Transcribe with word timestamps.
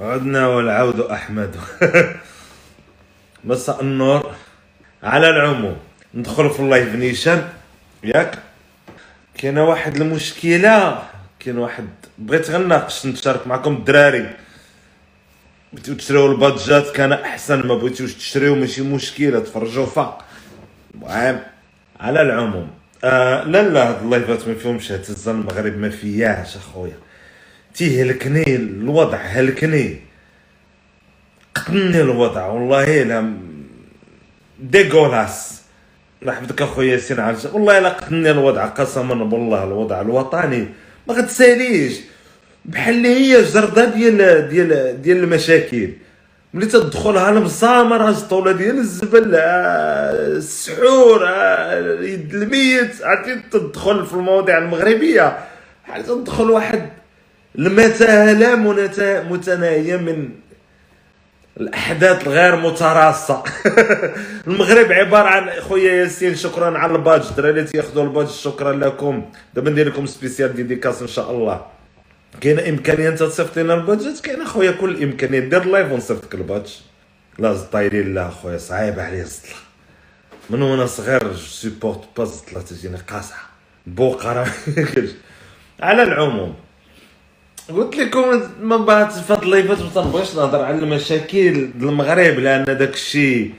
عدنا 0.00 0.46
والعود 0.46 1.00
أحمد. 1.00 1.56
مساء 3.44 3.80
النور 3.80 4.30
على 5.02 5.30
العموم. 5.30 5.76
ندخل 6.14 6.50
في 6.50 6.60
ال 6.60 6.67
live 6.67 6.94
نيشان. 6.94 7.48
ياك؟ 8.04 8.38
كاينة 9.38 9.64
واحد 9.64 9.96
المشكلة. 9.96 11.02
كاين 11.40 11.58
واحد 11.58 11.88
بغيت 12.18 12.50
غير 12.50 12.60
نناقش 12.60 13.06
نتشارك 13.06 13.46
معكم 13.46 13.72
الدراري. 13.72 14.36
بغيتو 15.72 15.94
تشريو 15.94 16.32
البادجات 16.32 16.90
كان 16.90 17.12
أحسن 17.12 17.66
ما 17.66 17.74
بغيتوش 17.74 18.14
تشريو 18.14 18.54
ماشي 18.54 18.82
مشكلة 18.82 19.40
تفرجوا 19.40 19.86
فا. 19.86 20.18
المهم 20.94 21.40
على 22.00 22.22
العموم. 22.22 22.70
آه 23.04 23.44
لا 23.44 23.68
لا 23.68 23.88
هاد 23.88 24.02
اللايفات 24.02 24.48
ما 24.48 24.54
فيهمش 24.54 24.92
هتزا 24.92 25.30
المغرب 25.32 25.76
ما 25.76 25.90
فياش 25.90 26.56
أخويا. 26.56 27.09
تيهلكني 27.74 28.56
الوضع 28.56 29.18
هلكني. 29.18 29.96
قتلني 31.54 32.00
الوضع 32.00 32.46
والله 32.46 33.02
لا 33.02 33.32
ديغولاس 34.60 35.62
نحمدك 36.22 36.62
اخويا 36.62 36.92
ياسين 36.92 37.20
عرش 37.20 37.44
والله 37.44 37.78
لا 37.78 37.88
قتلني 37.88 38.30
الوضع 38.30 38.66
قسما 38.66 39.24
بالله 39.24 39.64
الوضع 39.64 40.00
الوطني. 40.00 40.68
ما 41.08 41.14
غتساليش. 41.14 42.00
بحال 42.64 42.94
اللي 42.94 43.08
هي 43.08 43.42
جرده 43.42 43.84
ديال 43.84 44.48
ديال 44.48 45.02
ديال 45.02 45.16
المشاكل. 45.16 45.90
ملي 46.54 46.66
تدخلها 46.66 47.30
المزامر 47.30 48.08
الطولة 48.08 48.52
ديال 48.52 48.78
الزبل 48.78 49.34
آه، 49.34 50.26
السحور 50.26 51.28
آه، 51.28 52.00
يد 52.00 52.34
الميت 52.34 53.02
عرفتي؟ 53.02 53.40
تدخل 53.50 54.06
في 54.06 54.12
المواضيع 54.12 54.58
المغربية. 54.58 55.38
بحال 55.88 56.04
تدخل 56.06 56.50
واحد 56.50 56.88
المتاهة 57.58 58.56
لامتناهية 59.30 59.96
من 59.96 60.28
الأحداث 61.60 62.26
الغير 62.26 62.56
متراصة. 62.56 63.42
المغرب 64.46 64.92
عبارة 64.92 65.28
عن 65.28 65.50
خويا 65.60 65.92
ياسين 65.92 66.34
شكرا 66.34 66.78
على 66.78 66.92
الباج 66.92 67.26
الدراري 67.30 67.50
اللي 67.60 67.70
تياخذوا 67.70 68.04
الباج 68.04 68.28
شكرا 68.28 68.72
لكم. 68.72 69.24
دابا 69.54 69.70
ندير 69.70 69.88
لكم 69.88 70.06
spéciale 70.06 70.56
dédicace 70.56 71.02
إن 71.02 71.08
شاء 71.08 71.30
الله. 71.30 71.66
كاينة 72.40 72.68
إمكانية 72.68 73.08
أنت 73.08 73.18
تصيفط 73.18 73.58
لنا 73.58 73.74
البادجات 73.74 74.20
كاين 74.20 74.42
أخويا 74.42 74.70
كل 74.70 74.90
الامكانيات 74.90 75.42
دير 75.42 75.64
live 75.64 75.92
ونصيفط 75.92 76.34
لك 76.34 76.66
لا 77.38 77.56
طايرين 77.72 78.14
لا 78.14 78.28
أخويا 78.28 78.58
صعيب 78.58 79.00
عليا 79.00 79.22
الزطله 79.22 79.54
من 80.50 80.62
وأنا 80.62 80.86
صغير 80.86 81.36
supporte 81.36 82.00
pas 82.16 82.22
الزطله 82.22 82.62
تجيني 82.62 82.96
قاصحة. 82.96 83.50
بوقرة. 83.86 84.46
على 85.80 86.02
العموم. 86.02 86.54
قلت 87.76 87.96
لكم 87.96 88.42
ما 88.62 88.76
بعد 88.76 89.10
في 89.10 89.32
هاد 89.32 89.42
اللايفات 89.42 89.78
ما 89.78 89.88
تنبغيش 89.94 90.34
نهضر 90.34 90.64
على 90.64 90.78
المشاكل 90.78 91.70
المغرب 91.80 92.38
لأن 92.38 92.64
داك 92.64 92.94
الشيء 92.94 93.50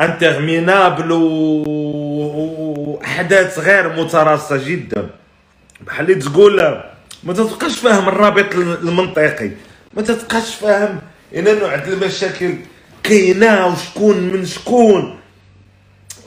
interminable 0.00 1.12
وأحداث 2.76 3.58
غير 3.58 3.88
متراصة 4.04 4.56
جدا. 4.68 5.06
بحال 5.86 6.10
اللي 6.10 6.22
تقول 6.22 6.80
ما 7.24 7.32
تبقاش 7.32 7.78
فاهم 7.78 8.08
الرابط 8.08 8.54
المنطقي. 8.54 9.50
ما 9.94 10.02
تبقاش 10.02 10.54
فاهم 10.54 10.98
ان 11.36 11.58
نوع 11.58 11.74
المشاكل 11.74 12.54
كاينة 13.02 13.66
وشكون 13.66 14.16
من 14.20 14.46
شكون. 14.46 15.18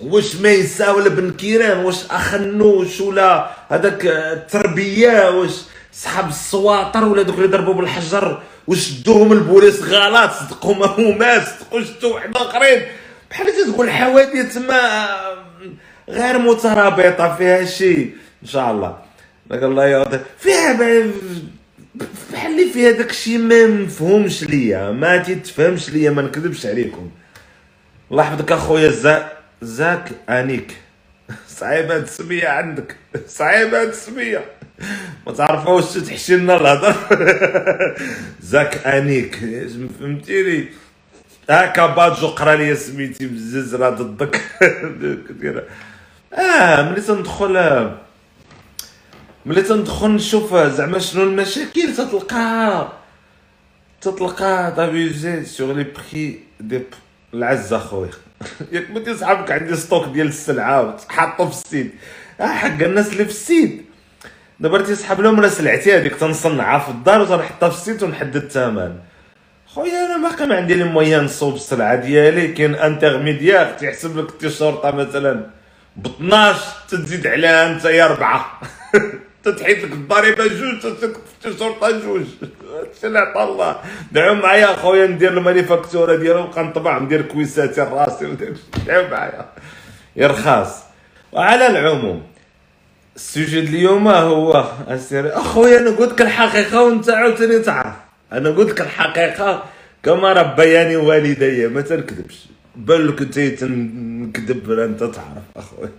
واش 0.01 0.35
ميسا 0.35 0.91
ولا 0.91 1.09
بن 1.09 1.31
كيران 1.31 1.77
واش 1.85 2.05
أخنوش 2.11 3.01
ولا 3.01 3.49
هذاك 3.69 4.05
التربيه 4.05 5.29
واش 5.29 5.61
صحاب 6.03 6.29
السواطر 6.29 7.05
ولا 7.05 7.21
دوك 7.21 7.35
اللي 7.35 7.47
ضربوا 7.47 7.73
بالحجر 7.73 8.41
واش 8.67 8.91
دوهم 8.91 9.33
البوليس 9.33 9.83
غلط 9.83 10.31
صدقوا 10.31 10.75
ما 10.75 10.85
هماش 10.85 11.43
صدقوا 11.47 11.83
شتو 11.83 12.13
واحد 12.13 12.37
آخرين. 12.37 12.81
بحال 13.31 13.47
تقول 13.73 13.89
حوادث 13.89 14.57
ما 14.57 15.07
غير 16.09 16.37
مترابطة 16.39 17.35
فيها 17.35 17.65
شيء 17.65 18.15
إن 18.43 18.47
شاء 18.47 18.71
الله. 18.71 18.97
لك 19.51 19.63
الله 19.63 19.85
يعطيك 19.85 20.21
فيها 20.39 20.73
بحال 22.33 22.51
اللي 22.51 22.69
فيها 22.73 22.91
داك 22.91 23.09
الشيء 23.09 23.37
ما 23.37 23.67
مفهومش 23.67 24.43
ليا 24.43 24.91
ما 24.91 25.17
تيتفهمش 25.17 25.89
ليا 25.89 26.11
ما 26.11 26.21
نكذبش 26.21 26.65
عليكم. 26.65 27.09
الله 28.11 28.23
يحفظك 28.23 28.51
أخويا 28.51 28.89
زاك 28.89 29.37
زاك 29.61 30.11
أنيك. 30.29 30.77
صعيبة 31.59 31.95
هاد 31.95 32.01
السمية 32.01 32.47
عندك. 32.47 32.95
صعيبة 33.27 33.81
هاد 33.81 33.87
السمية. 33.87 34.45
ما 35.27 35.33
تعرفوش 35.33 35.85
تحشي 35.85 36.35
لنا 36.35 36.55
الهضر؟ 36.55 36.95
زاك 38.51 38.87
أنيك. 38.87 39.35
فهمتيني؟ 39.99 40.67
هاكا 41.49 41.85
باجو 41.87 42.27
قرا 42.27 42.55
لي 42.55 42.75
سميتي 42.75 43.27
بزز 43.27 43.75
راه 43.75 43.89
ضدك 43.89 44.41
آه 46.33 46.81
ملي 46.81 47.01
تندخل 47.01 47.91
ملي 49.45 49.61
تندخل 49.61 50.09
نشوف 50.11 50.55
زعما 50.55 50.99
شنو 50.99 51.23
المشاكل 51.23 51.93
تتلقى 51.97 52.87
تتلقى 54.01 54.73
دابيزي 54.77 55.45
سوغ 55.45 55.71
لي 55.71 55.83
بخي 55.83 56.39
دي 56.59 56.81
العز 57.33 57.73
اخويا 57.73 58.28
ياك 58.71 58.91
ما 58.91 59.13
صحابك 59.13 59.51
عندي 59.51 59.75
ستوك 59.75 60.07
ديال 60.07 60.27
السلعة 60.27 60.97
حاطه 61.09 61.49
في 61.49 61.51
السيد. 61.51 61.91
آه 62.41 62.47
حق 62.47 62.83
الناس 62.83 63.13
اللي 63.13 63.25
في 63.25 63.31
السيد. 63.31 63.85
دابا 64.59 64.81
تيسحب 64.81 65.21
لهم 65.21 65.37
أنا 65.37 65.49
سلعتي 65.49 65.95
هذيك 65.95 66.15
تنصنعها 66.15 66.79
في 66.79 66.89
الدار 66.89 67.21
وتنحطها 67.21 67.69
في 67.69 67.75
السيت 67.75 68.03
ونحدد 68.03 68.35
الثمن. 68.35 68.95
خويا 69.67 70.05
أنا 70.05 70.29
باقي 70.29 70.47
ما 70.47 70.55
عندي 70.55 70.73
لي 70.73 70.83
مويان 70.83 71.23
نصوب 71.23 71.55
السلعة 71.55 71.95
ديالي 71.95 72.47
كاين 72.47 72.75
انترميديار 72.75 73.73
تيحسب 73.73 74.17
لك 74.17 74.29
التيشورطه 74.29 74.91
مثلا 74.91 75.45
ب 75.95 76.05
12 76.07 76.61
تزيد 76.89 77.27
عليها 77.27 77.71
أنت 77.71 77.85
يا 77.85 78.05
اربعه 78.05 78.59
تتحيد 79.43 79.77
لك 79.77 79.91
الضريبه 79.91 80.47
جوج 80.47 80.79
تكتب 80.81 81.13
شرطه 81.59 81.91
جوج. 81.91 82.25
سلعة 83.01 83.43
الله. 83.43 83.81
دعوا 84.11 84.35
معايا 84.35 84.73
أخويا 84.73 85.07
ندير 85.07 85.37
المانيفاكتورة 85.37 86.13
ونبقى 86.13 86.63
نطبع 86.63 86.99
ندير 86.99 87.21
كويساتي 87.21 87.81
راسي 87.81 88.25
ودير 88.25 88.57
دعوا 88.87 89.07
معايا. 89.07 89.45
يا 90.15 90.27
رخاص. 90.27 90.83
وعلى 91.31 91.67
العموم 91.67 92.23
السوجي 93.15 93.59
اليوم 93.59 94.07
هو 94.07 94.65
اسير 94.87 95.37
أخويا 95.37 95.79
أنا 95.79 95.89
قلت 95.89 96.11
لك 96.11 96.21
الحقيقة 96.21 96.83
وأنت 96.83 97.09
عاوتاني 97.09 97.59
تعرف. 97.59 97.95
أنا 98.33 98.49
قلت 98.49 98.69
لك 98.69 98.81
الحقيقة 98.81 99.63
كما 100.03 100.33
ربياني 100.33 100.95
والدي 100.95 101.67
ما 101.67 101.81
تنكذبش. 101.81 102.45
بان 102.75 103.07
لك 103.07 103.21
انت 103.21 103.39
تنكذب 103.39 104.71
انت 104.71 104.99
تعرف 104.99 105.43
أخويا. 105.57 105.89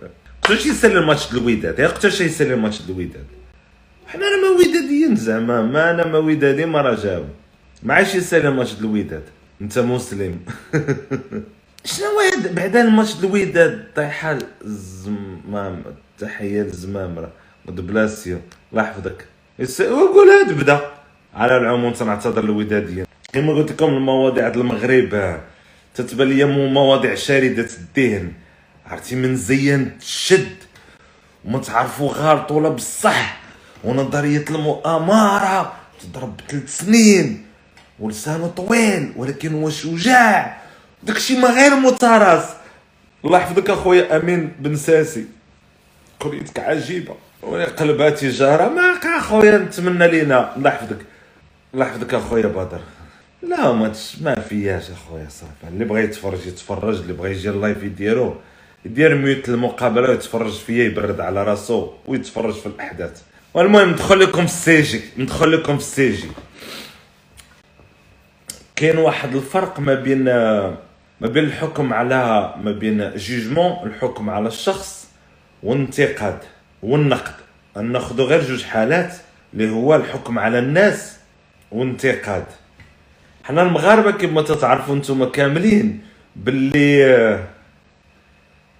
يسالي 0.49 0.97
الماتش 0.99 1.31
الوداد 1.33 1.79
يا 1.79 1.87
قلت 1.87 2.21
يسالي 2.21 2.53
الماتش 2.53 2.81
الوداد 2.89 3.25
حنا 4.07 4.25
راه 4.25 4.37
ما 4.41 4.49
وداديين 4.59 5.15
زعما 5.15 5.61
ما 5.61 5.91
أنا 5.91 6.07
ما 6.07 6.17
ودادي 6.17 6.65
ما 6.65 6.81
راه 6.81 6.95
جاو 6.95 7.23
ما 7.83 7.93
عادش 7.93 8.15
يسالي 8.15 8.47
الماتش 8.47 8.79
الوداد 8.79 9.23
انت 9.61 9.79
مسلم 9.79 10.39
شنو 11.85 12.19
هاد 12.19 12.55
بعدا 12.55 12.81
الماتش 12.81 13.19
الوداد 13.19 13.83
طيحه 13.95 14.37
الزمام 14.65 15.83
تحيه 16.19 16.61
للزمامره 16.61 17.31
بلاسيو 17.65 18.37
الله 18.71 18.83
يحفظك 18.83 19.25
وقول 19.81 20.27
هاد 20.29 20.61
بدا 20.61 20.81
على 21.33 21.57
العموم 21.57 21.93
تنعتذر 21.93 22.43
الوداديين 22.43 23.05
كما 23.33 23.53
قلت 23.53 23.71
لكم 23.71 23.85
المواضيع 23.85 24.47
المغرب 24.47 25.39
تتبان 25.95 26.27
لي 26.27 26.45
مواضيع 26.45 27.15
شارده 27.15 27.67
الذهن 27.79 28.31
عرفتي 28.91 29.15
من 29.15 29.35
زين 29.35 29.97
تشد. 29.99 30.55
وما 31.45 31.61
غلط 31.99 32.51
ولا 32.51 32.69
بصح. 32.69 33.41
ونظرية 33.83 34.45
المؤامرة 34.49 35.73
تضرب 36.01 36.41
ثلاث 36.49 36.77
سنين. 36.77 37.45
ولسانه 37.99 38.47
طويل 38.47 39.13
ولكن 39.15 39.53
هو 39.53 39.69
شجاع 39.69 40.61
داكشي 41.03 41.39
ما 41.39 41.49
غير 41.49 41.75
متراس. 41.75 42.45
الله 43.25 43.39
يحفظك 43.39 43.69
أخويا 43.69 44.17
أمين 44.17 44.53
بن 44.59 44.75
ساسي. 44.75 45.25
قريتك 46.19 46.59
عجيبة. 46.59 47.15
قلباتي 47.77 48.29
جاره 48.29 48.69
ما 48.69 49.17
أخويا 49.17 49.57
نتمنى 49.57 50.07
لينا. 50.07 50.55
الله 50.57 50.69
يحفظك. 50.69 50.99
الله 51.73 51.85
يحفظك 51.85 52.13
أخويا 52.13 52.47
بدر. 52.47 52.81
لا 53.41 53.71
ما 53.71 53.93
ما 54.21 54.35
فياش 54.35 54.83
أخويا 54.91 55.27
صافي 55.29 55.73
اللي 55.73 55.85
بغى 55.85 56.03
يتفرج 56.03 56.47
يتفرج. 56.47 56.95
اللي 56.95 57.13
بغى 57.13 57.31
يجي 57.31 57.49
اللايف 57.49 57.83
يديرو 57.83 58.37
يدير 58.85 59.15
ميوت 59.15 59.49
المقابلة 59.49 60.09
ويتفرج 60.09 60.51
فيا 60.51 60.83
يبرد 60.83 61.19
على 61.19 61.43
راسو 61.43 61.89
ويتفرج 62.07 62.53
في 62.53 62.65
الأحداث. 62.65 63.21
والمهم 63.53 63.89
ندخل 63.89 64.19
لكم 64.19 64.45
في 64.47 64.53
السيجي 64.53 65.01
ندخل 65.17 65.51
لكم 65.51 65.77
في 65.77 65.83
السيجي 65.83 66.27
كاين 68.75 68.97
واحد 68.97 69.35
الفرق 69.35 69.79
ما 69.79 69.93
بين 69.93 70.23
ما 71.21 71.27
بين 71.27 71.43
الحكم 71.43 71.93
على 71.93 72.53
ما 72.63 72.71
بين 72.71 73.11
جوجمون 73.15 73.87
الحكم 73.87 74.29
على 74.29 74.47
الشخص 74.47 75.07
والانتقاد 75.63 76.37
والنقد. 76.83 77.33
ناخذ 77.75 78.21
غير 78.21 78.41
جوج 78.41 78.63
حالات 78.63 79.15
اللي 79.53 79.69
هو 79.71 79.95
الحكم 79.95 80.39
على 80.39 80.59
الناس 80.59 81.17
والانتقاد 81.71 82.45
حنا 83.43 83.61
المغاربة 83.61 84.11
كما 84.11 84.41
تتعرفوا 84.41 84.95
نتوما 84.95 85.25
كاملين 85.25 86.01
باللي 86.35 87.45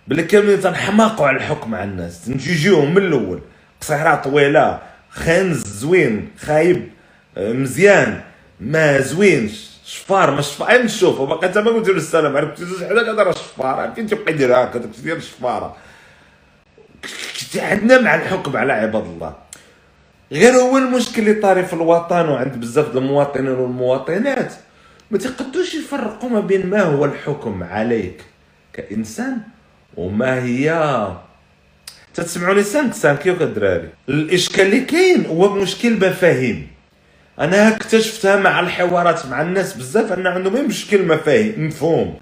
باللي 0.07 0.23
كاملين 0.23 0.61
تنحماقوا 0.61 1.27
على 1.27 1.37
الحكم 1.37 1.75
على 1.75 1.83
الناس 1.83 2.29
نجيجيوهم 2.29 2.93
من 2.93 2.97
الأول. 3.01 3.39
قصيرة 3.81 4.15
طويلة 4.15 4.79
خانز 5.09 5.67
زوين 5.67 6.29
خايب 6.39 6.89
مزيان 7.37 8.21
ما 8.59 8.99
زوينش 8.99 9.69
شفار 9.85 10.31
ما 10.31 10.41
شفار. 10.41 10.83
نشوف 10.83 11.19
وباقي 11.19 11.47
انت 11.47 11.57
ما 11.57 11.71
قلت 11.71 11.87
له 11.89 11.95
السلام 11.95 12.37
عرفت؟ 12.37 12.57
تزوج 12.57 12.83
حداك 12.83 13.05
هذا 13.05 13.23
راه 13.23 13.31
شفار 13.31 13.91
فين 13.95 14.07
تبقى 14.07 14.33
يدير 14.33 14.55
هكا 14.55 14.79
ديال 15.03 15.17
الشفارة. 15.17 15.77
عندنا 17.55 18.01
مع 18.01 18.15
الحكم 18.15 18.57
على 18.57 18.73
عباد 18.73 19.03
الله. 19.03 19.35
غير 20.31 20.53
هو 20.53 20.77
المشكل 20.77 21.21
اللي 21.21 21.33
طاري 21.33 21.65
في 21.65 21.73
الوطن 21.73 22.29
وعند 22.29 22.55
بزاف 22.55 22.97
المواطنين 22.97 23.51
والمواطنات. 23.51 24.53
ما 25.11 25.17
تقدوش 25.17 25.73
يفرقوا 25.75 26.29
ما 26.29 26.39
بين 26.39 26.67
ما 26.67 26.81
هو 26.81 27.05
الحكم 27.05 27.63
عليك 27.63 28.23
كإنسان 28.73 29.37
وما 29.97 30.43
هي؟ 30.43 31.07
تتسمعوني 32.13 32.63
سانك 32.63 32.93
سانكيو 32.93 33.37
كدراري 33.39 33.89
الإشكال 34.09 34.65
اللي 34.65 34.79
كاين 34.79 35.25
هو 35.25 35.55
مشكل 35.55 35.93
مفاهيم. 35.93 36.67
أنا 37.39 37.75
اكتشفتها 37.75 38.35
مع 38.35 38.59
الحوارات 38.59 39.25
مع 39.25 39.41
الناس 39.41 39.73
بزاف 39.73 40.13
أن 40.13 40.27
عندهم 40.27 40.67
مشكل 40.67 41.07
مفاهيم 41.07 41.67
مفهوم. 41.67 42.19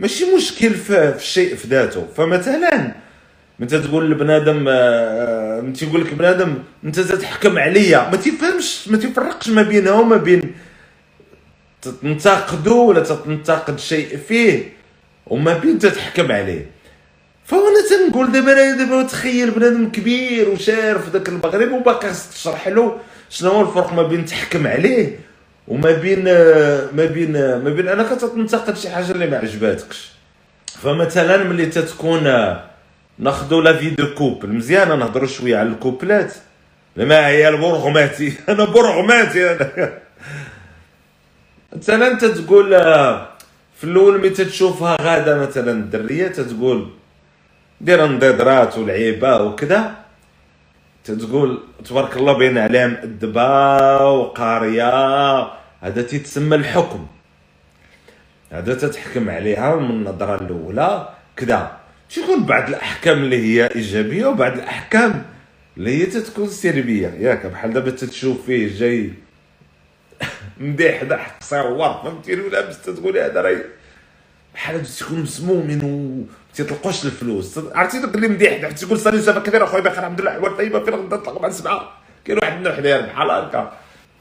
ماشي 0.00 0.24
مشكل 0.36 0.74
في 0.74 1.14
الشيء 1.16 1.54
في 1.56 1.68
ذاته. 1.68 2.06
فمثلا 2.16 2.94
أنت 3.62 3.74
تقول 3.74 4.10
لبنادم 4.10 4.64
آه، 4.68 5.60
أنت 5.60 5.82
يقول 5.82 6.04
لك 6.04 6.14
بنادم 6.14 6.58
أنت 6.84 7.00
تتحكم 7.00 7.58
عليا 7.58 8.10
ما 8.10 8.16
تفهمش 8.16 8.88
ما 8.88 8.96
تفرقش 8.98 9.48
ما 9.48 9.62
بينها 9.62 9.92
وما 9.92 10.16
بين 10.16 10.54
تنتقدو 12.02 12.84
ولا 12.84 13.00
تنتقد 13.00 13.78
شيء 13.78 14.18
فيه. 14.28 14.72
وما 15.26 15.58
بين 15.58 15.78
تتحكم 15.78 16.32
عليه. 16.32 16.66
فانا 17.52 17.80
تنقول 17.90 18.32
دابا 18.32 18.52
أنا 18.52 18.76
دابا 18.76 19.02
تخيل 19.02 19.50
بنادم 19.50 19.90
كبير 19.90 20.48
وشارف 20.48 21.10
في 21.10 21.28
المغرب 21.28 21.72
وباقي 21.72 22.12
تشرح 22.34 22.68
له 22.68 22.98
شنو 23.30 23.50
هو 23.50 23.60
الفرق 23.60 23.92
ما 23.92 24.02
بين 24.02 24.24
تحكم 24.24 24.66
عليه 24.66 25.18
وما 25.68 25.92
بين 25.92 26.24
ما 26.96 27.04
بين 27.04 27.32
ما 27.32 27.70
بين 27.70 27.88
انك 27.88 28.08
تنتقد 28.08 28.76
شي 28.76 28.90
حاجة 28.90 29.10
اللي 29.10 29.26
ما 29.26 29.38
عجباتكش. 29.38 30.12
فمثلا 30.82 31.44
ملي 31.44 31.66
تتكون 31.66 32.24
ناخذوا 33.18 33.62
la 33.62 33.76
vie 33.76 33.90
de 33.90 34.14
couple 34.14 34.48
مزيان 34.48 34.98
نهضروا 34.98 35.28
شوية 35.28 35.56
على 35.56 35.68
الكوبلات. 35.68 36.34
ما 36.96 37.26
هي 37.26 37.48
البرغماتي 37.48 38.32
أنا 38.48 38.64
برغماتي 38.64 39.50
أنا. 39.50 39.92
مثلا 41.76 42.06
انت 42.12 42.24
تقول 42.24 42.70
في 43.76 43.84
الأول 43.84 44.18
ملي 44.18 44.30
تشوفها 44.30 44.96
غادة 45.00 45.38
مثلا 45.38 45.72
الدرية 45.72 46.28
تتقول 46.28 47.01
دير 47.82 48.06
نضيضرات 48.06 48.78
ولعيبه 48.78 49.42
وكذا. 49.42 49.94
تتقول 51.04 51.62
تبارك 51.84 52.16
الله 52.16 52.32
بين 52.32 52.58
عليها 52.58 52.86
مأدبة 52.86 54.06
وقارية. 54.06 54.92
هذا 55.80 56.02
تيتسمى 56.02 56.56
الحكم. 56.56 57.06
هذا 58.52 58.74
تتحكم 58.74 59.30
عليها 59.30 59.76
من 59.76 59.90
النظرة 59.90 60.34
الأولى. 60.42 61.08
كذا. 61.36 61.82
تيكون 62.10 62.44
بعض 62.44 62.68
الأحكام 62.68 63.18
اللي 63.18 63.36
هي 63.36 63.66
إيجابية 63.74 64.26
وبعض 64.26 64.52
الأحكام 64.52 65.24
اللي 65.76 66.02
هي 66.02 66.06
تتكون 66.06 66.48
سلبية؟ 66.48 67.08
ياك 67.08 67.46
بحال 67.46 67.72
دابا 67.72 67.90
تتشوف 67.90 68.46
فيه 68.46 68.78
جاي 68.78 69.12
مديح 70.60 71.04
ضحك 71.04 71.42
صور 71.42 71.94
فهمتيني؟ 72.02 72.42
ولا 72.42 72.68
بس 72.68 72.82
تقول 72.82 73.18
هذا 73.18 73.40
راهي 73.40 73.64
بحال 74.54 74.86
تكون 74.86 75.20
مسموم 75.20 76.26
تيطلقوش 76.54 77.04
الفلوس. 77.04 77.58
عرفتي 77.74 77.98
دوك 78.00 78.14
اللي 78.14 78.28
مديح 78.28 78.70
تقول 78.70 78.98
صافي 78.98 79.22
صافي 79.22 79.40
كثير 79.40 79.64
أخويا 79.64 79.82
بخير 79.82 79.98
الحمد 79.98 80.20
لله. 80.20 80.30
حوال 80.32 80.56
طيبة 80.56 80.84
فين 80.84 80.94
غدا 80.94 81.16
نطلق 81.16 81.40
مع 81.42 81.50
سبعة؟ 81.50 81.92
كاين 82.24 82.38
واحد 82.38 82.52
النوع 82.56 82.74
حدايا 82.76 83.00
بحال 83.00 83.30
هكا. 83.30 83.72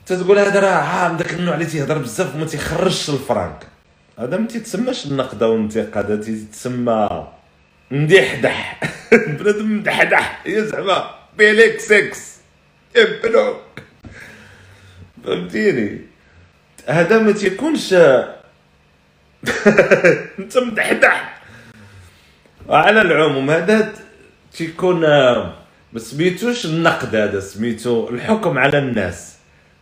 تتقول 0.06 0.40
هذا 0.40 0.60
راه 0.60 0.68
عام 0.70 1.18
داك 1.18 1.34
النوع 1.34 1.54
اللي 1.54 1.66
تيهضر 1.66 1.98
بزاف 1.98 2.36
وما 2.36 2.46
تيخرجش 2.46 3.10
الفرانك 3.10 3.68
هذا 4.20 4.38
ما 4.38 4.48
تيتسماش 4.48 5.06
النقد 5.06 5.44
أو 5.44 5.56
الانتقاد 5.56 6.12
هذا 6.12 6.22
تيتسمى 6.24 7.28
مديحدح 7.92 8.80
بنادم 9.40 9.78
مدحدح 9.78 10.42
هي 10.46 10.66
زعما 10.66 11.16
بيليك 11.38 11.80
سكس 11.80 12.36
ابنوك 12.96 13.62
فهمتيني؟ 15.26 16.02
هذا 16.88 17.20
ما 17.20 17.32
تيكونش 17.32 17.94
انت 20.40 20.58
مدحدح 20.58 21.41
وعلى 22.68 23.02
العموم 23.02 23.50
هذا 23.50 23.94
تيكون 24.54 25.02
ما 25.94 26.00
سميتوش 26.00 26.66
النقد 26.66 27.16
هذا 27.16 27.40
سميتو 27.40 28.10
الحكم 28.10 28.58
على 28.58 28.78
الناس. 28.78 29.36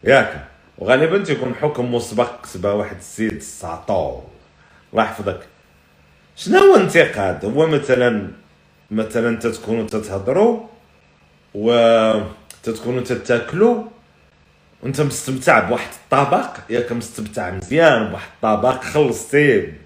ياك 0.04 0.46
وغالبا 0.78 1.24
تيكون 1.24 1.56
حكم 1.56 1.96
مسبق 1.96 2.42
كتبها 2.42 2.72
واحد 2.72 2.98
السيد 2.98 3.34
السعطو 3.34 4.22
الله 4.94 5.04
يحفظك. 5.04 5.40
شنو 6.36 6.60
هو 6.60 6.76
انتقاد؟ 6.76 7.46
هو 7.46 7.68
مثلا 7.68 8.28
مثلا 8.92 9.40
تتكونوا 9.40 9.88
تتهضروا 9.88 10.68
و 11.56 11.72
تتكونوا 12.64 13.02
تتاكلوا 13.02 13.84
وانت 14.84 15.02
مستمتع 15.02 15.60
بواحد 15.60 15.90
الطبق 16.04 16.58
ياك 16.70 16.92
مستمتع 16.92 17.50
مزيان 17.52 18.10
بواحد 18.10 18.30
الطبق 18.36 18.84
خلصتيه 18.84 19.82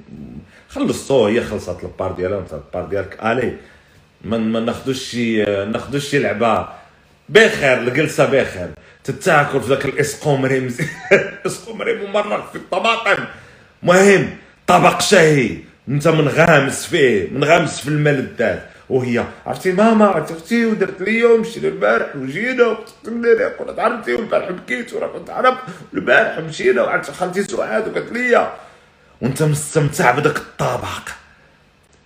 خلصتوه 0.75 1.30
هي 1.30 1.42
خلصت 1.42 1.84
البار 1.84 2.12
ديالها 2.12 2.40
انت 2.40 2.54
البار 2.54 2.86
ديالك. 2.86 3.20
ألي 3.24 3.58
ما 4.24 4.60
ناخذوش 4.60 5.00
شي 5.10 5.44
ناخذوش 5.44 6.10
شي 6.10 6.20
لعبة. 6.20 6.68
بخير 7.30 7.78
الجلسة 7.80 8.25
بخير. 8.25 8.70
تتاكل 9.04 9.62
في 9.62 9.70
ذاك 9.70 9.86
الاسقومري 9.86 10.60
مزيان 10.60 10.90
اسقومري 11.46 12.08
ممرق 12.08 12.52
في 12.52 12.58
الطماطم. 12.58 13.25
مهم 13.84 14.30
طبق 14.68 15.02
شهي. 15.02 15.58
أنت 15.90 16.08
منغامس 16.08 16.86
فيه 16.86 17.30
منغامس 17.31 17.81
في 17.81 17.88
الملذات. 17.88 18.64
وهي 18.90 19.24
عرفتي 19.46 19.72
ماما 19.72 20.06
عرفتي 20.06 20.66
ودرت 20.66 21.02
لي 21.02 21.24
ومشينا 21.25 21.68
البارح 21.68 22.16
وجينا 22.16 22.66
وقلنا 22.66 23.48
قلت 23.60 23.80
عرفتي 23.80 24.14
والبارح 24.14 24.52
بكيت 24.52 24.94
وراه 24.94 25.08
كنت 25.08 25.30
عرف 25.30 25.58
البارح 25.94 26.40
مشينا 26.40 26.84
وعرفت 26.84 27.12
خالتي 27.12 27.44
سعاد 27.44 27.88
وقالت 27.88 28.12
لي 28.12 28.52
وانت 29.24 29.44
مستمتع 29.44 30.12
بداك 30.12 30.38
الطبق 30.38 31.10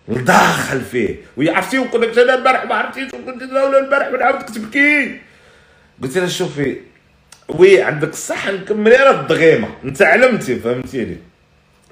وداخل 0.08 0.82
فيه. 0.82 1.16
وهي 1.38 1.50
عرفتي 1.50 1.80
وكنا 1.80 2.08
مشينا 2.08 2.36
البارح 2.36 2.66
ما 2.66 2.76
عرفتيش 2.76 3.14
وكنت 3.14 3.44
ولا 3.44 3.80
البارح 3.80 4.08
ونعاودك 4.08 4.50
تبكي. 4.50 5.22
قلت 6.04 6.18
لها 6.18 6.28
شوفي 6.28 6.78
وي 7.50 7.82
عندك 7.82 8.10
الصح 8.10 8.48
نكمل 8.48 8.92
راه 8.92 9.22
الضغيمه 9.22 9.70
أنت 9.84 10.02
علمتي 10.02 10.60
فهمتيني. 10.60 11.18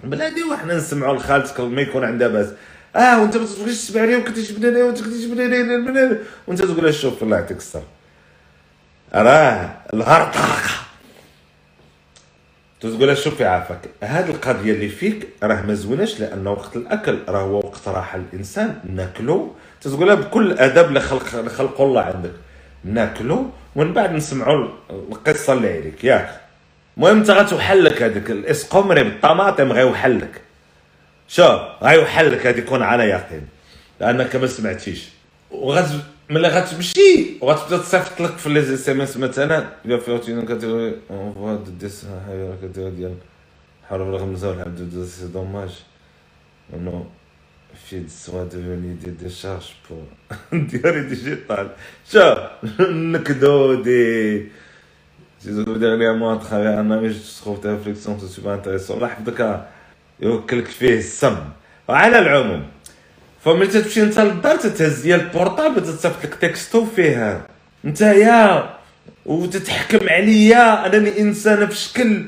بلادي 0.04 0.44
وحنا 0.44 0.76
نسمعوا 0.76 1.18
لخالتك 1.18 1.60
ما 1.60 1.82
يكون 1.82 2.04
عندها 2.04 2.28
باس. 2.28 2.48
آه 2.96 3.22
وأنت 3.22 3.38
ما 3.38 3.46
تبغيش 3.46 3.78
تسمع 3.78 4.04
لي 4.04 4.16
وكنت 4.16 4.40
تجبد 4.40 4.66
لي 4.66 4.84
وانت 4.84 5.02
كنت 5.02 5.14
تجبد 5.14 5.40
لي 5.40 6.20
وأنت 6.48 6.62
تقول 6.62 6.94
شوف 6.94 7.24
الله 7.24 7.38
يعطيك 7.38 7.58
الصبر 7.58 7.84
راه 9.14 9.78
الغرطاقه 9.94 10.85
تقول 12.82 13.18
شوف 13.18 13.40
يعافاك 13.40 13.80
هذه 14.04 14.30
القضية 14.30 14.74
اللي 14.74 14.90
فيك 14.90 15.28
راه 15.44 15.62
ما 15.62 15.74
زويناش 15.74 16.20
لأن 16.20 16.48
وقت 16.48 16.76
الأكل 16.76 17.20
راه 17.28 17.42
هو 17.42 17.58
وقت 17.58 17.88
راحة 17.88 18.20
الإنسان 18.20 18.80
ناكلو. 18.94 19.56
تقولها 19.82 20.16
بكل 20.16 20.58
أدب 20.58 20.88
اللي 20.88 21.00
خلق 21.50 21.82
الله 21.82 22.02
عندك 22.02 22.32
ناكلو 22.84 23.50
ومن 23.76 23.94
بعد 23.94 24.12
نسمعوا 24.12 24.68
القصة 24.90 25.54
اللي 25.54 25.74
عليك. 25.78 26.04
ياك 26.04 26.42
المهم 26.98 27.18
أنت 27.18 27.30
غتوحلك 27.30 28.02
هذيك 28.02 28.32
الاسقمري 28.32 29.04
بالطماطم 29.04 29.72
غيوحلك. 29.72 30.42
شوف 31.28 31.62
غيوحلك 31.84 32.48
هذه 32.48 32.60
كون 32.60 32.84
على 32.84 33.04
يقين 33.04 33.48
لأنك 34.00 34.36
ما 34.36 34.48
سمعتيش. 34.48 35.10
وغت 35.52 35.90
ملي 36.30 36.48
غتمشي 36.48 37.38
وغتبدا 37.42 37.78
تصيفط 37.78 38.22
لك 38.22 38.38
في 38.38 38.50
لي 38.50 38.60
اس 38.60 38.90
ام 38.90 39.02
اس 39.02 39.18
مثلا 39.18 39.70
إلا 39.86 39.98
فيوتي 39.98 40.42
كتقول 40.42 40.96
اونفوا 41.10 41.56
دو 41.56 41.72
ديس 41.80 42.06
هاي 42.06 42.48
راه 42.48 42.58
كدير 42.62 42.90
ديال 42.90 43.16
حرف 43.90 44.08
رقم 44.08 44.36
زوج 44.36 44.58
الحمد 44.58 44.80
لله 44.80 45.06
سي 45.06 45.28
دوماج. 45.28 45.70
نو 46.74 47.06
في 47.88 48.08
سوا 48.08 48.44
دوفوني 48.44 48.94
دي 48.94 49.12
دي 49.20 49.30
شارج 49.30 49.74
بور. 49.90 50.06
ديالي 50.54 51.02
ديجيتال 51.10 51.70
شوف 52.12 52.40
نكدو 52.82 53.82
دي. 53.82 54.46
vous 55.46 55.60
avez 55.60 55.80
dernièrement 55.80 56.32
à 56.34 56.38
travers 56.38 56.80
un 56.80 56.90
ami, 56.90 57.10
je 57.10 57.20
trouve 57.42 57.60
ta 57.60 57.70
réflexion 57.76 58.18
super 58.20 58.52
intéressant. 58.52 58.96
الله 58.96 59.08
يحفظك 59.08 59.66
يوكلك 60.20 60.66
فيه 60.68 60.98
السم. 60.98 61.38
وعلى 61.88 62.20
العموم 62.20 62.75
فملي 63.46 63.68
تمشي 63.68 64.04
انت 64.04 64.20
للدار 64.20 64.56
تتهز 64.56 65.02
ديال 65.02 65.20
ال 65.20 65.27
portable 65.27 65.82
تتصيفط 65.82 66.26
لك 66.26 66.36
texto 66.36 66.86
فيه 66.86 67.42
نتايا 67.86 68.70
وتتحكم 69.26 70.10
عليا 70.10 70.86
انني 70.86 71.20
انسانه 71.20 71.66
في 71.66 71.76
شكل 71.76 72.26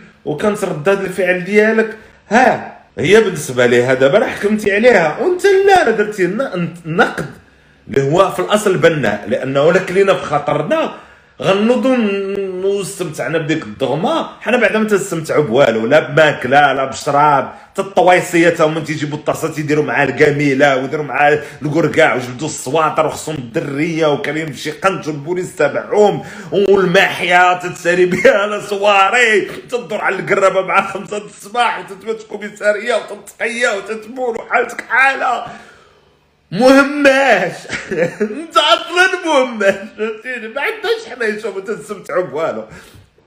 ردات 0.64 1.02
الفعل 1.02 1.44
ديالك 1.44 1.98
ها 2.30 2.78
هي 3.00 3.22
بالنسبة 3.22 3.66
ليها 3.66 3.94
دابا 3.94 4.18
راه 4.18 4.28
حكمتي 4.28 4.76
عليها 4.76 5.18
وانت 5.20 5.46
لا 5.46 5.84
راه 5.84 5.92
درتي 5.92 6.26
النقد 6.86 7.26
اللي 7.88 8.02
هو 8.02 8.32
في 8.32 8.40
الاصل 8.40 8.78
بناء 8.78 9.26
لأنه 9.28 9.74
لا 9.74 9.80
كلينا 9.80 10.14
في 10.14 10.26
خاطرنا 10.26 10.94
غنوضوا 11.41 11.98
واستمتعنا 12.63 13.38
بديك 13.38 13.63
الدغمة. 13.63 14.29
حنا 14.41 14.58
بعدا 14.58 14.79
ما 14.79 14.88
تنستمتعوا 14.89 15.44
بوالو 15.44 15.86
لا 15.86 16.00
بماكلة 16.00 16.74
لا 16.74 16.86
بشراب 16.86 17.53
حتى 17.72 17.82
الطوايصيه 17.82 18.50
تا 18.50 18.65
هما 18.65 18.79
تيجيبوا 18.79 19.17
الطاسة 19.17 19.48
تيديروا 19.53 19.84
معاه 19.84 20.06
الكاميله 20.06 20.77
ويديروا 20.77 21.06
معاه 21.06 21.39
الكركاع 21.62 22.15
وجبدوا 22.15 22.48
السواطر 22.48 23.06
وخصهم 23.06 23.36
الدرية 23.36 24.08
وكاين 24.08 24.53
شي 24.53 24.72
قنت 24.72 25.08
والبوليس 25.08 25.56
تبعهم 25.56 26.24
والماحية 26.51 27.60
تتسالي 27.60 28.06
بها 28.06 28.32
على 28.41 28.62
صواري 28.62 29.41
تدور 29.70 30.01
على 30.01 30.15
القرابة 30.15 30.62
مع 30.62 30.91
خمسة 30.91 31.17
الصباح 31.17 31.79
وتتمشى 31.79 32.27
كوميساريه 32.27 32.96
وتتقيا 32.96 33.72
وتتبول 33.72 34.38
وحالتك 34.38 34.82
حالة. 34.89 35.46
مهماش 36.51 37.54
انت 38.22 38.58
أصلا 38.74 39.25
مهماش 39.25 39.75
فهمتيني 39.98 40.48
ما 40.48 40.62
عندناش 40.62 41.06
حنا 41.10 41.42
شوف 41.42 41.58
تنستمتعوا 41.60 42.24
بوالو 42.24 42.63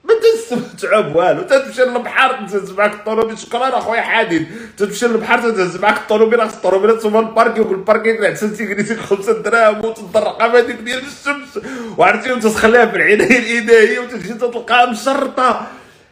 ما 0.05 0.15
تنستمتعوا 0.23 1.03
بوالو 1.03 1.43
تمشي 1.43 1.83
للبحر 1.83 2.47
تهز 2.49 2.71
معاك 2.73 2.93
الطوموبيل 2.95 3.39
شكرا 3.39 3.79
اخويا 3.79 4.00
حديد 4.00 4.47
تمشي 4.79 5.07
للبحر 5.07 5.50
تهز 5.50 5.77
معاك 5.77 5.97
الطوموبيل 5.97 6.41
خاص 6.43 6.55
الطوموبيل 6.55 6.99
تسوى 6.99 7.19
ال 7.21 7.27
parking 7.27 7.69
وال 7.69 7.81
parking 7.81 8.27
عشان 8.27 8.55
تيجري 8.55 8.97
خمسة 8.97 9.43
دراهم 9.43 9.85
وتضرق 9.85 10.43
هذيك 10.43 10.77
ديال 10.77 10.99
الشمس. 10.99 11.65
وعرفتي 11.99 12.33
وتخليها 12.33 12.87
في 12.87 12.97
الاداريه 12.97 13.99
وتمشي 14.00 14.35
تلقاها 14.35 14.87
مشرطة. 14.87 15.67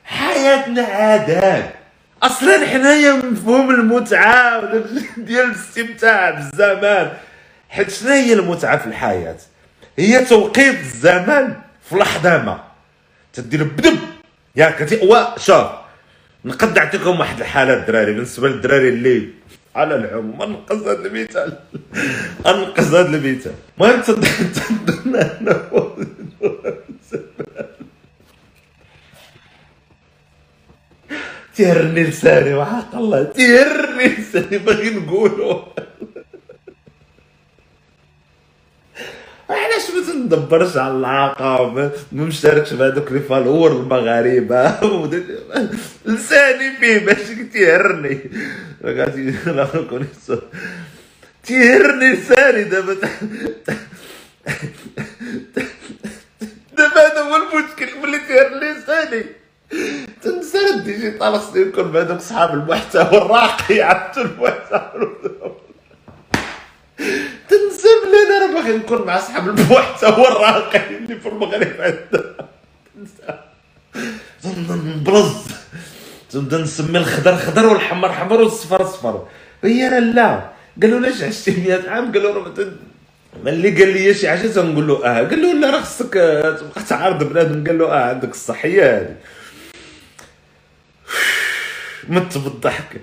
حياتنا 0.04 0.82
عادات. 0.82 1.77
أصلا 2.22 2.66
حنايا 2.66 3.12
مفهوم 3.12 3.70
المتعة 3.70 4.62
ديال 5.16 5.44
الاستمتاع 5.44 6.30
بالزمان. 6.30 7.12
حيت 7.68 7.90
شنو 7.90 8.10
هي 8.10 8.32
المتعة 8.32 8.78
في 8.78 8.86
الحياة؟ 8.86 9.36
هي 9.98 10.24
توقيت 10.24 10.80
الزمان 10.80 11.56
في 11.88 11.96
لحظه 11.96 12.42
ما 12.42 12.60
تدير 13.32 13.64
بدب. 13.64 13.98
ياك 14.56 14.98
وا 15.02 15.38
شوف. 15.38 15.66
نقد 16.44 16.78
نعطيكم 16.78 17.20
واحد 17.20 17.40
الحالة 17.40 17.74
الدراري. 17.74 18.12
بالنسبة 18.12 18.48
للدراري 18.48 18.88
اللي 18.88 19.28
على 19.76 19.94
العموم 19.94 20.42
انقذ 20.42 20.88
هذا 20.88 21.06
المثال. 21.06 21.58
انقذ 22.46 22.96
هذا 22.96 23.16
المثال. 23.16 23.52
المهم 23.80 24.02
تيرني 31.58 32.02
لساني 32.04 32.54
وحق 32.54 32.94
الله 32.94 33.22
تيرني 33.22 34.06
لساني 34.06 34.58
باغي 34.58 34.90
نقولو 34.90 35.64
علاش 39.50 39.90
ما 39.94 40.12
تندبرش 40.12 40.76
على 40.76 40.94
العاقه 40.94 41.72
ما 41.72 41.90
مشتركش 42.12 42.72
بهذوك 42.72 43.12
لي 43.12 43.20
فالور 43.20 43.72
المغاربة. 43.72 44.80
لساني 46.06 46.76
فيه 46.80 46.98
باش 46.98 47.26
تيهرني 47.52 48.20
تيهرني 51.44 52.12
لساني 52.12 52.64
دابا. 52.64 52.94
دابا 56.78 57.00
هذا 57.06 57.20
هو 57.20 57.36
المشكل 57.36 57.88
ملي 58.02 58.18
تيهرني 58.18 58.72
لساني 58.72 59.24
تنسى 60.22 60.58
ال 60.74 60.82
digital 60.82 61.34
خصني 61.38 61.62
يكون 61.62 61.92
بهذوك 61.92 62.20
صحاب 62.20 62.54
المحتوى 62.54 63.02
الراقي 63.02 63.82
عرفتوا 63.82 64.22
المحتوى. 64.22 65.56
تنسى 67.48 67.88
بلي 68.04 68.36
أنا 68.36 68.46
راه 68.46 68.62
باغي 68.62 68.76
نكون 68.76 69.06
مع 69.06 69.20
صحاب 69.20 69.48
المحتوى 69.48 70.28
الراقي 70.28 70.96
اللي 70.96 71.16
في 71.20 71.28
المغرب 71.28 71.74
عندنا. 71.78 72.34
نبرز 74.44 75.34
تنبدا 76.30 76.58
نسمي 76.58 76.98
الخضر 76.98 77.36
خضر 77.36 77.66
والحمر 77.66 78.12
حمر 78.12 78.40
والصفر 78.40 78.86
صفر. 78.86 79.26
هي 79.64 80.00
لا 80.00 80.50
قالوا 80.82 81.00
لاش 81.00 81.22
عشتي 81.22 81.50
100 81.50 81.90
عام؟ 81.90 82.12
قالوا 82.12 82.34
راه 82.34 82.54
ملي 83.44 83.70
قال 83.70 83.92
لي 83.92 84.14
شي 84.14 84.28
حاجة 84.28 84.46
تنقول 84.48 84.88
له 84.88 85.06
آه. 85.06 85.28
قال 85.28 85.42
له 85.42 85.52
لا 85.52 85.70
راه 85.70 85.80
خصك 85.80 86.12
تبقى 86.60 86.82
تعارض 86.88 87.24
بنادم. 87.24 87.66
قال 87.66 87.78
له 87.78 87.86
آه 87.86 88.08
عندك 88.08 88.30
الصحية 88.30 88.96
هذه. 88.96 89.16
مت 92.08 92.38
بالضحك. 92.38 93.00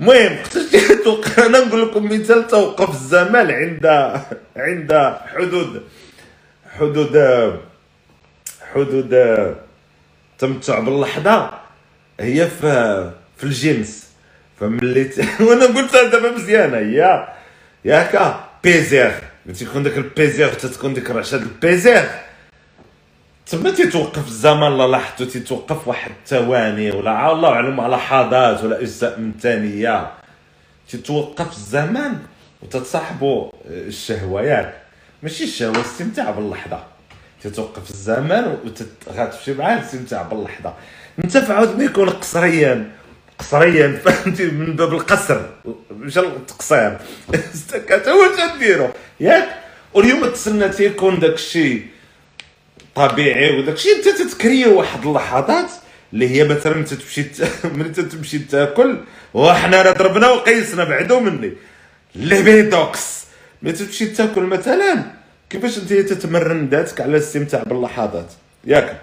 المهم 0.00 0.38
توقع 1.04 1.46
أنا 1.46 1.58
نقول 1.58 1.82
لكم 1.82 2.04
مثال 2.04 2.46
توقف 2.46 2.90
الزمان 2.90 3.50
عند 3.50 3.86
عند 4.56 5.16
حدود 5.26 5.82
حدود 6.78 7.16
حدود 8.74 9.14
تمتع 10.38 10.78
باللحظة. 10.78 11.50
هي 12.20 12.48
في 12.48 13.10
في 13.36 13.44
الجنس 13.44 14.08
فملي 14.60 15.10
وأنا 15.40 15.66
قلت 15.66 15.92
دابا 15.92 16.30
مزيانه 16.30 16.78
هي 16.78 17.28
ياك 17.84 18.36
plaisir 18.64 19.12
تيكون 19.58 19.82
داك 19.82 19.96
ال 19.96 20.03
plaisir 20.03 20.52
تتكون 20.52 20.94
ديك 20.94 21.10
رعشه 21.10 21.36
ال 21.36 21.45
plaisir 21.45 22.08
تما 23.46 23.70
تيتوقف 23.70 24.28
الزمن 24.28 24.78
لا 24.78 24.86
لاحظتو 24.86 25.24
تيتوقف 25.24 25.88
واحد 25.88 26.10
الثواني 26.22 26.90
ولا 26.90 27.32
الله 27.32 27.48
أعلم 27.48 27.80
على 27.80 27.96
ولا 28.62 28.80
أجزاء 28.80 29.20
من 29.20 29.32
ثانية 29.40 30.10
تيتوقف 30.90 31.52
الزمن 31.52 32.18
وتتصاحبوا 32.62 33.50
الشهوه 33.66 34.42
ياك 34.42 34.74
ماشي 35.22 35.44
الشهوة 35.44 35.80
استمتاع 35.80 36.30
باللحظة. 36.30 36.84
تتوقف 37.42 37.90
الزمن 37.90 38.56
وغتمشي 39.06 39.54
معاه 39.54 39.78
الاستمتاع 39.78 40.22
باللحظة. 40.22 40.74
انت 41.24 41.38
فعاود 41.38 41.78
ما 41.78 41.84
يكون 41.84 42.10
قصريا 42.10 42.90
قصريا 43.38 44.00
فهمتي؟ 44.04 44.46
من 44.46 44.76
باب 44.76 44.92
القصر. 44.94 45.40
مشى 45.90 46.20
التقصير 46.20 46.98
استكات 47.54 48.08
هو 48.08 48.20
تديرو 48.36 48.88
ياك؟ 49.20 49.48
واليوم 49.94 50.26
تسنى 50.26 50.68
تيكون 50.68 51.18
داك 51.18 51.34
الشيء 51.34 51.93
طبيعي 52.94 53.58
وداك 53.58 53.74
الشيء 53.74 53.96
انت 53.96 54.08
تتكري 54.08 54.66
واحد 54.66 55.06
اللحظات 55.06 55.70
اللي 56.12 56.28
هي 56.28 56.44
مثلا 56.44 56.76
انت 56.76 56.94
تمشي 56.94 57.26
ملي 57.74 57.88
تمشي 57.88 58.38
تاكل 58.38 58.98
وحنا 59.34 59.82
راه 59.82 59.92
ضربنا 59.92 60.30
وقيسنا 60.30 60.84
بعدو 60.84 61.20
مني. 61.20 61.52
بيدوكس 62.14 63.24
ملي 63.62 63.72
تمشي 63.72 64.06
تاكل 64.06 64.42
مثلا 64.42 65.04
كيفاش 65.50 65.78
انت 65.78 65.92
تتمرن 65.92 66.68
ذاتك 66.68 67.00
على 67.00 67.10
الاستمتاع 67.10 67.62
باللحظات؟ 67.62 68.32
ياك 68.64 69.00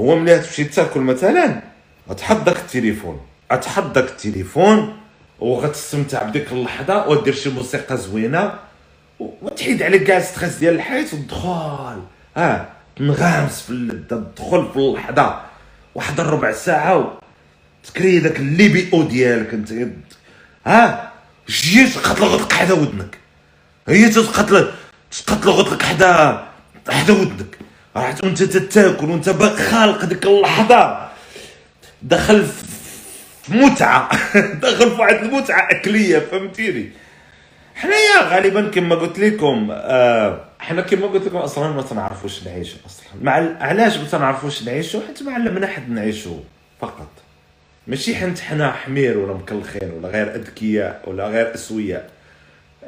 هو 0.00 0.16
ملي 0.16 0.38
تمشي 0.38 0.64
تاكل 0.64 1.00
مثلا 1.00 1.62
غتحط 2.10 2.36
داك 2.36 2.56
التليفون. 2.56 3.20
غتحط 3.52 3.84
داك 3.94 4.08
التليفون 4.08 4.96
وغتستمتع 5.40 6.22
بديك 6.22 6.52
اللحظة 6.52 7.08
ودير 7.08 7.34
شي 7.34 7.50
موسيقى 7.50 7.96
زوينة 7.96 8.54
وتحيد 9.20 9.82
عليك 9.82 10.02
كاع 10.02 10.20
stress 10.20 10.56
ديال 10.56 10.74
الحياة 10.74 11.06
وتدخل 11.12 12.02
آه. 12.36 12.68
تنغامس 12.96 13.62
في 13.62 13.70
اللذه 13.70 14.02
تدخل 14.08 14.68
في 14.72 14.76
اللحظه 14.76 15.40
واحد 15.94 16.20
الربع 16.20 16.52
ساعة 16.52 17.18
تكري 17.84 18.18
داك 18.18 18.36
اللي 18.36 18.68
بي 18.68 18.90
أو 18.92 19.02
ديالك 19.02 19.54
أنت. 19.54 19.72
ها؟ 20.66 21.12
جي 21.48 21.86
تقتل 21.86 22.24
غطك 22.24 22.52
حدا 22.52 22.74
ودنك. 22.74 23.18
هي 23.88 24.08
تتقتل 24.08 24.70
تقتل 25.26 25.50
غطك 25.50 25.82
حدا 25.82 26.44
حدا 26.88 27.12
ودنك. 27.12 27.58
راح 27.96 28.14
وانت 28.22 28.42
تتاكل 28.42 29.10
وأنت 29.10 29.28
باقي 29.28 29.62
خالق 29.64 30.04
ديك 30.04 30.26
اللحظه 30.26 31.08
دخل 32.02 32.46
في 32.46 33.52
متعة. 33.56 34.10
دخل 34.62 34.90
في 34.90 35.00
واحد 35.00 35.14
المتعة 35.14 35.70
أكلية 35.70 36.18
فهمتيني؟ 36.18 36.90
حنايا 37.82 38.22
غالبا 38.34 38.68
كما 38.70 38.94
قلت 38.94 39.18
لكم 39.18 39.68
آه 39.72 40.40
حنا 40.58 40.82
كما 40.82 41.06
قلت 41.06 41.26
لكم 41.26 41.36
أصلا 41.36 41.72
ما 41.72 41.82
تنعرفوش 41.82 42.44
نعيشوا 42.46 42.78
أصلا. 42.86 43.06
مع 43.22 43.32
علاش 43.60 43.96
ما 43.96 44.04
تنعرفوش 44.04 44.62
نعيشوا؟ 44.62 45.00
حيت 45.06 45.22
ما 45.22 45.32
علمنا 45.34 45.66
حد 45.66 45.90
نعيشوا 45.90 46.38
فقط. 46.80 47.08
ماشي 47.86 48.14
حنت 48.16 48.40
حنا 48.40 48.72
حمير 48.72 49.18
ولا 49.18 49.32
مكلخين 49.32 49.90
ولا 49.90 50.08
غير 50.08 50.34
أذكياء 50.34 51.02
ولا 51.06 51.26
غير 51.28 51.54
أسوياء. 51.54 52.10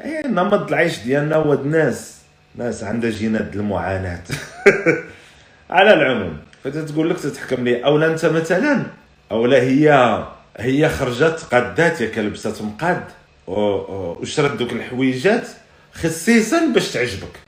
إيه 0.03 0.27
نمط 0.27 0.67
العيش 0.67 0.99
ديالنا 0.99 1.35
هو 1.35 1.53
ناس 1.53 2.15
ناس 2.55 2.83
عندها 2.83 3.09
جينات 3.09 3.55
المعاناة. 3.55 4.21
على 5.69 5.93
العموم 5.93 6.37
فتتقول 6.63 7.09
لك 7.09 7.19
تتحكم 7.19 7.63
لي 7.63 7.85
أولا 7.85 8.05
أنت 8.07 8.25
مثلا 8.25 8.83
أولا 9.31 9.57
هي 9.61 10.17
هي 10.57 10.89
خرجت 10.89 11.47
قادات 11.51 12.01
ياك 12.01 12.17
لبست 12.17 12.61
مقاد 12.61 13.03
وشرت 13.47 14.51
دوك 14.51 14.71
الحويجات؟ 14.73 15.47
خصيصا 15.93 16.65
باش 16.65 16.91
تعجبك. 16.91 17.39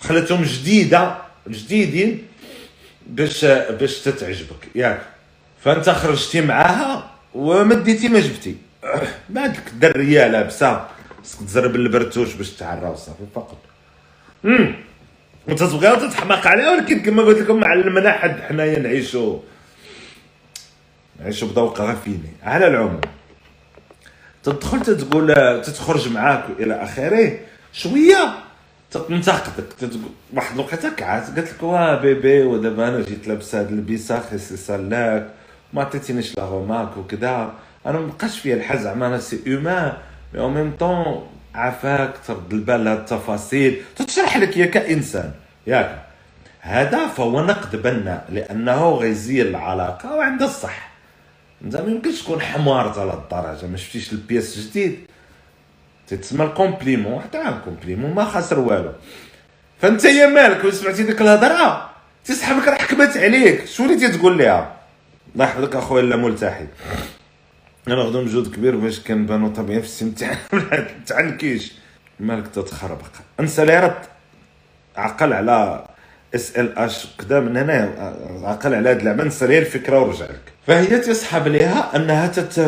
خلاتهم 0.00 0.42
جديدة 0.42 1.16
جديدين 1.48 2.22
باش 3.06 3.44
باش 3.44 3.98
تتعجبك. 3.98 4.68
ياك. 4.74 5.02
فأنت 5.64 5.90
خرجتي 5.90 6.40
معاها 6.40 7.10
وما 7.34 7.74
ديتي 7.74 8.08
ما 8.08 8.20
جبتي 8.20 8.56
بعدك 9.28 9.68
الدريه 9.72 10.26
لابسة. 10.28 10.86
خصك 11.24 11.38
تزرب 11.46 11.76
البرتوش 11.76 12.34
باش 12.34 12.50
تعرى 12.50 12.88
وصافي 12.88 13.24
فقط. 13.34 13.58
امم 14.44 14.74
وانت 15.48 15.62
تبغيها 15.62 15.94
تتحماق 16.08 16.46
عليها 16.46 16.70
ولكن 16.70 17.00
كما 17.02 17.22
قلت 17.22 17.38
لكم 17.38 17.64
علمنا 17.64 18.12
حد 18.12 18.40
حنايا 18.40 18.78
نعيشوا 18.78 19.38
نعيشوا 21.20 21.48
بذوق 21.48 21.80
غفيني. 21.80 22.32
على 22.42 22.66
العموم. 22.66 23.00
تدخل 24.52 24.80
تتقول 24.80 25.34
تتخرج 25.62 26.12
معاك 26.12 26.44
إلى 26.58 26.74
آخره 26.74 27.38
شوية. 27.72 28.34
تنتقدك 28.90 29.72
تتقول 29.78 30.02
واحد 30.34 30.54
الوقيتة 30.54 30.90
كعات 30.94 31.26
قالت 31.26 31.52
لك 31.52 31.62
واه 31.62 31.94
بيبي 31.94 32.42
ودابا 32.42 32.88
أنا 32.88 33.00
جيت 33.00 33.28
لابس 33.28 33.54
هاد 33.54 33.68
البيسة 33.68 34.20
خصي 34.20 34.56
سالاك 34.56 35.30
ما 35.72 35.82
عطيتينيش 35.82 36.36
la 36.36 36.44
remarque 36.44 36.96
وكذا 36.96 37.52
أنا 37.86 37.98
مبقاش 37.98 38.38
فيا 38.38 38.54
الحال 38.54 38.78
زعما 38.78 39.06
أنا 39.06 39.18
c'est 39.18 39.40
humain 39.46 39.92
mais 40.34 40.40
en 40.40 40.48
même 40.50 40.72
temps 40.80 41.26
عافاك 41.54 42.14
ترد 42.26 42.52
البال 42.52 42.84
لهاد 42.84 42.98
التفاصيل. 42.98 43.82
تشرح 43.96 44.36
لك 44.36 44.56
يا 44.56 44.66
كإنسان. 44.66 45.32
ياك. 45.66 46.02
هذا 46.60 47.06
فهو 47.06 47.44
نقد 47.44 47.82
بناء 47.82 48.24
لأنه 48.32 48.90
غيزيل 48.90 49.46
العلاقة 49.46 50.16
وعنده 50.16 50.44
الصح. 50.44 50.88
انت 51.64 51.76
ما 51.76 51.90
يمكنش 51.90 52.22
تكون 52.22 52.40
حمار 52.40 53.00
على 53.00 53.12
الدرجة 53.12 53.66
ما 53.70 53.76
شفتيش 53.76 54.12
ال 54.12 54.20
pièce 54.20 54.58
جديد. 54.58 55.06
تتسمى 56.06 56.44
ال 56.44 56.51
compliment 56.51 57.22
حتى 57.22 57.48
ال 57.48 57.54
compliment 57.54 58.14
ما 58.14 58.24
خاسر 58.24 58.58
والو. 58.58 58.92
فانت 59.80 60.04
يا 60.04 60.26
مالك 60.26 60.64
وسمعتي 60.64 61.02
ديك 61.02 61.20
الهضرة؟ 61.20 61.90
تسحبك 62.24 62.68
راه 62.68 62.74
حكمت 62.74 63.16
عليك. 63.16 63.66
شو 63.66 63.84
اللي 63.84 64.08
تقول 64.08 64.38
لها 64.38 64.76
الله 65.34 65.44
يحفظك 65.44 65.76
أخويا 65.76 66.02
لا 66.02 66.16
ملتحي. 66.16 66.66
أنا 67.88 67.94
غدو 67.94 68.22
مجهود 68.22 68.54
كبير 68.54 68.76
باش 68.76 69.00
كنبانو 69.00 69.48
طبيعي 69.48 69.80
في 69.80 69.86
السمتع 69.86 70.34
تعنكيش. 71.06 71.72
مالك 72.20 72.48
تتخربق. 72.48 73.10
أنسى 73.40 73.64
لي 73.64 73.80
رد. 73.80 74.02
عقل 74.96 75.32
على 75.32 75.87
اس 76.34 76.56
ال 76.56 76.78
اش 76.78 77.06
من 77.30 77.56
هنا 77.56 77.90
عقل 78.44 78.74
على 78.74 78.90
هاد 78.90 78.98
اللعبه 78.98 79.24
نسى 79.24 79.46
لي 79.46 79.58
الفكرة 79.58 80.00
ورجع 80.00 80.24
لك 80.24 80.52
فهي 80.66 80.98
تسحب 80.98 81.48
ليها 81.48 81.96
انها 81.96 82.26
تت 82.26 82.60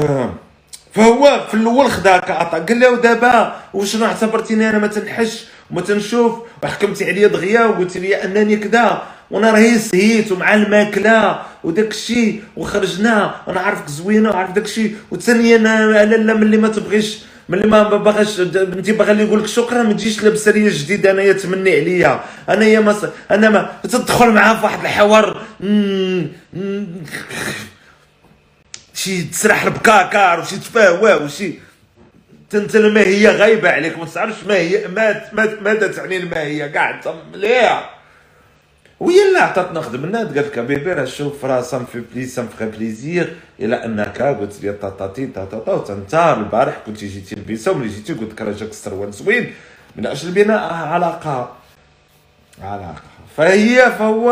فهو 0.95 1.47
في 1.49 1.55
الأول 1.55 1.91
خداك 1.91 2.31
عطا 2.31 2.59
قال 2.59 2.81
له 2.81 2.97
دابا 2.97 3.57
وشنو 3.75 4.05
اعتبرتيني 4.07 4.71
أنا 4.71 4.79
ما 4.79 4.87
تنحش 4.87 5.45
وما 5.71 5.81
تنشوف 5.81 6.39
وحكمتي 6.63 7.05
عليا 7.05 7.29
دغيا 7.29 7.65
وقلت 7.65 7.97
لي 7.97 8.25
انني 8.25 8.57
كذا 8.57 9.03
وأنا 9.31 9.51
راهي 9.51 9.79
سهيت 9.79 10.33
ومع 10.33 10.55
الماكله 10.55 11.43
وداك 11.65 11.91
الشيء 11.91 12.43
وخرجنا 12.57 13.35
وأنا 13.47 13.61
عارفك 13.61 13.89
زوينه 13.89 14.31
وعارف 14.31 14.51
داك 14.51 14.65
الشيء 14.65 14.97
وثانيا 15.11 15.57
أنا 15.57 16.05
لا 16.17 16.35
ملي 16.35 16.57
ما 16.57 16.69
تبغيش 16.69 17.19
ملي 17.51 17.67
ما 17.67 17.83
باغاش 17.83 18.41
انت 18.41 18.91
باغا 18.91 19.13
اللي 19.13 19.23
يقول 19.25 19.41
لك 19.41 19.47
شكرا 19.47 19.83
ما 19.83 19.93
تجيش 19.93 20.23
لابسه 20.23 20.53
ليا 20.53 20.71
جديد 20.71 21.07
أنايا 21.07 21.33
تمني 21.33 21.71
عليا. 21.81 22.21
أنايا 22.49 22.81
ما 22.81 22.97
أنا 23.31 23.51
ما 23.51 23.73
تدخل 23.83 24.31
معاه 24.31 24.55
في 24.55 24.65
واحد 24.65 24.81
الحوار. 24.81 25.43
شي 28.95 29.23
تسرح 29.23 29.69
بكاكار 29.69 30.41
وشي 30.41 30.57
تفاهوا 30.57 31.15
وشي. 31.15 31.55
انت 32.55 32.77
الماهيه 32.77 33.31
غايبة 33.31 33.71
عليك 33.71 33.99
ما 33.99 34.05
تعرفش 34.05 34.45
ما 34.49 34.55
هي 34.55 34.89
ماذا 35.63 35.87
تعني 35.87 36.17
الماهيه 36.17 36.67
كاع 36.67 36.91
انت 36.91 37.15
مليح. 37.35 38.00
وهي 39.01 39.29
اللي 39.29 39.39
عطاتنا 39.39 39.81
خدمنا 39.81 40.19
قالت 40.19 40.37
لك 40.37 40.59
bébé 40.59 40.93
راه 40.93 41.05
شوف 41.05 41.45
راه 41.45 41.61
ça 41.61 41.73
me 41.73 41.85
fait 41.85 42.01
plai- 42.01 42.27
ça 42.27 42.38
me 42.38 42.49
fait 42.59 42.67
plaisir 42.67 43.37
إلى 43.61 43.85
انك 43.85 44.23
قلت 44.23 44.63
لي 44.63 44.73
تاتاتي 44.73 45.27
تاتاتا 45.27 45.73
وانت 45.73 46.15
البارح 46.15 46.79
كنت 46.87 46.99
جيتي 46.99 47.35
لبيسا 47.35 47.71
وملي 47.71 47.89
جيتي 47.89 48.13
قلت 48.13 48.33
لك 48.33 48.43
راه 48.43 48.53
جاك 48.53 48.71
السروال 48.71 49.13
زوين 49.13 49.55
من 49.97 50.07
أجل 50.07 50.31
بناء 50.31 50.75
علاقة. 50.75 51.53
علاقة. 52.63 53.03
فهي 53.37 53.91
فهو 53.99 54.27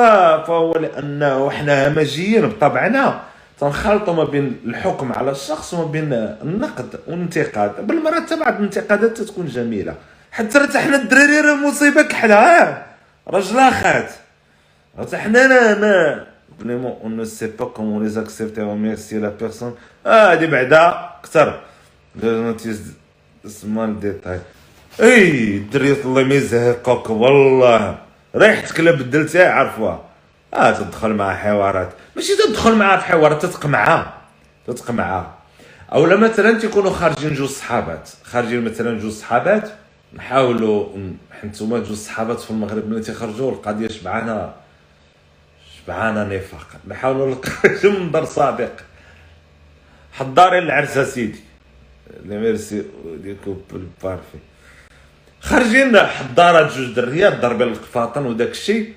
فهو 0.46 0.72
لأنه 0.72 1.48
إحنا 1.48 1.88
همجيين 1.88 2.48
بطبعنا. 2.48 3.20
تنخلطوا 3.60 4.14
ما 4.14 4.24
بين 4.24 4.60
الحكم 4.66 5.12
على 5.12 5.30
الشخص 5.30 5.74
وما 5.74 5.84
بين 5.84 6.12
النقد 6.42 7.00
والانتقاد. 7.06 7.86
بالمرات 7.86 8.32
بعض 8.32 8.54
الانتقادات 8.54 9.20
تكون 9.20 9.46
جميلة. 9.46 9.94
حتى 10.32 10.78
حنا 10.78 10.96
الدراري 10.96 11.40
راه 11.40 11.54
مصيبة 11.54 12.02
كحلة. 12.02 12.82
رجل 13.28 13.70
خات 13.70 14.10
أنا 14.98 16.26
vraiment 16.60 16.98
on 17.02 17.16
ne 17.16 17.24
sait 17.24 17.46
pas 17.46 17.64
comment 17.64 18.06
les 18.06 18.20
accepter 18.20 18.62
و 18.62 18.68
remercier 18.68 19.18
la 19.18 19.28
personne 19.28 19.74
آه 20.06 20.32
هادي 20.32 20.46
بعدا 20.46 21.10
كثر 21.22 21.60
notice 22.22 22.80
small 23.46 24.00
details 24.00 24.40
اي 25.00 25.56
الدري 25.56 25.92
الله 25.92 26.24
ما 26.24 26.34
يزهقك 26.34 27.10
والله 27.10 27.98
ريحتك 28.36 28.80
لا 28.80 28.90
بدلتها 28.90 29.52
عرفوها 29.52 30.02
آه 30.54 30.70
تدخل 30.70 31.14
مع 31.14 31.34
حوارات 31.34 31.88
ماشي 32.16 32.32
تدخل 32.36 32.74
معاه 32.74 32.96
في 32.96 33.04
حوارات 33.04 33.42
تتقمعها 33.46 34.14
تتقمعها 34.66 35.34
اولا 35.92 36.16
مثلا 36.16 36.58
تيكونوا 36.58 36.90
خارجين 36.90 37.34
جوج 37.34 37.48
صحابات 37.48 38.08
خارجين 38.24 38.64
مثلا 38.64 38.98
جوج 38.98 39.12
صحابات 39.12 39.70
نحاولوا 40.14 40.86
حنتوما 41.40 41.78
جوج 41.78 41.96
صحابات 41.96 42.40
في 42.40 42.50
المغرب 42.50 42.88
ملي 42.90 43.00
تيخرجوا 43.00 43.50
القضية 43.52 43.88
شبعانه 43.88 44.52
شبعانه 45.88 46.24
نفاق. 46.24 46.68
نحاولوا 46.88 47.34
نخرجوا 47.34 47.92
من 47.92 48.10
دار 48.10 48.24
صادق. 48.24 48.76
حضاري 50.12 50.58
العرس 50.58 50.98
سيدي. 50.98 51.40
لي 52.24 52.38
ميرسي 52.38 52.84
دي 53.22 53.36
كوبل 53.44 53.86
بارفي 54.02 54.38
خارجين 55.40 55.98
حضارات 55.98 56.72
جوج 56.72 56.94
دريات 56.94 57.40
ضربين 57.40 57.68
القفاطن 57.68 58.26
وداك 58.26 58.50
الشيء. 58.50 58.94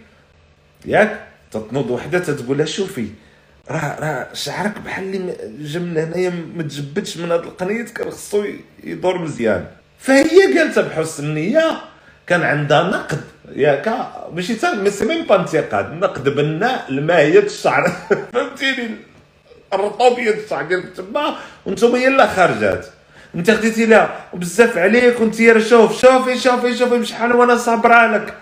ياك 0.85 1.27
تتنوض 1.51 1.89
وحدة 1.91 2.19
تتقول 2.19 2.57
لها 2.57 2.65
شوفي 2.65 3.07
راه 3.69 3.99
راه 3.99 4.33
شعرك 4.33 4.79
بحال 4.79 5.15
اللي 5.15 5.67
جا 5.67 5.79
من 5.79 5.97
هنايا 5.97 6.29
ما 6.55 6.63
تجبدش 6.63 7.17
من 7.17 7.31
هاد 7.31 7.43
القنيت 7.43 7.89
كان 7.89 8.11
خصو 8.11 8.45
يدور 8.83 9.17
مزيان. 9.17 9.67
فهي 9.99 10.57
قالتها 10.57 10.81
بحسن 10.81 11.23
النية 11.23 11.81
كان 12.27 12.43
عندها 12.43 12.83
نقد. 12.83 13.21
ياك 13.55 13.93
ماشي 14.33 14.55
تا 14.55 14.73
ماشي 14.73 15.05
ميم 15.05 15.25
با 15.25 15.35
انتقاد 15.35 15.93
نقد 15.93 16.29
بناء 16.29 16.85
لماهيه 16.91 17.39
الشعر 17.39 17.91
فهمتيني؟ 18.33 18.95
الرطوبيه 19.73 20.31
الشعر 20.31 20.63
ديالك 20.63 20.85
تما 20.97 21.35
وأنتم 21.65 21.95
هي 21.95 22.07
اللي 22.07 22.27
خرجات 22.27 22.85
انت 23.35 23.51
خديتي 23.51 23.85
لها. 23.85 24.09
وبزاف 24.33 24.77
عليك 24.77 25.19
وانت 25.19 25.57
شوف 25.57 26.01
شوفي 26.01 26.39
شوفي 26.39 26.77
شوفي 26.77 26.97
بشحال 26.99 27.35
وأنا 27.35 27.55
صابرة 27.55 28.07
لك. 28.07 28.33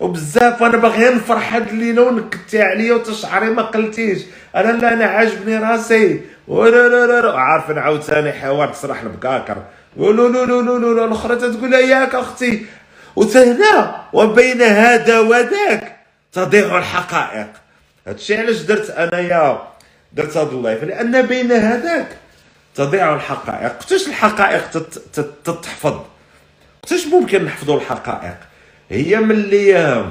وبزاف 0.00 0.62
وأنا 0.62 0.76
باغي 0.76 1.14
نفرح 1.14 1.54
هاد 1.54 1.68
الليلة 1.68 2.02
ونكتي 2.02 2.62
عليا 2.62 2.94
وتشعري 2.94 3.50
ما 3.50 3.62
قلتيش. 3.62 4.22
أنا 4.56 4.72
لا 4.72 4.92
أنا 4.92 5.04
عاجبني 5.04 5.58
راسي. 5.58 6.20
ولا 6.48 7.06
لا 7.06 7.38
عارف 7.38 7.70
عاوتاني 7.70 8.32
حوار 8.32 8.68
تصرح 8.68 9.02
البكاكر 9.02 9.56
ولو 9.96 10.26
لو 10.28 10.44
لو 10.44 10.60
لو 10.60 10.76
لو 10.78 11.04
الاخرى 11.04 11.36
تقول 11.36 11.72
ياك 11.72 12.14
أختي 12.14 12.66
وتهنا 13.18 14.04
وبين 14.12 14.62
هذا 14.62 15.18
وذاك. 15.20 15.96
تضيع 16.32 16.78
الحقائق. 16.78 17.50
هادشي 18.06 18.36
علاش 18.36 18.56
درت 18.56 18.90
أنايا 18.90 19.62
درت 20.12 20.36
هذا 20.36 20.50
اللايف؟ 20.50 20.84
لأن 20.84 21.26
بين 21.26 21.52
هذاك 21.52 22.08
تضيع 22.74 23.14
الحقائق. 23.14 23.72
قتاش 23.78 24.08
الحقائق 24.08 24.70
تتحفظ. 25.44 26.00
قتاش 26.82 27.06
ممكن 27.06 27.44
نحفظوا 27.44 27.76
الحقائق. 27.76 28.36
هي 28.90 29.16
ملي 29.16 30.04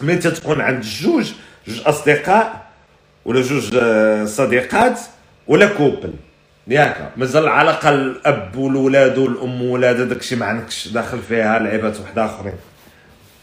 ملي 0.00 0.16
تتكون 0.16 0.60
عند 0.60 0.82
جوج 0.82 1.32
جوج 1.68 1.80
أصدقاء 1.86 2.66
ولا 3.24 3.42
جوج 3.42 3.76
آه، 3.82 4.24
صديقات 4.24 5.00
ولا 5.46 5.66
كوبل. 5.66 6.12
ياك. 6.68 7.12
مازال 7.16 7.44
العلاقه 7.44 7.88
الأب 7.88 8.56
والولاد 8.56 9.18
والأم 9.18 9.62
والولاد 9.62 10.08
داكشي 10.08 10.36
ما 10.36 10.46
عندكش 10.46 10.88
داخل 10.88 11.18
فيها 11.28 11.58
لعيبات 11.58 12.00
واحد 12.00 12.18
آخرين. 12.18 12.54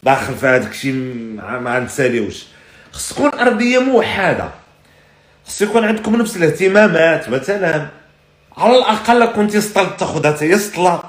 داخل 0.03 0.35
فيها 0.35 0.57
داكشي 0.57 0.91
ما 0.91 1.79
نساليوش 1.79 2.45
خص 2.91 3.13
تكون 3.13 3.33
أرضية 3.33 3.79
موحدة. 3.79 4.49
خص 5.47 5.61
يكون 5.61 5.85
عندكم 5.85 6.15
نفس 6.15 6.37
الاهتمامات 6.37 7.29
مثلا 7.29 7.87
على 8.57 8.77
الأقل 8.77 9.25
كنتي 9.25 9.61
سطل 9.61 9.97
تاخذها 9.97 10.31
تاهي 10.31 10.57
سطله 10.57 11.03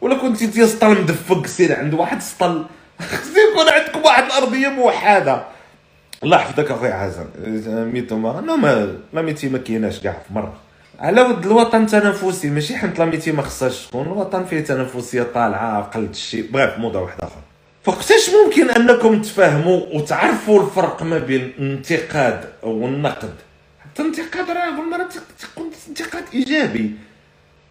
ولا 0.00 0.14
كنتي 0.14 0.46
تيسطل 0.46 0.90
مدفق 0.90 1.46
سير 1.46 1.78
عند 1.78 1.94
واحد 1.94 2.22
سطل. 2.22 2.64
خص 3.00 3.30
يكون 3.50 3.68
عندكم 3.72 4.02
واحد 4.02 4.24
الأرضية 4.24 4.68
موحدة. 4.68 5.42
الله 6.24 6.36
يحفظك 6.36 6.70
اخويا 6.70 6.94
حسن. 6.94 7.26
ميتو 7.92 8.16
ما 8.16 8.96
ما 9.12 9.22
ميتي 9.22 9.48
ما 9.48 9.58
كايناش 9.58 10.00
كاع 10.00 10.12
في 10.12 10.34
مرة. 10.34 10.69
على 11.00 11.20
ود 11.22 11.46
الوطن 11.46 11.82
التنافسي 11.82 12.50
ماشي 12.50 12.76
حنت 12.76 12.98
لاميتي 12.98 13.32
ما 13.32 13.42
خصهاش 13.42 13.86
تكون 13.86 14.06
الوطن 14.06 14.44
فيه 14.44 14.60
تنافسية 14.60 15.22
طالعة 15.22 15.78
أقل 15.78 16.14
شيء. 16.14 16.50
بغيت 16.50 16.78
موضوع 16.78 17.02
واحد 17.02 17.20
آخر. 17.20 17.40
فوقتاش 17.84 18.30
ممكن 18.30 18.70
أنكم 18.70 19.22
تفهموا 19.22 19.80
وتعرفوا 19.92 20.62
الفرق 20.62 21.02
ما 21.02 21.18
بين 21.18 21.40
الانتقاد 21.40 22.44
والنقد؟ 22.62 23.34
الانتقاد 24.00 24.50
راه 24.50 24.70
بالمرة 24.70 25.08
تيكون 25.38 25.70
انتقاد 25.88 26.24
إيجابي. 26.34 26.90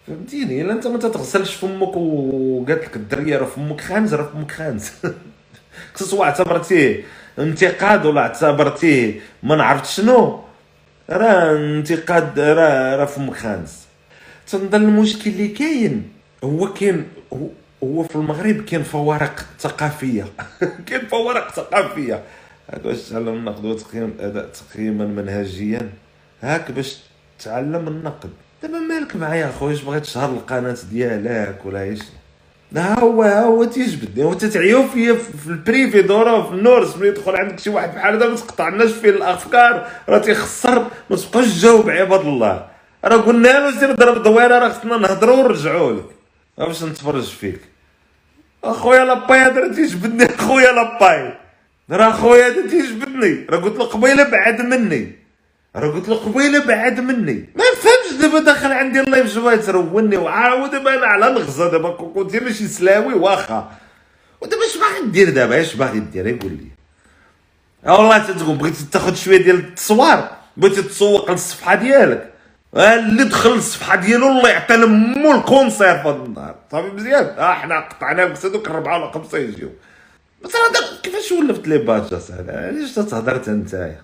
فهمتيني؟ 0.07 0.61
إلا 0.61 0.73
أنت 0.73 0.87
ما 0.87 0.97
تغسلش 0.97 1.55
فمك 1.55 1.97
وقالت 1.97 2.83
لك 2.85 2.95
الدرية 2.95 3.37
راه 3.37 3.45
فمك 3.45 3.81
خانز 3.81 4.13
راه 4.13 4.29
فمك 4.33 4.51
خانز. 4.51 4.91
سواء 5.95 6.23
اعتبرتيه 6.23 7.03
انتقاد 7.39 8.05
ولا 8.05 8.21
اعتبرتيه 8.21 9.19
ما 9.43 9.55
نعرفت 9.55 9.85
شنو. 9.85 10.48
راه 11.09 11.55
انتقاد 11.55 12.39
راه 12.39 12.95
راه 12.95 13.05
فمك 13.05 13.35
خانز 13.35 13.71
تنظن 14.47 14.83
المشكل 14.83 15.29
اللي 15.29 15.47
كاين 15.47 16.09
هو 16.43 16.73
كاين 16.73 17.07
هو 17.83 18.03
في 18.03 18.15
المغرب 18.15 18.61
كاين 18.61 18.83
فوارق 18.83 19.45
ثقافية. 19.59 20.25
كاين 20.87 21.01
فوارق 21.01 21.51
ثقافية. 21.51 22.23
هاك 22.69 22.81
باش 22.81 23.09
تعلم 23.09 23.27
النقد 23.27 23.65
وتقييم 23.65 24.13
الاداء 24.19 24.49
تقييما 24.49 25.05
منهجيا. 25.05 25.89
هاك 26.41 26.71
باش 26.71 26.97
تعلم 27.39 27.87
النقد. 27.87 28.29
دابا 28.63 28.79
مالك 28.79 29.15
معايا 29.15 29.49
أخويا؟ 29.49 29.73
اش 29.73 29.81
بغيت 29.81 30.03
تشهر 30.03 30.29
القناة 30.29 30.77
ديالك 30.91 31.65
ولا 31.65 31.83
إيش 31.83 31.99
ها 32.77 32.99
هو 32.99 33.23
ها 33.23 33.43
هو 33.43 33.63
تيجبدني 33.63 34.25
وتتعيو 34.25 34.87
فيا 34.87 35.13
في 35.13 35.47
ال 35.47 35.56
privé 35.56 36.01
دورا 36.01 36.43
في 36.43 36.51
النورس. 36.51 36.97
ملي 36.97 37.07
يدخل 37.07 37.35
عندك 37.35 37.59
شي 37.59 37.69
واحد 37.69 37.95
بحال 37.95 38.15
هذا 38.15 38.27
ما 38.27 38.35
تقطعناش 38.35 38.91
فيه 38.91 39.09
الأفكار. 39.09 39.87
راه 40.09 40.17
تيخسر 40.17 40.87
ما 41.09 41.15
تبقاش 41.15 41.45
تجاوب 41.45 41.89
عباد 41.89 42.19
الله. 42.19 42.67
راه 43.05 43.17
قلنا 43.17 43.47
له 43.47 43.79
سير 43.79 43.91
ضرب 43.91 44.23
دويره 44.23 44.59
راه 44.59 44.69
خصنا 44.69 44.97
نهضروا 44.97 45.35
ونرجعوا 45.35 45.93
لك. 45.93 46.05
باش 46.57 46.83
نتفرج 46.83 47.23
فيك. 47.23 47.59
أخويا 48.63 49.05
لاباي 49.05 49.39
هذا 49.39 49.73
تيجبدني. 49.73 50.25
أخويا 50.25 50.71
لاباي. 50.71 51.33
راه 51.91 52.11
خويا 52.11 52.47
هذا 52.47 52.67
تيجبدني. 52.67 53.45
راه 53.49 53.57
قلت 53.57 53.77
له 53.77 53.85
قبيلة 53.85 54.23
بعد 54.23 54.61
مني. 54.61 55.15
راه 55.75 55.91
قلت 55.91 56.09
له 56.09 56.15
قبيلة 56.15 56.65
بعد 56.65 56.99
مني. 56.99 57.49
ما 57.55 57.63
دابا 58.13 58.39
داخل 58.39 58.71
عندي 58.71 58.99
الله 58.99 59.17
يفجوا 59.17 59.55
تروني 59.55 60.17
وعاود 60.17 60.71
دابا 60.71 60.93
أنا 60.93 61.05
على 61.05 61.27
الغزة 61.27 61.71
دابا 61.71 61.91
كنت 61.91 62.31
دير 62.31 62.51
شي 62.51 62.67
سلاوي 62.67 63.13
واخا. 63.13 63.71
ودابا 64.41 64.65
اش 64.65 64.77
باغي 64.77 65.11
دير 65.11 65.29
دابا؟ 65.29 65.61
اش 65.61 65.75
باغي 65.75 65.99
دير؟ 65.99 66.27
يقول 66.27 66.51
لي. 66.51 66.67
والله 67.85 68.17
تتقول 68.17 68.55
بغيتي 68.55 68.85
تاخذ 68.91 69.15
شوية 69.15 69.37
ديال 69.37 69.55
التصوير 69.55 70.23
بغيتي 70.57 70.81
تسوق 70.81 71.31
للصفحة 71.31 71.75
ديالك. 71.75 72.33
اللي 72.75 73.23
دخل 73.23 73.53
الصفحه 73.53 73.95
ديالو 73.95 74.27
الله 74.27 74.49
يعطي 74.49 74.77
مو 74.77 75.35
الكونسير 75.35 75.97
في 75.97 76.07
هذا 76.09 76.23
النهار. 76.25 76.55
صافي 76.71 76.87
مزيان. 76.87 77.25
أه 77.25 77.53
حنا 77.53 77.79
قطعنا 77.79 78.21
لك 78.21 78.45
هذوك 78.45 78.67
الربعه 78.67 79.01
ولا 79.01 79.11
خمسة 79.11 79.37
يجيو. 79.37 79.69
بس 80.43 80.51
كيفاش 81.03 81.31
ولفت 81.31 81.67
لي 81.67 81.77
باج 81.77 82.13
اصاحبي 82.13 82.51
علاش 82.51 82.91
تتهضر 82.91 83.41
انت 83.47 83.95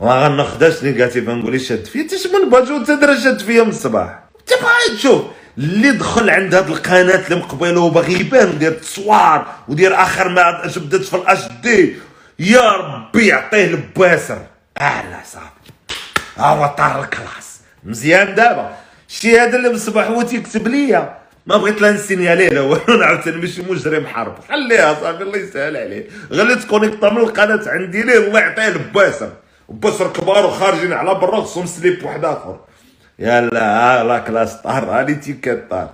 ما 0.00 0.24
غناخدهاش 0.24 0.82
نيجاتيف 0.82 1.28
نقول 1.28 1.60
شاد 1.60 1.84
فيا 1.84 2.00
انت 2.00 2.26
من 2.26 2.50
باجو 2.50 2.76
انت 2.76 2.90
درا 2.90 3.18
شاد 3.18 3.40
فيا 3.40 3.62
من 3.62 3.68
الصباح. 3.68 4.18
انت 4.40 4.50
باغي 4.62 4.96
تشوف 4.98 5.22
اللي 5.58 5.92
دخل 5.92 6.30
عند 6.30 6.54
هاد 6.54 6.68
القناة 6.68 7.24
اللي 7.26 7.36
مقبله 7.36 7.80
وباغي 7.80 8.20
يبان 8.20 8.48
ودير 8.48 8.72
تصوار 8.72 9.46
ودير 9.68 9.94
آخر 9.94 10.28
ما 10.28 10.66
جبدت 10.66 11.04
في 11.04 11.16
الاش 11.16 11.38
دي 11.62 11.96
يا 12.38 12.70
ربي 12.70 13.26
يعطيه 13.26 13.64
الباسر. 13.64 14.38
أهلا 14.80 15.18
صافي 15.24 15.72
هو 16.38 16.74
طار 16.78 17.00
الكلاس. 17.04 17.60
مزيان 17.84 18.34
دابا. 18.34 18.76
شي 19.08 19.38
هذا 19.38 19.56
اللي 19.56 19.68
من 19.68 19.74
الصباح 19.74 20.06
هو 20.06 20.22
تيكتب 20.22 20.68
ليا. 20.68 21.18
ما 21.46 21.56
بغيت 21.56 21.80
لا 21.82 21.92
نسينيالي 21.92 22.48
لا 22.48 22.60
والو. 22.60 23.02
عاوتاني 23.04 23.36
ماشي 23.36 23.62
مجرم 23.62 24.06
حرب. 24.06 24.34
خليها 24.48 24.94
صافي 24.94 25.22
الله 25.22 25.38
يسهل 25.38 25.76
عليه. 25.76 26.08
غير 26.30 26.54
تكونيكطا 26.54 27.10
من 27.10 27.18
القناه 27.18 27.60
عندي 27.66 28.02
ليه 28.02 28.18
الله 28.18 28.40
يعطيه 28.40 28.68
الباسر. 28.68 29.32
بصر 29.70 30.12
كبار 30.12 30.46
وخارجين 30.46 30.92
على 30.92 31.14
برا 31.14 31.40
خصهم 31.40 31.66
سليب 31.66 32.04
واحد 32.04 32.24
آخر. 32.24 32.60
يلا 33.18 34.04
لا 34.04 34.18
كلاس 34.18 34.54
طار 34.54 34.84
هاني 34.84 35.14
تيكات 35.14 35.70
طار. 35.70 35.90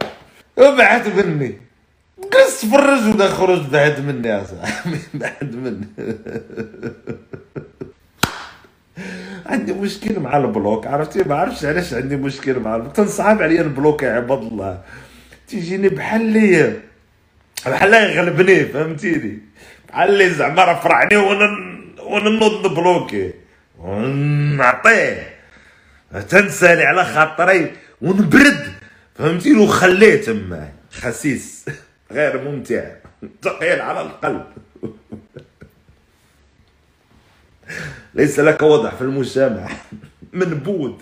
وبعد 0.56 1.08
مني. 1.08 1.58
جلس 2.18 2.60
تفرج 2.60 3.14
ودا 3.14 3.28
خرج 3.28 3.60
بعد 3.70 4.00
مني 4.00 4.28
يا 4.28 4.44
صاحبي 4.44 4.98
بعد 5.14 5.54
مني. 5.54 5.86
عندي 9.46 9.72
مشكل 9.72 10.20
مع 10.20 10.36
البلوك 10.36 10.86
عرفتي؟ 10.86 11.22
ما 11.28 11.34
عرفتش 11.34 11.64
علاش 11.64 11.94
عندي 11.94 12.16
مشكل 12.16 12.60
مع 12.60 12.76
البلوك. 12.76 12.92
تنصعب 12.96 13.42
عليا 13.42 13.60
البلوك 13.62 14.02
يا 14.02 14.12
عباد 14.12 14.38
الله. 14.38 14.80
تيجيني 15.48 15.88
بحال 15.88 16.20
لي 16.24 16.72
بحال 17.66 17.94
يغلبني 17.94 18.64
فهمتيني؟ 18.64 19.38
بحال 19.88 20.12
لي 20.12 20.30
زعما 20.30 20.64
رفرعني 20.64 21.16
وأنا 21.16 21.48
وأنا 22.02 22.30
نوض 22.30 22.74
بلوكي. 22.74 23.45
ونعطيه 23.86 25.36
تنسالي 26.28 26.84
على 26.84 27.04
خاطري 27.04 27.72
ونبرد. 28.02 28.66
فهمتيني 29.14 29.58
وخليه 29.58 30.22
تما. 30.22 30.72
خسيس. 30.92 31.64
غير 32.12 32.42
ممتع. 32.42 32.84
ثقيل 33.42 33.80
على 33.80 34.00
القلب. 34.00 34.44
ليس 38.14 38.40
لك 38.40 38.62
وضع 38.62 38.90
في 38.90 39.02
المجتمع. 39.02 39.68
منبوذ 40.32 40.92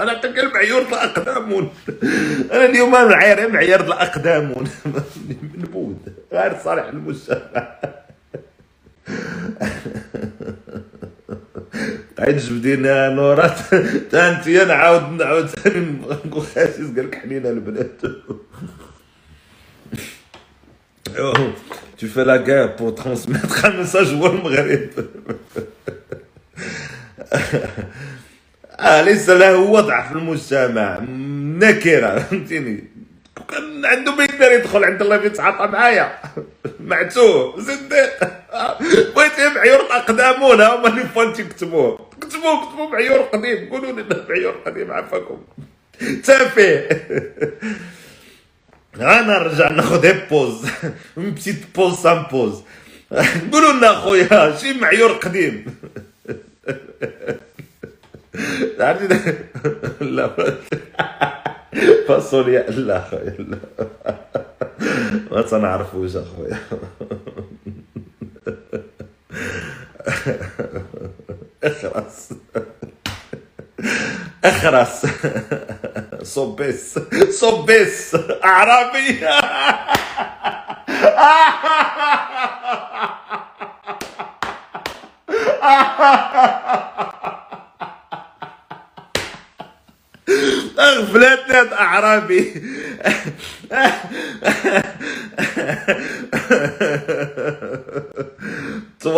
أنا 0.00 0.14
تكلم 0.14 0.52
معيور 0.52 0.82
الاقدام 0.82 1.70
أنا 2.52 2.64
اليوم 2.64 2.92
معيار 2.92 3.48
معيار 3.48 3.80
الاقدام 3.80 4.66
منبوذ 5.54 5.96
غير 6.32 6.58
صالح 6.64 6.84
المجتمع. 6.84 7.76
عيد 12.22 12.36
جبدينا 12.36 13.08
نورات 13.08 13.58
تانتي 14.12 14.64
نعاود 14.64 15.02
نعاود. 15.10 15.46
ثاني 15.56 15.96
نقول 16.24 16.42
خاسيس 16.42 16.86
قال 16.96 17.06
لك 17.06 17.14
حنينه 17.14 17.48
البنات. 17.48 18.00
tu 21.98 22.08
fais 22.08 22.24
la 22.24 22.38
guerre 22.38 22.74
pour 22.76 22.94
transmettre 22.94 23.64
un 23.64 23.70
message 23.82 24.12
هو 24.14 24.26
المغرب 24.26 24.90
آه 28.80 29.02
ليس 29.02 29.28
له 29.28 29.56
وضع 29.58 30.08
في 30.08 30.12
المجتمع 30.12 30.98
نكره 31.58 32.18
فهمتيني 32.18 32.84
عنده 33.84 34.14
ما 34.14 34.24
يقدر 34.24 34.52
يدخل 34.52 34.84
عند 34.84 35.02
الله 35.02 35.24
يتعاطى 35.24 35.72
معايا؟ 35.72 36.18
معتوه. 36.80 37.60
زنديق 37.60 38.10
بغيت 39.16 39.40
معيور 39.56 39.80
الاقدامون 39.80 40.60
هما 40.60 40.88
اللي 40.88 41.02
فان 41.02 41.32
تكتبوه 41.32 42.11
كتبوه 42.32 42.68
كتبوه 42.68 42.88
معيور 42.88 43.18
قديم. 43.18 43.68
قولوا 43.70 43.92
لنا 43.92 44.26
معيور 44.28 44.52
قديم 44.66 44.92
عفاكم. 44.92 45.42
تافه. 46.24 46.88
أنا 48.96 49.22
نرجع 49.22 49.70
ناخذ 49.70 50.12
بوز 50.30 50.66
بتيت 51.16 51.76
بوز 51.76 51.94
سان 51.94 52.22
بوز. 52.30 52.62
قولوا 53.52 53.72
لنا 53.72 53.92
خويا 53.92 54.56
شي 54.56 54.72
معيور 54.72 55.12
قديم. 55.12 55.64
عرفتي؟ 58.80 59.34
لا. 60.00 60.30
فاصوليا 62.08 62.70
لا 62.70 63.00
خويا 63.10 63.36
لا 63.38 63.58
ما 65.30 65.42
تنعرفوش 65.42 66.16
أخويا. 66.16 66.58
أخرس. 71.64 72.28
أخرس. 74.44 75.06
صبيس 76.22 76.98
صبيس 77.30 78.16
أعرابي. 78.44 79.20
أغفلتني 90.78 91.72
أعرابي. 91.80 92.62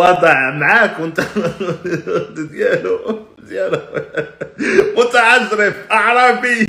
تواضع 0.05 0.51
معاك 0.51 0.99
وانت 0.99 1.21
ديالو 2.51 3.19
ديالو 3.39 3.79
متعجرف 4.97 5.75
أعرابي. 5.91 6.67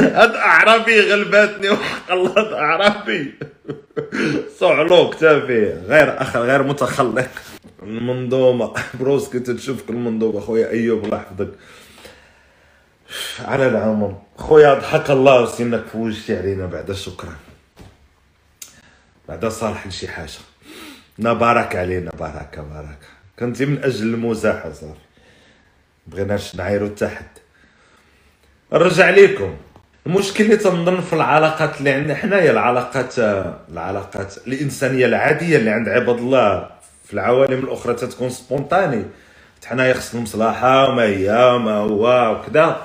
هاد 0.00 0.34
أعرابي 0.34 1.00
غلباتني 1.12 1.70
وحق 1.70 2.12
الله 2.12 2.54
أعرابي. 2.58 3.34
صعلوك 4.58 5.14
تافه 5.14 5.80
غير 5.86 6.22
اخ 6.22 6.36
غير 6.36 6.62
متخلق. 6.62 7.28
المنظومة. 7.82 8.72
بروس 9.00 9.28
كنت 9.28 9.50
تشوفك 9.50 9.90
المنظومة 9.90 10.40
خويا 10.40 10.70
أيوب 10.70 11.04
الله 11.04 11.16
يحفظك. 11.16 11.52
على 13.44 13.66
العموم. 13.68 14.22
خويا 14.38 14.74
ضحك 14.74 15.10
الله 15.10 15.42
وسينك 15.42 15.84
فوجتي 15.92 16.38
علينا 16.38 16.66
بعدا 16.66 16.94
شكرا 16.94 17.32
بعدا 19.28 19.48
صالح 19.48 19.86
لشي 19.86 20.08
حاجة. 20.08 20.30
نا 21.18 21.32
بارك 21.32 21.76
علينا 21.76 22.10
بركه 22.10 22.62
بركه 22.62 23.08
كنتي 23.38 23.66
من 23.66 23.84
أجل 23.84 24.14
المزاح 24.14 24.68
صافي 24.68 25.06
بغيناش 26.06 26.56
نعايرو 26.56 26.88
تحت. 26.88 27.26
نرجع 28.72 29.10
ليكم. 29.10 29.56
المشكل 30.06 30.44
اللي 30.44 30.56
تنظن 30.56 31.00
في 31.00 31.12
العلاقات 31.12 31.78
اللي 31.78 31.90
عندنا 31.90 32.14
حنايا 32.14 32.50
العلاقات 32.50 33.18
العلاقات 33.68 34.46
الإنسانية 34.46 35.06
العادية 35.06 35.56
اللي 35.56 35.70
عند 35.70 35.88
عباد 35.88 36.18
الله 36.18 36.70
في 37.04 37.14
العوالم 37.14 37.64
الأخرى 37.64 37.94
تتكون 37.94 38.30
سبونتاني 38.30 39.04
حنايا 39.66 39.94
خصنا 39.94 40.20
مصلحه 40.20 40.88
وما 40.88 41.02
هي 41.02 41.58
ما 41.58 41.74
هو 41.74 42.32
وكذا. 42.32 42.82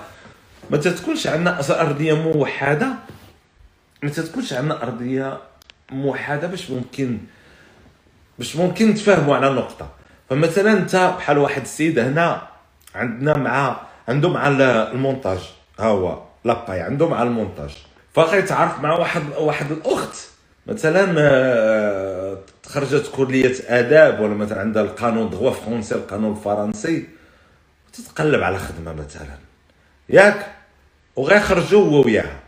ما 0.69 0.77
تتكونش 0.77 1.27
عندنا 1.27 1.81
أرضية 1.81 2.13
موحدة. 2.13 2.87
ما 4.03 4.09
تتكونش 4.09 4.53
عندنا 4.53 4.83
أرضية 4.83 5.37
موحدة 5.91 6.47
باش 6.47 6.69
ممكن 6.69 7.17
باش 8.39 8.55
ممكن 8.55 8.89
نتفاهموا 8.89 9.35
على 9.35 9.49
نقطة. 9.49 9.89
فمثلا 10.29 10.71
أنت 10.71 10.95
بحال 10.95 11.37
واحد 11.37 11.61
السيد 11.61 11.99
هنا 11.99 12.41
عندنا 12.95 13.37
مع 13.37 13.81
عنده 14.07 14.29
مع 14.29 14.47
المونتاج. 14.47 15.39
ها 15.79 15.85
هو 15.85 16.21
لاباي 16.45 16.81
عنده 16.81 17.07
مع 17.09 17.23
المونتاج. 17.23 17.77
فغيتعرف 18.13 18.79
مع 18.79 18.93
واحد 18.93 19.21
واحد 19.37 19.71
الأخت 19.71 20.15
مثلا 20.67 21.15
آه، 21.17 22.37
تخرجت 22.63 23.11
كلية 23.15 23.55
آداب 23.67 24.19
ولا 24.19 24.33
مثلا 24.33 24.59
عندها 24.59 24.83
القانون 24.83 25.29
droit 25.29 25.51
français 25.51 25.95
القانون 25.95 26.31
الفرنسي 26.31 27.07
تتقلب 27.93 28.43
على 28.43 28.57
خدمة 28.57 28.93
مثلا. 28.93 29.37
ياك؟ 30.11 30.45
وغيخرجوا 31.15 31.85
هو 31.89 32.05
وياها 32.05 32.39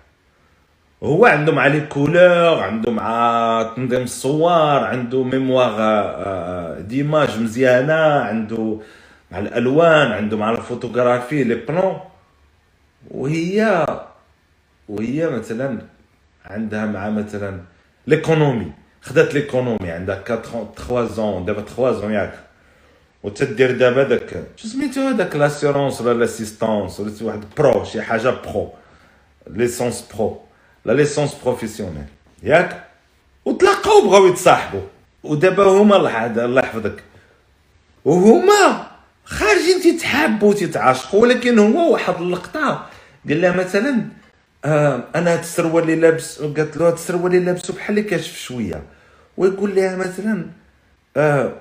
هو 1.03 1.25
عنده 1.25 1.51
مع 1.51 1.67
les 1.67 1.81
couleurs 1.81 2.59
عنده 2.59 2.91
مع 2.91 3.73
تنظيم 3.75 4.01
الصور 4.01 4.83
عنده 4.83 5.23
mémoire 5.23 5.75
آه، 5.79 6.79
d'images 6.79 7.39
مزيانة 7.39 8.03
عنده 8.19 8.77
مع 9.31 9.39
الألوان 9.39 10.11
عنده 10.11 10.37
مع 10.37 10.51
ال 10.51 10.58
photographie 10.58 11.43
les 11.43 11.55
plans. 11.55 11.99
وهي 13.11 13.85
وهي 14.89 15.29
مثلا 15.29 15.81
عندها 16.45 16.85
مع 16.85 17.09
مثلا 17.09 17.59
l'économie 18.07 18.71
خدات 19.01 19.33
l'économie 19.33 19.91
عندها 19.91 20.23
3 20.25 21.05
ans 21.05 21.45
دابا 21.45 21.61
3 21.61 21.91
ans 21.91 22.13
ياك. 22.13 22.33
وتدير 23.23 23.71
دابا 23.71 24.03
داك. 24.03 24.43
شو 24.55 24.67
سميتو 24.67 25.01
هذاك 25.01 25.35
l'assurance 25.35 26.01
ولا 26.01 26.19
l'assistance 26.19 26.99
ولا 26.99 27.11
واحد 27.21 27.43
pro 27.57 27.83
شي 27.83 28.01
حاجة 28.01 28.29
pro 28.29 28.69
licence 29.47 30.05
pro 30.15 30.41
la 30.85 30.93
licence 30.93 31.35
professionnelle 31.43 32.05
ياك؟ 32.43 32.83
وتلاقاو 33.45 34.01
بغاو 34.01 34.27
يتصاحبوا 34.27 34.81
ودابا 35.23 35.63
هما 35.63 35.95
الله 35.95 36.61
يحفظك. 36.61 37.03
وهما 38.05 38.87
خارجين 39.25 39.81
تيتحابوا 39.81 40.53
تيتعاشقوا 40.53 41.21
ولكن 41.21 41.59
هو 41.59 41.93
واحد 41.93 42.15
اللقطة. 42.15 42.85
قال 43.29 43.41
لها 43.41 43.51
مثلا 43.51 44.05
آه 44.65 45.03
أنا 45.15 45.33
هاد 45.33 45.39
السروال 45.39 45.83
اللي 45.83 45.95
لابس 45.95 46.41
قالت 46.41 46.77
له 46.77 46.87
هاد 46.87 46.93
السروال 46.93 47.35
اللي 47.35 47.45
لابسو 47.45 47.73
بحال 47.73 47.97
اللي 47.97 48.09
كاشف 48.09 48.37
شوية. 48.37 48.83
ويقول 49.37 49.75
لها 49.75 49.95
مثلا 49.95 50.45
آه 51.17 51.53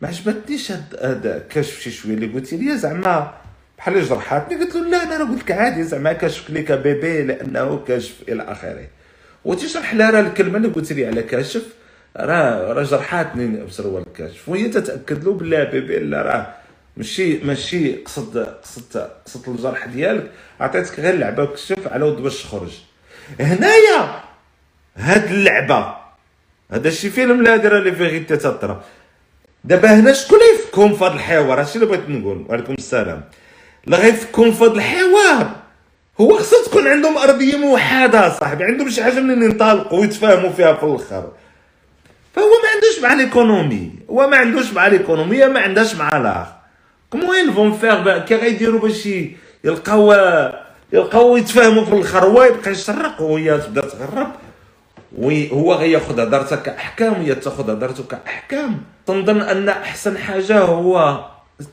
ما 0.00 0.08
عجبتنيش 0.08 0.72
هاد 0.72 1.46
كاشف 1.50 1.80
شي 1.80 1.90
شوية 1.90 2.14
اللي 2.14 2.26
قلتي 2.26 2.56
لي 2.56 2.78
زعما 2.78 3.34
بحال 3.78 4.02
جرحاتني 4.04 4.56
قلت 4.64 4.74
له 4.74 4.90
لا 4.90 5.16
أنا 5.16 5.24
قلت 5.30 5.42
لك 5.42 5.52
عادي 5.52 5.82
زعما 5.84 6.12
كاشف 6.12 6.50
لي 6.50 6.62
كبيبي 6.62 7.22
لأنه 7.22 7.84
كاشف 7.88 8.14
إلى 8.28 8.42
آخره. 8.42 8.86
وتشرح 9.44 9.94
لها 9.94 10.10
راه 10.10 10.20
الكلمة 10.20 10.56
اللي 10.56 10.68
قلت 10.68 10.92
لي 10.92 11.06
على 11.06 11.22
كاشف 11.22 11.62
راه 12.16 12.72
راه 12.72 12.82
جرحاتني 12.82 13.64
بسروال 13.64 14.02
الكاشف 14.06 14.48
وهي 14.48 14.68
تتأكد 14.68 15.24
له 15.24 15.32
بالله 15.32 15.64
بيبي 15.64 15.98
لا 15.98 16.22
راه 16.22 16.54
ماشي 16.96 17.38
ماشي 17.38 17.92
قصد 17.96 18.38
قصد 18.38 19.08
قصد 19.26 19.48
الجرح 19.48 19.86
ديالك 19.86 20.30
عطيتك 20.60 21.00
غير 21.00 21.14
لعبه 21.16 21.42
وكشف 21.42 21.88
على 21.92 22.04
ود 22.04 22.22
باش 22.22 22.42
تخرج. 22.42 22.72
هنايا! 23.40 24.20
هاد 24.96 25.24
اللعبة 25.24 25.94
هذا 26.70 26.88
الشيء 26.88 27.10
فيلم 27.10 27.42
لا 27.42 27.56
دايره 27.56 27.78
لي 27.78 27.92
فيغيتي 27.92 28.36
تطرا 28.36 28.84
دابا 29.64 29.94
هنا 29.94 30.12
شكون 30.12 30.38
يفكهم 30.54 30.96
في 30.96 31.04
هذا 31.04 31.14
الحوار؟ 31.14 31.60
هادشي 31.60 31.74
اللي 31.74 31.86
بغيت 31.86 32.08
نقول 32.08 32.46
وعليكم 32.48 32.74
السلام. 32.78 33.24
اللي 33.84 33.96
غيفكهم 33.96 34.52
في 34.52 34.64
هذا 34.64 34.72
الحوار. 34.72 35.50
هو 36.20 36.38
خصها 36.38 36.64
تكون 36.64 36.88
عندهم 36.88 37.18
أرضية 37.18 37.56
موحدة 37.56 38.28
صاحبي 38.28 38.64
عندهم 38.64 38.90
شي 38.90 39.02
حاجة 39.04 39.20
منين 39.20 39.42
ينطلقوا 39.42 40.00
ويتفاهموا 40.00 40.50
فيها 40.50 40.74
في 40.74 40.82
الآخر. 40.82 41.32
فهو 42.34 42.46
ما 42.46 42.68
عندوش 42.74 43.02
مع 43.02 43.14
l'économie 43.14 43.90
هو 44.10 44.28
ما 44.28 44.36
عندوش 44.36 44.72
مع 44.72 44.86
ليكونومي 44.86 45.46
ما 45.46 45.60
عندهاش 45.60 45.94
مع 45.94 46.16
الآخر. 46.16 46.52
comment 47.10 47.52
vont 47.52 47.72
faire 47.72 48.18
كي 48.18 48.34
غيديروا 48.34 48.80
باش 48.80 49.08
يلقاو 49.64 50.14
يلقاو 50.92 51.36
يتفاهموا 51.36 51.84
في 51.84 51.92
الآخر 51.92 52.24
هو 52.24 52.42
يبقى 52.42 52.70
يشرق 52.70 53.20
وهي 53.20 53.58
تبدا 53.58 53.80
تغرب. 53.80 54.32
وهو 55.18 55.74
غياخذ 55.74 56.20
هضرتها 56.20 56.56
كاحكام 56.56 57.12
وهي 57.12 57.34
تاخذ 57.34 57.70
هضرته 57.70 58.04
كاحكام 58.04 58.82
تنظن 59.06 59.40
أن 59.40 59.68
أحسن 59.68 60.18
حاجة 60.18 60.60
هو 60.60 61.24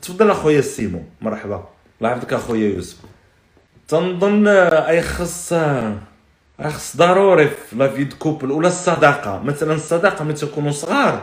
تفضل 0.02 0.30
أخويا 0.30 0.60
سيمو. 0.60 1.02
مرحبا. 1.20 1.68
الله 1.98 2.10
يحفظك 2.10 2.32
أخويا 2.32 2.74
يوسف. 2.74 2.96
تنظن 3.88 4.46
أي 4.48 5.02
خص 5.02 5.54
خص 6.64 6.96
ضروري 6.96 7.48
في 7.48 7.76
لا 7.76 7.88
في 7.88 8.04
كوبل 8.04 8.50
ولا 8.50 8.68
الصداقة. 8.68 9.42
مثلا 9.44 9.74
الصداقة 9.74 10.24
ملي 10.24 10.34
تكونوا 10.34 10.70
صغار. 10.70 11.22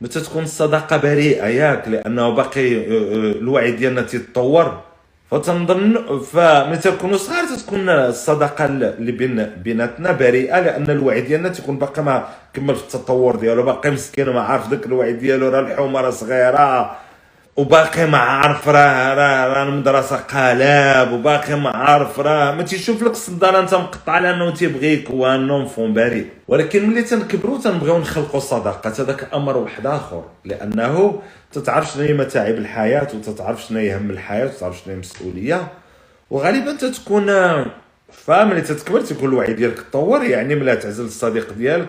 متى 0.00 0.20
تكون 0.20 0.42
الصداقه 0.42 0.96
بريئة 0.96 1.46
ياك 1.46 1.88
لأنه 1.88 2.30
باقي 2.30 2.76
آه، 2.76 2.80
آه، 2.80 3.32
الوعي 3.32 3.72
ديالنا 3.72 4.02
تيتطور. 4.02 4.80
فتنظن 5.30 6.20
فمتى 6.32 6.90
نكونوا 6.90 7.16
صغار 7.16 7.44
تتكون 7.44 7.88
الصداقة 7.88 8.64
اللي 8.64 9.12
بين 9.12 9.50
بيناتنا 9.64 10.12
بريئة 10.12 10.60
لأن 10.60 10.90
الوعي 10.90 11.20
ديالنا 11.20 11.48
تيكون 11.48 11.78
باقي 11.78 12.02
ما 12.02 12.28
كمل 12.54 12.76
في 12.76 12.82
التطور 12.82 13.36
ديالو 13.36 13.62
باقي 13.62 13.90
مسكين 13.90 14.28
ما 14.30 14.40
عارف 14.40 14.68
داك 14.68 14.86
الوعي 14.86 15.12
ديالو 15.12 15.48
راه 15.48 15.60
الحومة 15.60 16.00
راه 16.00 16.10
صغيرة 16.10 16.96
وباقي 17.56 18.06
ما 18.06 18.18
عارف 18.18 18.68
راه 18.68 19.14
راه 19.14 19.46
راه 19.46 19.62
المدرسة 19.62 20.16
قالب 20.16 21.12
وباقي 21.12 21.54
ما 21.54 21.70
عارف 21.70 22.20
راه 22.20 22.52
ما 22.52 22.62
تيشوف 22.62 23.02
لك 23.02 23.10
الصدارة 23.10 23.60
انت 23.60 23.74
مقطع 23.74 24.18
لأنه 24.18 24.50
تيبغيك 24.50 25.10
هو 25.10 25.26
انه 25.26 25.68
بريء. 25.78 26.26
ولكن 26.48 26.90
ملي 26.90 27.02
تنكبروا 27.02 27.58
تنبغيو 27.58 27.98
نخلقوا 27.98 28.40
صداقات 28.40 29.00
هذاك 29.00 29.34
أمر 29.34 29.56
واحد 29.56 29.86
آخر 29.86 30.24
لأنه 30.44 31.22
تتعرف 31.52 31.92
شنو 31.92 32.02
هي 32.02 32.12
متاعب 32.12 32.54
الحياة 32.54 33.08
وتتعرف 33.14 33.62
شنو 33.62 33.78
هي 33.78 33.96
هم 33.96 34.10
الحياة 34.10 34.44
وتتعرف 34.44 34.76
شنو 34.76 34.86
هي 34.86 34.94
المسؤولية. 34.94 35.68
وغالبا 36.30 36.76
تتكون 36.76 37.26
فاهم 38.12 38.50
ملي 38.50 38.60
تتكبر 38.60 39.00
تيكون 39.00 39.28
الوعي 39.28 39.52
ديالك 39.52 39.80
تطور 39.80 40.24
يعني 40.24 40.54
ملي 40.54 40.76
تعزل 40.76 41.04
الصديق 41.04 41.52
ديالك 41.52 41.88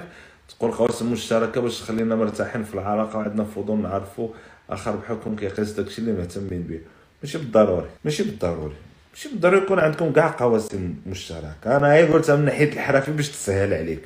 تقول 0.49 0.73
خواص 0.73 1.01
المشتركه 1.01 1.61
باش 1.61 1.79
تخلينا 1.79 2.15
مرتاحين 2.15 2.63
في 2.63 2.73
العلاقة 2.73 3.17
وعندنا 3.17 3.43
فضول 3.43 3.81
نعرفوا 3.81 4.29
آخر 4.69 4.95
بحكم 4.95 5.35
كيقيس 5.35 5.71
داكشي 5.71 6.01
اللي 6.01 6.11
مهتمين 6.11 6.61
به. 6.61 6.79
ماشي 7.23 7.37
بالضروري 7.37 7.89
ماشي 8.05 8.23
بالضروري. 8.23 8.75
ماشي 9.13 9.29
بالضروري 9.29 9.57
يكون 9.57 9.79
عندكم 9.79 10.11
كاع 10.11 10.27
قواسم 10.27 10.93
مشتركة. 11.07 11.77
أنا 11.77 11.93
هي 11.93 12.03
قلتها 12.03 12.35
من 12.35 12.45
ناحية 12.45 12.73
الحرفي 12.73 13.11
باش 13.11 13.29
تسهل 13.29 13.73
عليك. 13.73 14.01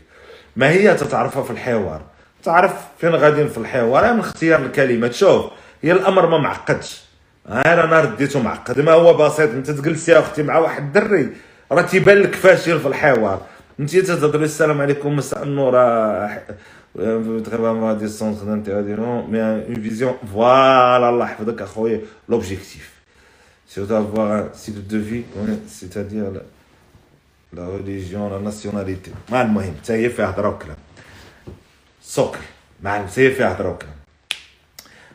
ما 0.55 0.69
هي 0.69 0.93
تتعرفها 0.93 1.43
في 1.43 1.51
الحوار؟ 1.51 2.01
تعرف 2.45 2.73
فين 2.97 3.15
غاديين 3.15 3.47
في 3.47 3.57
الحوار 3.57 4.13
من 4.13 4.19
اختيار 4.19 4.61
الكلمات 4.65 5.13
شوف 5.13 5.45
هي 5.81 5.91
الأمر 5.91 6.29
ما 6.29 6.37
معقدش. 6.37 7.05
ها 7.47 7.83
أنا 7.83 8.01
رديته 8.01 8.41
معقد. 8.41 8.79
ما 8.79 8.91
هو 8.91 9.13
بسيط. 9.13 9.49
أنت 9.49 9.71
تجلس 9.71 10.09
يا 10.09 10.19
أختي 10.19 10.43
مع 10.43 10.57
واحد 10.57 10.83
الدري 10.83 11.29
راه 11.71 11.81
تيبان 11.81 12.17
لك 12.17 12.35
فاشل 12.35 12.79
في 12.79 12.87
الحوار. 12.87 13.41
أنت 13.79 13.95
تهضري 13.95 14.45
السلام 14.45 14.81
عليكم. 14.81 15.15
مساء 15.15 15.43
النور. 15.43 15.75
vraiment 16.95 17.93
des 17.93 18.07
centres 18.07 18.45
d'intervention, 18.47 19.27
mais 19.31 19.43
une 19.67 19.81
vision, 19.87 20.15
voilà, 20.35 21.07
Allah 21.09 21.25
يحفظك 21.25 21.61
أخويا. 21.61 22.01
L'objectif. 22.29 22.85
C'est 23.67 23.85
d'avoir 23.85 24.31
un 24.31 24.45
style 24.53 24.87
de 24.87 24.97
vie, 24.97 25.25
c'est-à-dire 25.67 26.27
la, 26.35 26.43
la 27.57 27.65
religion, 27.67 28.29
la 28.29 28.39
nationalité. 28.39 29.11
ما 29.31 29.41
المهم. 29.41 29.73
تاهي 29.85 30.09
فيها 30.09 30.29
هضره 30.29 30.49
وكلام. 30.49 30.84
سكر. 32.15 32.39
معلم 32.83 33.05
تاهي 33.05 33.31
فيها 33.31 33.51
وكلام. 33.53 33.95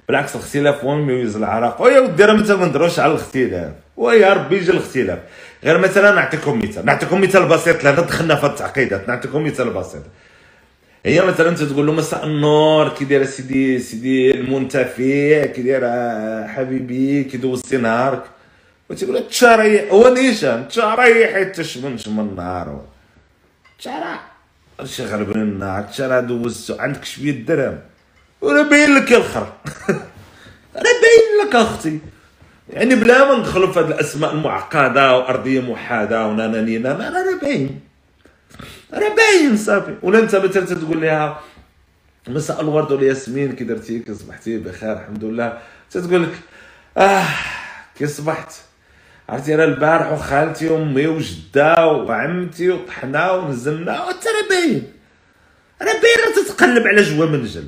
بالعكس 0.08 0.36
الاختلاف 0.36 0.84
هو 0.84 0.92
يميز 0.92 1.36
العراق. 1.36 1.82
ويا 1.82 2.00
ودي 2.00 2.24
راه 2.24 2.32
ما 2.32 2.42
نهضروش 2.42 2.98
على 2.98 3.12
الاختلاف 3.12 3.72
ويا 3.96 4.32
ربي 4.32 4.56
يجي 4.56 4.70
الاختلاف 4.70 5.18
غير 5.64 5.78
مثلا 5.78 6.14
نعطيكم 6.14 6.58
مثال. 6.58 6.86
نعطيكم 6.86 7.20
مثال 7.20 7.46
بسيط. 7.48 7.84
لأن 7.84 7.94
دخلنا 7.94 8.34
في 8.34 8.46
التعقيدات. 8.46 9.08
نعطيكم 9.08 9.44
مثال 9.44 9.70
بسيط. 9.70 10.02
هي 11.06 11.20
مثلا 11.20 11.48
انت 11.48 11.62
تقول 11.62 11.86
له 11.86 11.92
مساء 11.92 12.26
النور 12.26 12.88
كي 12.88 13.04
داير 13.04 13.24
سيدي 13.24 13.78
سيدي 13.78 14.30
المنتفع 14.30 15.44
كي 15.44 15.62
داير 15.62 15.84
حبيبي 16.48 17.24
كي 17.24 17.36
دوزتي 17.36 17.76
نهارك. 17.76 18.22
وتيقول 18.90 19.16
لك 19.16 19.26
تشاري 19.26 19.90
هو 19.90 20.14
نيشان 20.14 20.68
تشاري 20.68 21.44
تشمنش 21.44 22.08
من 22.08 22.20
النهار 22.20 22.84
تشارع 23.78 24.29
شي 24.84 25.04
غربنا 25.04 25.42
النهار 25.42 25.82
تشارع 25.82 26.20
دوزتو 26.20 26.74
عندك 26.78 27.04
شوية 27.04 27.44
درهم. 27.44 27.78
وأنا 28.40 28.62
باين 28.62 28.94
لك 28.94 29.12
الخر 29.12 29.52
أنا 30.76 30.90
باين 31.02 31.48
لك 31.48 31.56
أختي. 31.56 31.98
يعني 32.70 32.94
بلا 32.94 33.24
ما 33.24 33.38
ندخلوا 33.38 33.72
في 33.72 33.80
هذه 33.80 33.86
الأسماء 33.88 34.32
المعقدة 34.32 35.18
وأرضية 35.18 35.60
موحدة 35.60 36.26
ونانانينا 36.26 37.08
أنا 37.08 37.38
باين. 37.42 37.80
أنا 38.94 39.14
باين 39.14 39.56
صافي. 39.56 39.94
ولا 40.02 40.18
أنت 40.18 40.36
مثلا 40.36 40.64
تقول 40.64 41.00
لها 41.00 41.40
مساء 42.28 42.60
الورد 42.60 42.92
والياسمين 42.92 43.52
كي 43.52 43.64
درتي 43.64 43.98
كي 43.98 44.14
صبحتي 44.14 44.58
بخير 44.58 44.92
الحمد 44.92 45.24
لله. 45.24 45.58
تتقول 45.90 46.22
لك 46.22 46.40
آه 46.96 47.24
كي 47.98 48.06
صبحت. 48.06 48.52
عرفتي 49.30 49.54
أنا 49.54 49.64
البارح 49.64 50.12
وخالتي 50.12 50.68
وأمي 50.68 51.06
وجدة 51.06 51.86
وعمتي 51.86 52.70
وطحنا 52.70 53.30
ونزلنا. 53.30 54.04
وانت 54.04 54.24
راه 54.26 54.48
باين. 54.48 54.92
راه 55.82 55.92
باين 55.92 56.46
تتقلب 56.46 56.86
على 56.86 57.02
جوا 57.02 57.26
منجل. 57.26 57.64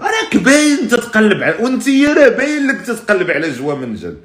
راك 0.00 0.36
باين 0.36 0.88
تتقلب 0.88 1.42
على 1.42 1.56
وأنت 1.60 1.88
راه 1.88 2.28
باين 2.28 2.66
لك 2.66 2.80
تتقلب 2.80 3.30
على 3.30 3.50
جوا 3.50 3.74
منجل. 3.74 4.16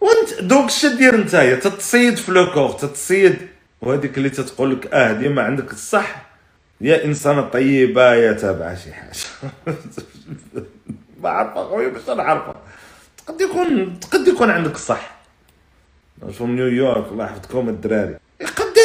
وانت 0.00 0.42
دوك 0.42 0.66
الشيء 0.66 0.94
دير 0.94 1.16
نتايا 1.16 1.56
تتصيد 1.56 2.16
في 2.16 2.32
لو 2.32 2.72
تتصيد. 2.72 3.36
وهذيك 3.80 4.18
اللي 4.18 4.30
تتقول 4.30 4.72
لك 4.72 4.94
آه 4.94 5.12
ديما 5.12 5.42
عندك 5.42 5.72
الصح. 5.72 6.26
يا 6.80 7.04
إنسانة 7.04 7.42
طيبة 7.42 8.14
يا 8.14 8.32
تابعة 8.32 8.74
شي 8.74 8.92
حاجة. 8.92 9.52
ما 11.22 11.28
عارفه 11.28 11.64
خويا 11.64 11.88
باش 11.88 12.16
نعرفها 12.16 12.56
قد 13.26 13.40
يكون 13.40 13.98
قد 14.12 14.28
يكون 14.28 14.50
عندك 14.50 14.74
الصح 14.74 15.15
في 16.32 16.44
نيويورك 16.44 17.12
الله 17.12 17.24
يحفظكم 17.24 17.68
الدراري. 17.68 18.16
قد 18.40 18.76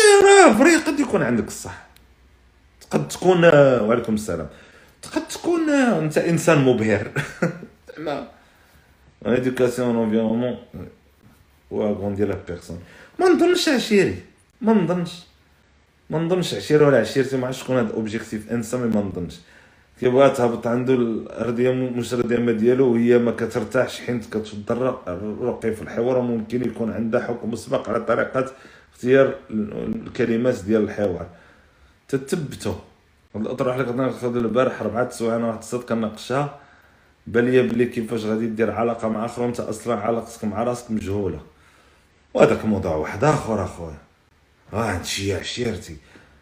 فري 0.57 0.75
قد 0.75 0.99
يكون 0.99 1.23
عندك 1.23 1.47
الصح. 1.47 1.87
قد 2.91 3.07
تكون 3.07 3.45
وعليكم 3.85 4.13
السلام. 4.13 4.47
قد 5.15 5.27
تكون 5.27 5.69
أنت 5.69 6.17
إنسان 6.17 6.57
مبهر. 6.65 7.11
زعما 9.61 10.03
انفيرونمون 10.03 10.57
و 11.71 12.09
ديال 12.13 12.29
لا 12.29 12.37
بيرسون 12.47 12.79
ما 13.19 13.29
نظنش 13.33 13.69
عشيري. 13.69 14.15
ما 14.61 14.73
نظنش. 14.73 15.11
ما 16.09 16.19
نظنش 16.19 16.53
عشيره 16.53 16.87
ولا 16.87 16.99
عشيرتي 16.99 17.37
ما 17.37 17.47
عرفتش 17.47 17.63
شكون 17.63 17.77
هذا 17.77 17.87
الاوبجيكتيف 17.87 18.51
إنسان 18.51 18.79
ما 18.79 19.01
نظنش. 19.01 19.39
كيبغى 20.01 20.29
تهبط 20.29 20.67
عنده 20.67 20.95
مش 20.95 22.13
الرديه 22.13 22.51
ديالو 22.51 22.93
وهي 22.93 23.17
ما 23.17 23.31
كترتاحش 23.31 24.01
حين 24.01 24.19
كتفضل 24.19 24.95
الرقي 25.07 25.71
في 25.71 25.81
الحوار 25.81 26.17
وممكن 26.17 26.61
يكون 26.61 26.91
عندها 26.91 27.21
حكم 27.21 27.51
مسبق 27.51 27.89
على 27.89 27.99
طريقة 28.01 28.51
اختيار 28.93 29.35
الكلمات 29.49 30.63
ديال 30.65 30.83
الحوار. 30.83 31.27
تتبتو. 32.07 32.73
الاطروحه 33.35 33.79
اللي 33.81 33.91
كنا 33.91 34.05
ناخذ 34.05 34.35
البارح 34.35 34.81
اربعه 34.81 35.09
سوايع 35.09 35.35
أنا 35.35 35.47
واحد 35.47 35.63
كناقشها 35.89 36.59
بان 37.27 37.45
لي 37.45 37.61
بلي 37.61 37.85
كيفاش 37.85 38.25
غادي 38.25 38.47
دير 38.47 38.71
علاقة 38.71 39.09
مع 39.09 39.25
اخر 39.25 39.41
وأنت 39.41 39.59
أصلا 39.59 39.95
علاقتك 39.95 40.45
مع 40.45 40.63
راسك 40.63 40.91
مجهولة. 40.91 41.39
وهذاك 42.33 42.65
موضوع 42.65 42.95
واحد 42.95 43.23
آخر 43.23 43.63
اخويا 43.63 43.97
آه 44.73 44.95
انت 44.95 45.05
شي 45.05 45.33
عشيرتي. 45.33 45.97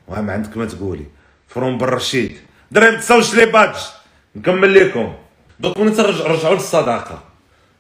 ما 0.10 0.34
عندك 0.34 0.58
ما 0.58 0.66
تقولي. 0.66 1.06
vraiment 1.48 1.78
دراري 1.78 2.32
ما 2.72 2.96
تنساوش 2.96 3.36
les 3.36 3.46
badges. 3.46 3.78
نكمل 4.36 4.74
لكم 4.74 5.14
دوك 5.60 5.78
انت 5.78 6.00
رجعوا 6.00 6.56
للصداقة. 6.56 7.24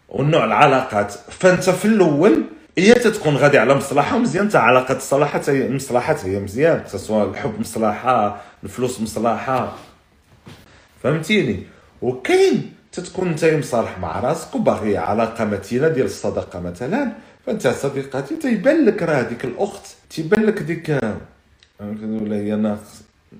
والنوع 0.09 0.45
العلاقات. 0.45 1.13
فانت 1.13 1.69
في 1.69 1.85
الأول 1.85 2.43
هي 2.77 2.93
تتكون 2.93 3.35
غادي 3.35 3.57
على 3.57 3.75
مصلحة 3.75 4.15
ومزيان. 4.15 4.47
حتى 4.47 4.57
علاقة 4.57 4.97
الصلاحة 4.97 5.41
هي 5.47 5.69
مصلحة 5.69 6.25
هي 6.25 6.39
مزيان. 6.39 6.83
سواء 6.87 7.29
الحب 7.29 7.59
مصلحة 7.59 8.41
الفلوس 8.63 9.01
مصلحة. 9.01 9.75
فهمتيني؟ 11.03 11.63
وكاين 12.01 12.73
تتكون 12.91 13.27
انت 13.27 13.45
مصالح 13.45 13.99
مع 13.99 14.19
راسك 14.19 14.55
وباغي 14.55 14.97
علاقة 14.97 15.45
متينه 15.45 15.87
ديال 15.87 16.05
الصداقة 16.05 16.59
مثلا. 16.59 17.11
فانت 17.45 17.67
صديقاتي 17.67 18.35
تيبان 18.35 18.85
لك 18.85 19.03
راه 19.03 19.21
هذيك 19.21 19.45
الأخت 19.45 19.85
تيبان 20.09 20.45
لك 20.45 20.61
ديك 20.61 20.99
ولا 21.79 22.35
هي 22.35 22.75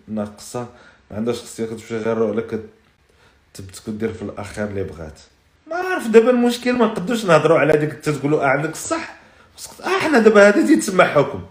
ناقصة. 0.07 0.67
ما 1.11 1.17
عندهاش 1.17 1.39
خصيه 1.39 1.65
كتمشي 1.65 1.97
غير 1.97 2.19
ولا 2.19 2.41
كتبت 2.41 3.89
دير 3.89 4.13
في 4.13 4.21
الآخر 4.21 4.63
اللي 4.63 4.83
بغات. 4.83 5.19
ما 5.67 5.75
عارف 5.75 6.07
دابا 6.07 6.29
المشكل 6.29 6.73
ما 6.73 6.85
نقدوش 6.85 7.25
نهضروا 7.25 7.59
على 7.59 7.77
ديك 7.77 7.93
تقولوا 7.93 8.43
آه 8.43 8.47
عندك 8.47 8.71
الصح. 8.71 9.15
آه 9.83 9.99
حنا 9.99 10.19
دابا 10.19 10.47
هذا 10.47 10.67
تيتسمى 10.67 11.05
حكم. 11.05 11.43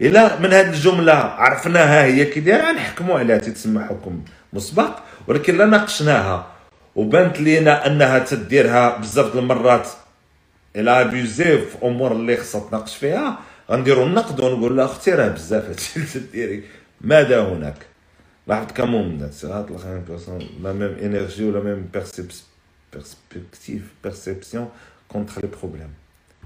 إلا 0.00 0.40
من 0.40 0.52
هذه 0.52 0.68
الجملة 0.68 1.12
عرفناها 1.12 2.04
هي 2.04 2.24
كي 2.24 2.40
دايرة 2.40 2.72
نحكموا 2.72 3.18
عليها 3.18 3.38
تيتسمى 3.38 3.84
حكم 3.84 4.24
مسبق 4.52 4.98
ولكن 5.26 5.58
لا 5.58 5.66
ناقشناها. 5.66 6.46
وبانت 6.96 7.40
لينا 7.40 7.86
أنها 7.86 8.18
تديرها 8.18 8.96
بزاف 8.96 9.36
المرات. 9.36 9.88
إلى 10.76 11.00
ابيوزي 11.00 11.58
في 11.58 11.76
أمور 11.82 12.12
اللي 12.12 12.36
خصها 12.36 12.68
تناقش 12.70 12.96
فيها 12.96 13.38
غنديروا 13.70 14.06
النقد 14.06 14.40
ونقول 14.40 14.76
لها 14.76 14.84
أختي 14.84 15.10
راه 15.10 15.28
بزاف 15.28 15.64
هادشي 15.64 15.96
اللي 15.96 16.08
تديري. 16.08 16.62
ماذا 17.00 17.40
هناك؟ 17.40 17.95
لاحظت 18.46 18.70
كمون 18.70 19.04
الناس 19.04 19.44
لا 19.44 20.72
ميم 20.72 20.96
انرجي 21.02 21.44
ولا 21.44 21.60
ميم 21.60 21.88
بيرسبكتيف 22.92 23.82
بيرسيبسيون 24.04 24.68
كونتر 25.08 25.42
لي 25.42 25.48
بروبليم 25.60 25.90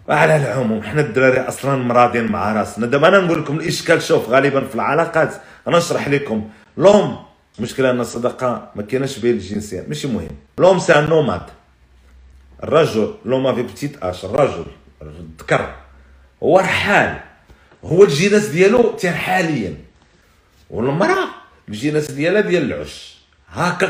وعلى 0.09 0.37
العموم 0.37 0.83
حنا 0.83 1.01
الدراري 1.01 1.41
أصلا 1.41 1.77
مراضين 1.77 2.33
مع 2.33 2.53
راسنا 2.53 2.87
دابا 2.87 3.09
أنا 3.09 3.21
نقول 3.21 3.43
لكم 3.43 3.57
الاشكال 3.57 4.03
شوف 4.03 4.29
غالبا 4.29 4.67
في 4.67 4.75
العلاقات 4.75 5.35
أنا 5.69 5.79
نشرح 5.79 6.09
لكم 6.09 6.49
لوم 6.77 7.25
مشكلة 7.61 7.91
ان 7.91 8.01
الصداقه 8.01 8.71
ما 8.77 8.83
كايناش 8.83 9.19
بين 9.19 9.35
الجنسين 9.35 9.85
ماشي 9.89 10.09
مهم 10.09 10.37
لوم 10.59 10.79
سي 10.79 10.93
ان 10.99 11.09
نوماد 11.09 11.43
الرجل 12.63 13.15
لوم 13.25 13.47
افي 13.47 13.63
بتيت 13.63 14.03
اش 14.03 14.25
الرجل 14.25 14.67
الذكر 15.03 15.75
هو 16.43 16.59
رحال 16.59 17.21
هو 17.85 18.05
الجنس 18.05 18.47
ديالو 18.47 18.97
حاليا 19.05 19.75
والمراه 20.71 21.40
الجنس 21.71 22.11
ديالها 22.11 22.41
ديال 22.41 22.73
العش. 22.73 23.19
هكا 23.49 23.89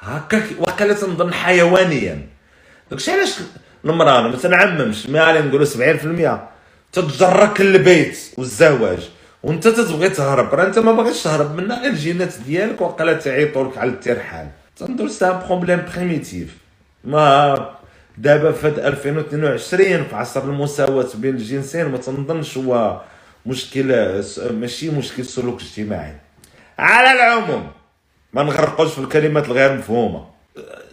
هكا 0.00 0.42
وقيلا 0.58 0.94
تنظن 0.94 1.32
حيوانيا. 1.32 2.26
داكشي 2.90 3.10
علاش 3.10 3.34
المراه 3.84 4.20
ما 4.20 4.36
تنعممش. 4.36 5.06
ما 5.06 5.40
نقولوا 5.40 5.66
70% 5.66 6.48
تتجرك 6.92 7.60
البيت 7.60 8.18
والزواج. 8.36 9.08
وانت 9.42 9.68
تتبغي 9.68 10.08
تهرب. 10.08 10.54
راه 10.54 10.66
انت 10.66 10.78
ما 10.78 10.92
باغيش 10.92 11.22
تهرب 11.22 11.56
منها 11.56 11.80
غير 11.80 11.90
الجينات 11.90 12.34
ديالك 12.46 12.80
وقيلا 12.80 13.12
تعيطوا 13.12 13.64
لك 13.68 13.78
على 13.78 13.90
الترحال. 13.90 14.48
تنظر 14.76 15.08
سي 15.08 15.26
ان 15.26 15.38
بروبليم 15.46 15.82
بريميتيف 15.94 16.56
ما 17.04 17.54
دابا 18.18 18.52
في 18.52 18.68
2022 18.68 20.04
في 20.04 20.16
عصر 20.16 20.44
المساواة 20.44 21.06
بين 21.14 21.34
الجنسين 21.34 21.86
ما 21.86 21.98
تنظنش 21.98 22.58
هو 22.58 23.00
مشكل 23.46 23.86
ماشي 24.50 24.90
مشكل 24.90 25.24
سلوك 25.24 25.60
اجتماعي 25.60 26.14
على 26.78 27.12
العموم 27.12 27.70
ما 28.32 28.42
نغرقوش 28.42 28.92
في 28.92 28.98
الكلمات 28.98 29.46
الغير 29.46 29.72
مفهومة. 29.72 30.26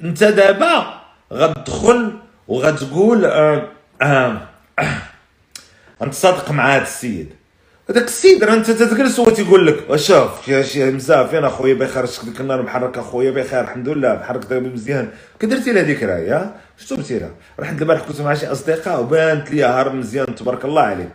انت 0.03 0.23
دابا 0.23 1.01
غتدخل 1.33 2.13
وغتقول 2.47 3.25
آه 3.25 3.67
آه 4.01 4.41
آه 4.79 5.01
انت 6.01 6.13
صادق 6.13 6.51
مع 6.51 6.75
هذا 6.75 6.83
السيد. 6.83 7.33
هذاك 7.89 8.03
السيد 8.03 8.43
راه 8.43 8.53
انت 8.53 8.71
تجلس 8.71 9.19
هو 9.19 9.29
تيقول 9.29 9.67
لك 9.67 9.95
شوف 9.95 10.45
شي 10.45 10.91
مزافين 10.91 11.43
اخويا 11.43 11.73
بخير 11.73 12.05
شك 12.05 12.25
ديك 12.25 12.41
النهار 12.41 12.61
محرك 12.61 12.97
اخويا 12.97 13.31
بخير 13.31 13.61
الحمد 13.61 13.89
لله 13.89 14.13
محرك 14.13 14.51
مزيان. 14.51 15.09
كي 15.39 15.47
درتي 15.47 15.71
لها 15.71 15.83
ديك 15.83 16.03
راهي 16.03 16.49
شتو 16.77 16.95
درتي 16.95 17.19
لها 17.19 17.31
رحت 17.59 17.81
البارح 17.81 18.01
كنت 18.01 18.21
مع 18.21 18.33
شي 18.33 18.47
أصدقاء 18.47 19.01
وبانت 19.01 19.51
لي 19.51 19.63
هار 19.63 19.93
مزيان 19.93 20.35
تبارك 20.35 20.65
الله 20.65 20.81
عليك. 20.81 21.11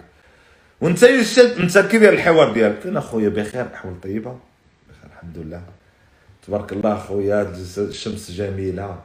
وانت 0.81 1.03
انت 1.03 1.79
كي 1.79 2.09
الحوار 2.09 2.53
ديالك؟ 2.53 2.81
فين 2.81 2.97
اخويا 2.97 3.29
بخير 3.29 3.67
احوال 3.75 4.01
طيبة. 4.01 4.50
الحمد 5.21 5.39
لله. 5.39 5.63
تبارك 6.47 6.73
الله 6.73 6.97
اخويا 6.97 7.43
الشمس 7.79 8.31
جميلة. 8.31 9.03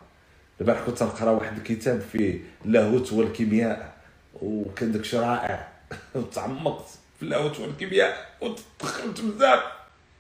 البارح 0.61 0.79
كنت 0.85 1.03
نقرا 1.03 1.31
واحد 1.31 1.57
الكتاب 1.57 2.01
فيه 2.11 2.39
اللاهوت 2.65 3.13
والكيمياء 3.13 3.93
وكان 4.41 4.91
داكشي 4.91 5.17
رائع. 5.17 5.67
وتعمقت 6.15 6.89
في 7.17 7.23
اللاهوت 7.23 7.59
والكيمياء 7.59 8.29
وتدخلت 8.41 9.21
بزاف. 9.21 9.59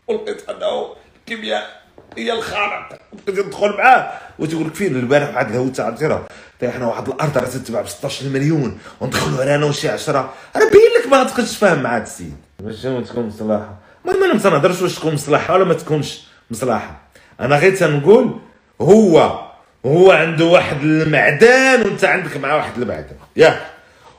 ولقيت 0.07 0.49
أنه 0.49 0.95
الكيمياء 1.19 1.81
هي 2.17 2.33
الخالق 2.33 2.99
تدخل 3.27 3.69
معاه. 3.69 4.19
وتقول 4.39 4.67
لك 4.67 4.75
فين 4.75 4.95
البارح 4.95 5.35
واحد 5.35 5.49
الهوت 5.49 5.79
عرفتي 5.79 6.05
راه 6.05 6.27
طيحنا 6.61 6.87
واحد 6.87 7.07
الأرض 7.07 7.37
راه 7.37 7.45
تتباع 7.45 7.81
ب 7.81 7.87
16 7.87 8.29
مليون. 8.29 8.79
وندخلوا 9.01 9.41
على 9.41 9.55
أنا 9.55 9.65
وشي 9.65 9.89
10 9.89 10.33
راه 10.55 10.69
باين 10.69 10.91
لك 10.99 11.07
ما 11.07 11.17
غاتبقاش 11.17 11.51
تفاهم 11.51 11.83
مع 11.83 11.97
هذا 11.97 12.03
السيد. 12.03 12.35
باش 12.59 12.81
تكون 12.81 13.25
مصلحه 13.25 13.84
المهم 14.07 14.23
أنا 14.23 14.33
ما 14.33 14.39
تنهضرش 14.39 14.81
واش 14.81 14.95
تكون 14.95 15.13
مصلحة 15.13 15.53
ولا 15.53 15.63
ما 15.63 15.73
تكونش 15.73 16.21
مصلحة. 16.51 17.01
أنا 17.39 17.57
غير 17.57 17.75
تنقول 17.75 18.39
هو 18.81 19.39
هو 19.85 20.11
عنده 20.11 20.45
واحد 20.45 20.83
المعدن 20.83 21.81
وأنت 21.85 22.05
عندك 22.05 22.37
مع 22.37 22.55
واحد 22.55 22.81
المعدن. 22.81 23.15
ياك. 23.35 23.61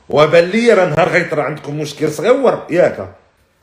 وبان 0.09 0.43
لي 0.43 0.73
راه 0.73 0.85
نهار 0.85 1.09
غيطرا 1.09 1.43
عندكم 1.43 1.79
مشكل 1.79 2.11
صغير. 2.11 2.59
ياك. 2.69 3.09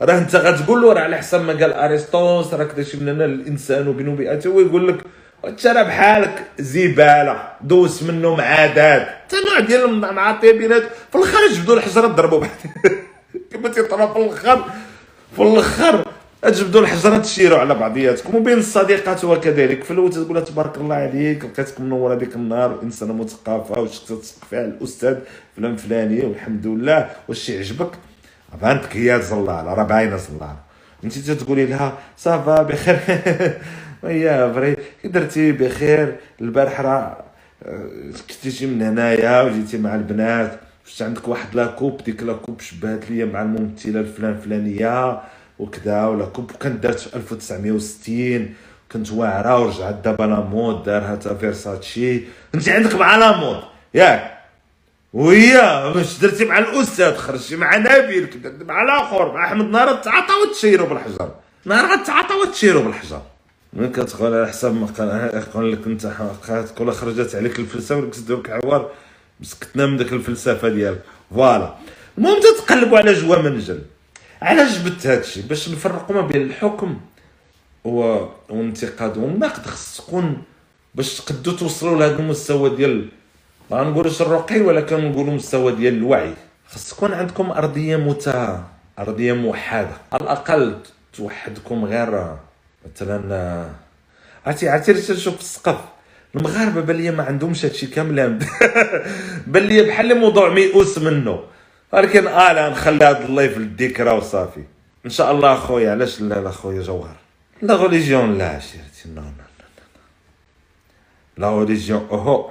راه 0.02 0.18
أنت 0.18 0.36
غتقول 0.36 0.82
له 0.82 0.92
راه 0.92 1.00
على 1.00 1.16
حسب 1.16 1.40
ما 1.40 1.52
قال 1.52 1.72
أرسطوس 1.72 2.54
راه 2.54 2.64
كذا 2.64 2.98
لنا 3.00 3.24
الانسان 3.24 3.88
وبين 3.88 4.16
بيئته 4.16 4.48
هو 4.48 4.60
يقول 4.60 4.88
لك 4.88 4.96
أنت 5.44 5.66
راه 5.66 5.82
بحالك 5.82 6.44
زبالة 6.58 7.42
دوس 7.60 8.02
منه 8.02 8.34
معادات 8.34 9.08
حتى 9.08 9.36
نوع 9.50 9.60
ديال 9.60 9.84
المعاطية 9.84 10.52
بينات 10.52 10.82
في 11.12 11.18
الآخر 11.18 11.38
جبدوا 11.52 11.76
الحجره 11.76 12.06
ضربوا 12.06 12.40
بعض. 12.40 12.50
كما 13.52 13.68
تيطرا 13.68 14.06
في 14.12 14.18
الآخر 14.18 14.64
في 15.36 15.42
الآخر 15.42 16.04
تجبدوا 16.42 16.80
الحجرة 16.80 17.18
تشيروا 17.18 17.58
على 17.58 17.74
بعضياتكم 17.74 18.34
وبين 18.36 18.58
الصديقات 18.58 19.24
وكذلك. 19.24 19.84
في 19.84 19.90
الأول 19.90 20.10
تقول 20.10 20.44
تبارك 20.44 20.76
الله 20.76 20.94
عليك 20.94 21.44
لقيتك 21.44 21.80
منور 21.80 22.14
هذيك 22.14 22.34
النهار 22.34 22.82
إنسانة 22.82 23.12
مثقفة 23.12 23.80
وشفت 23.80 24.12
تسقف 24.12 24.54
على 24.54 24.64
الأستاذ 24.64 25.16
فلان 25.56 25.76
فلاني 25.76 26.26
والحمد 26.26 26.66
لله 26.66 27.10
واش 27.28 27.48
يعجبك؟ 27.48 27.90
بانتك 28.62 28.96
هي 28.96 29.22
زلال 29.22 29.66
راه 29.66 29.82
باينه 29.82 30.16
زلال 30.16 30.56
أنت 31.04 31.30
تقولي 31.30 31.66
لها 31.66 31.98
ça 32.16 32.39
va 32.39 32.62
بخير. 32.62 32.98
ويا 34.02 34.52
فري 34.52 34.76
كي 35.02 35.08
درتي 35.08 35.52
بخير 35.52 36.16
البارح 36.40 36.80
راه 36.80 37.16
آه، 37.62 37.88
كنتي 38.44 38.66
من 38.66 38.82
هنايا 38.82 39.42
وجيتي 39.42 39.78
مع 39.78 39.94
البنات. 39.94 40.60
شفت 40.86 41.02
عندك 41.02 41.28
واحد 41.28 41.54
la 41.54 41.69
coupe 41.69 42.04
ديك 42.04 42.22
la 42.22 42.33
coupe 42.33 42.60
شبهت 42.60 43.10
ليا 43.10 43.24
مع 43.24 43.42
الممثلة 43.42 44.00
الفلان 44.00 44.40
فلانيه 44.40 45.20
وكذا 45.58 46.06
و 46.06 46.12
la 46.12 46.24
coupe 46.24 46.50
كانت 46.60 46.82
دارت 46.82 46.98
في 46.98 47.16
1960 47.16 48.54
كنت 48.92 49.12
واعرة 49.12 49.60
ورجعت 49.60 49.94
دابا 50.04 50.22
la 50.22 50.40
mode 50.40 50.82
دارها 50.82 51.16
تا 51.16 51.34
فيرساتشي 51.34 52.20
انت 52.54 52.68
عندك 52.68 52.94
مع 52.94 53.16
لا 53.16 53.36
مود. 53.36 53.62
ياك. 53.94 54.34
وهي 55.12 55.52
باش 55.94 56.18
درتي 56.18 56.44
مع 56.44 56.58
الأستاذ 56.58 57.16
خرجتي 57.16 57.56
مع 57.56 57.76
نبيل 57.76 58.28
مع 58.60 58.82
الآخر 58.82 59.32
مع 59.32 59.46
أحمد 59.46 59.70
نهار 59.70 59.94
تعاطى 59.94 60.32
وتشيروا 60.48 60.88
بالحجر. 60.88 61.30
نهار 61.64 62.00
غتعاطى 62.00 62.34
وتشيروا 62.34 62.82
بالحجر. 62.82 63.22
من 63.72 63.92
كتقول 63.92 64.34
على 64.34 64.48
حساب 64.48 64.74
ما 64.74 64.86
قال 65.54 65.72
لك 65.72 65.86
أنت 65.86 66.12
كل 66.78 66.92
خرجت 66.92 67.34
عليك 67.34 67.58
الفلسفه 67.58 67.96
ولك 67.96 68.14
تدوك 68.14 68.50
عوار 68.50 68.90
مسكتنا 69.40 69.86
من 69.86 69.96
ديك 69.96 70.12
الفلسفة 70.12 70.68
ديالك. 70.68 71.00
فوالا. 71.34 71.74
المهم 72.18 72.40
تتقلبوا 72.40 72.98
على 72.98 73.12
جوا 73.12 73.36
منجل 73.36 73.82
علاش 74.42 74.78
جبت 74.78 75.06
هادشي 75.06 75.42
باش 75.42 75.68
نفرقوا 75.68 76.16
ما 76.16 76.22
بين 76.22 76.42
الحكم 76.42 77.00
و... 77.84 78.26
والانتقاد 78.48 79.16
والنقد. 79.18 79.66
خص 79.66 80.00
تكون 80.00 80.42
باش 80.94 81.20
تقدروا 81.20 81.56
توصلوا 81.56 81.98
لهذا 81.98 82.18
المستوى 82.18 82.76
ديال 82.76 83.08
ما 83.70 83.82
نقولوش 83.84 84.22
الرقي 84.22 84.60
ولكن 84.60 85.10
نقولوا 85.10 85.34
مستوى 85.34 85.72
ديال 85.72 85.94
الوعي. 85.94 86.34
خص 86.68 86.90
تكون 86.90 87.12
عندكم 87.14 87.50
أرضية 87.50 87.96
مت 87.96 88.34
أرضية 88.98 89.32
موحدة. 89.32 89.96
على 90.12 90.22
الأقل 90.22 90.78
توحدكم 91.16 91.84
غير 91.84 92.36
مثلا 92.94 93.68
عرفتي 94.46 94.68
عرفتي 94.68 94.92
تشوف 94.94 95.40
السقف؟ 95.40 95.78
المغاربه 96.36 96.80
بان 96.80 96.96
لي 96.96 97.10
ما 97.10 97.22
عندهمش 97.24 97.64
هادشي 97.64 97.86
كامل 97.86 98.16
بان 99.46 99.62
لي 99.62 99.82
بحال 99.82 100.18
موضوع 100.18 100.48
ميؤوس 100.48 100.98
منه. 100.98 101.44
ولكن 101.92 102.26
آه 102.26 102.52
لا 102.52 102.70
نخلي 102.70 103.04
هذا 103.04 103.24
اللايف 103.24 103.58
للذكرى 103.58 104.10
وصافي. 104.10 104.64
إن 105.06 105.10
شاء 105.10 105.32
الله 105.32 105.52
أخويا 105.54 105.90
علاش 105.90 106.20
لا 106.20 106.40
لا 106.40 106.50
خويا 106.50 106.82
جوهر؟ 106.82 107.16
la 107.62 107.74
religion 107.74 108.38
لا 108.38 108.48
عشيرتي 108.48 109.08
non 109.08 109.20
non 109.22 109.28
la 111.36 111.48
religion 111.48 112.06
اوهو 112.10 112.50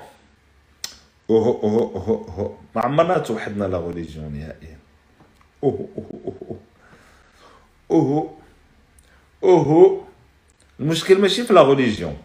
اوهو 1.29 1.51
اوهو 1.63 1.95
اوهو 1.95 2.15
اوهو 2.27 2.55
ما 2.75 2.81
عمرنا 2.81 3.17
توحدنا 3.17 3.65
la 3.66 3.78
religion 3.78 4.34
نهائيا. 4.34 4.77
اوهو 5.63 5.86
اوهو 5.97 6.31
اوهو 6.31 6.57
اوهو 7.91 8.29
اوهو 9.43 10.01
المشكل 10.79 11.21
ماشي 11.21 11.43
في 11.43 11.53
la 11.53 11.61
religion 11.61 12.18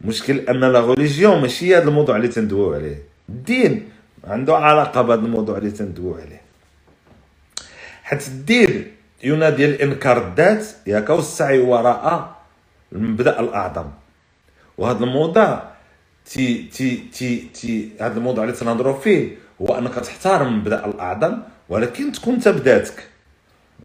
المشكل 0.00 0.38
أن 0.38 0.60
la 0.60 0.80
religion 0.80 1.40
ماشي 1.40 1.76
هذا 1.76 1.88
الموضوع 1.88 2.16
اللي 2.16 2.28
تندويو 2.28 2.74
عليه. 2.74 3.02
الدين 3.28 3.88
عنده 4.24 4.56
علاقة 4.56 5.02
بهذا 5.02 5.20
الموضوع 5.20 5.58
اللي 5.58 5.70
تندويو 5.70 6.14
عليه. 6.14 6.40
حيت 8.02 8.28
الدين 8.28 8.92
ينادي 9.24 9.64
لإنكار 9.66 10.28
الذات 10.28 10.66
ياك 10.86 11.10
والسعي 11.10 11.58
وراء 11.58 12.36
المبدا 12.92 13.40
الأعظم. 13.40 13.86
وهذا 14.78 15.04
الموضوع 15.04 15.62
تي 16.26 16.62
تي 16.62 16.96
تي 16.96 17.48
تي 17.54 17.90
هذا 18.00 18.18
الموضوع 18.18 18.44
اللي 18.44 18.56
تنهضروا 18.56 18.98
فيه 18.98 19.36
هو 19.62 19.78
أنك 19.78 19.94
تحترم 19.94 20.46
المبدا 20.46 20.86
الأعظم 20.86 21.38
ولكن 21.68 22.12
تكون 22.12 22.34
انت 22.34 22.48
بذاتك 22.48 23.08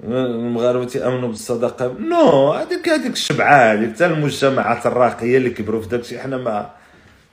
المغاربة 0.04 0.86
تيامنوا 0.86 1.30
بالصداقة. 1.30 1.96
non 2.00 2.52
هذيك 2.52 2.90
هذيك 2.90 3.14
الشبعة 3.14 3.74
هذيك 3.74 3.96
حتى 3.96 4.06
المجتمعات 4.06 4.86
الراقية 4.86 5.38
اللي 5.38 5.50
كبروا 5.50 5.82
في 5.82 5.88
داكشي 5.88 6.20
حنا 6.20 6.38
ما 6.38 6.70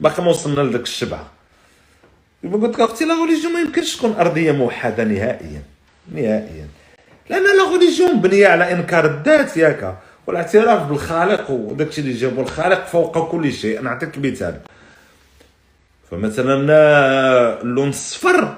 باقي 0.01 0.23
ما 0.23 0.29
وصلنا 0.29 0.61
لذاك 0.61 0.83
الشبعة. 0.83 1.27
قلت 2.45 2.75
لك 2.75 2.81
أختي 2.81 3.05
لا 3.05 3.15
غوليجيون 3.15 3.53
ما 3.53 3.61
يمكنش 3.61 3.97
تكون 3.97 4.13
أرضية 4.13 4.53
موحدة 4.53 5.05
نهائيا. 5.05 5.63
نهائيا. 6.13 6.69
لأن 7.31 7.43
لا 7.43 7.63
غوليجيون 7.63 8.15
مبنية 8.15 8.49
على 8.49 8.73
إنكار 8.73 9.07
الذات 9.07 9.57
ياك 9.57 9.99
والاعتراف 10.27 10.89
بالخالق 10.89 11.51
وداكشي 11.51 12.01
اللي 12.01 12.13
جابو 12.13 12.41
الخالق 12.41 12.87
فوق 12.87 13.31
كل 13.31 13.53
شيء. 13.53 13.83
نعطيك 13.83 14.19
مثال. 14.19 14.61
فمثلا 16.11 16.55
اللون 17.63 17.89
الصفر 17.89 18.55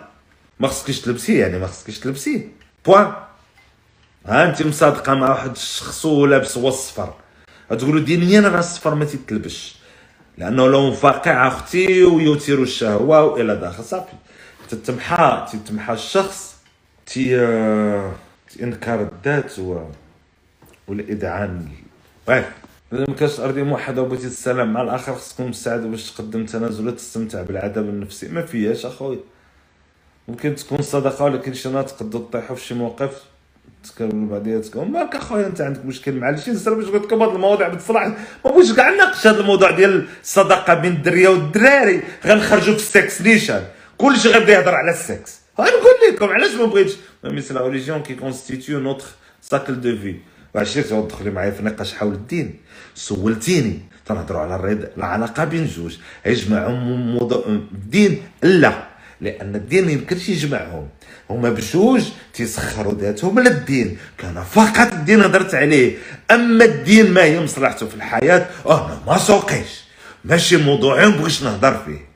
ما 0.60 0.68
خصكيش 0.68 1.00
تلبسيه 1.00 1.40
يعني 1.40 1.58
ما 1.58 1.66
خصكيش 1.66 1.98
تلبسيه. 1.98 2.48
بوان 2.86 3.12
ها 4.26 4.48
انت 4.50 4.62
مصادقة 4.62 5.14
مع 5.14 5.30
واحد 5.30 5.50
الشخص 5.50 6.06
ولابس 6.06 6.58
هو 6.58 6.68
الصفر 6.68 7.14
تقولوا 7.78 8.00
دينيا 8.00 8.40
راه 8.40 8.58
الصفر 8.58 8.94
ما 8.94 9.04
تيتلبش. 9.04 9.76
لأنه 10.38 10.66
لون 10.68 10.92
فاقع 10.94 11.48
أختي 11.48 12.04
ويثير 12.04 12.62
الشهوة 12.62 13.24
وإلى 13.24 13.56
داخل 13.56 13.84
صافي 13.84 14.12
تتمحى 14.68 15.46
تتمحى 15.52 15.92
الشخص 15.92 16.56
تي 17.06 17.36
إنكار 18.62 19.00
الذات 19.12 19.58
و 19.58 19.84
والاذعان 20.88 21.68
طيب 22.26 22.44
إذا 22.92 23.04
ما 23.08 23.14
كانش 23.14 23.40
ارضيه 23.40 23.62
موحدة 23.62 24.02
وبغيتي 24.02 24.28
تسلم 24.28 24.72
مع 24.72 24.82
الآخر 24.82 25.14
خصك 25.14 25.34
تكون 25.34 25.46
مستعد 25.48 25.80
باش 25.80 26.10
تقدم 26.10 26.46
تنازلات 26.46 26.94
تستمتع 26.94 27.42
بالعذاب 27.42 27.84
النفسي. 27.84 28.28
ما 28.28 28.42
فيهاش 28.42 28.86
اخويا 28.86 29.18
ممكن 30.28 30.54
تكون 30.54 30.82
صدقة 30.82 31.24
ولكن 31.24 31.54
شي 31.54 31.68
نهار 31.68 31.82
تقدروا 31.82 32.26
تطيحوا 32.28 32.56
في 32.56 32.64
شي 32.66 32.74
موقف. 32.74 33.22
تكملوا 33.84 34.28
بعضياتكم 34.28 34.92
مالك 34.92 35.14
اخويا 35.14 35.46
أنت 35.46 35.60
عندك 35.60 35.84
مشكل 35.84 36.12
مع 36.12 36.36
شي 36.36 36.50
نسر 36.50 36.74
باش 36.74 36.84
قلت 36.84 37.04
لكم 37.04 37.22
هذه 37.22 37.34
المواضيع 37.34 37.68
بصراحه 37.68 38.08
ما 38.44 38.50
بغيتش 38.50 38.72
كاع 38.72 38.90
نناقش 38.90 39.26
هذا 39.26 39.40
الموضوع 39.40 39.70
ديال 39.70 40.08
الصداقه 40.22 40.74
بين 40.74 40.92
الدرية 40.92 41.28
والدراري. 41.28 42.02
غنخرجوا 42.26 42.74
في 42.74 42.80
السكس 42.80 43.22
نيشان 43.22 43.64
كلشي 43.98 44.28
غيبدا 44.28 44.52
يهضر 44.52 44.74
على 44.74 44.90
السكس 44.90 45.40
غنقول 45.60 45.94
لكم 46.12 46.26
علاش 46.26 46.54
ما 46.54 46.64
بغيتش. 46.64 46.96
مثل 47.24 47.54
la 47.54 47.60
religion 47.60 48.02
qui 48.02 48.14
constitue 48.14 48.80
notre 48.80 49.06
cercle 49.42 49.80
de 49.80 49.96
vie 49.96 50.82
تعود 50.82 51.08
تدخلي 51.08 51.30
معايا 51.30 51.50
في 51.50 51.62
نقاش 51.62 51.94
حول 51.94 52.12
الدين. 52.12 52.54
سولتيني. 52.94 53.80
تنهضروا 54.06 54.40
على 54.40 54.54
الرضا 54.54 54.88
العلاقة 54.96 55.44
بين 55.44 55.66
جوج. 55.66 55.96
يجمعهم 56.26 57.14
موضوع 57.14 57.44
الدين. 57.46 58.22
لا. 58.42 58.90
لأن 59.20 59.54
الدين 59.54 59.84
ما 59.84 59.92
يمكنش 59.92 60.28
يجمعهم. 60.28 60.88
هما 61.30 61.50
بجوج 61.50 62.02
تيسخروا 62.34 62.94
ذاتهم 62.94 63.40
للدين. 63.40 63.98
كان 64.18 64.44
فقط 64.50 64.92
الدين 64.92 65.22
هضرت 65.22 65.54
عليه. 65.54 65.96
أما 66.30 66.64
الدين 66.64 67.10
ما 67.10 67.22
هي 67.22 67.40
مصلحته 67.40 67.86
في 67.86 67.94
الحياة 67.94 68.46
أنا 68.66 68.98
ما 69.06 69.18
سوقيش. 69.18 69.84
ماشي 70.24 70.56
موضوع 70.56 71.08
بغيش 71.08 71.42
نهضر 71.42 71.76
فيه. 71.86 72.10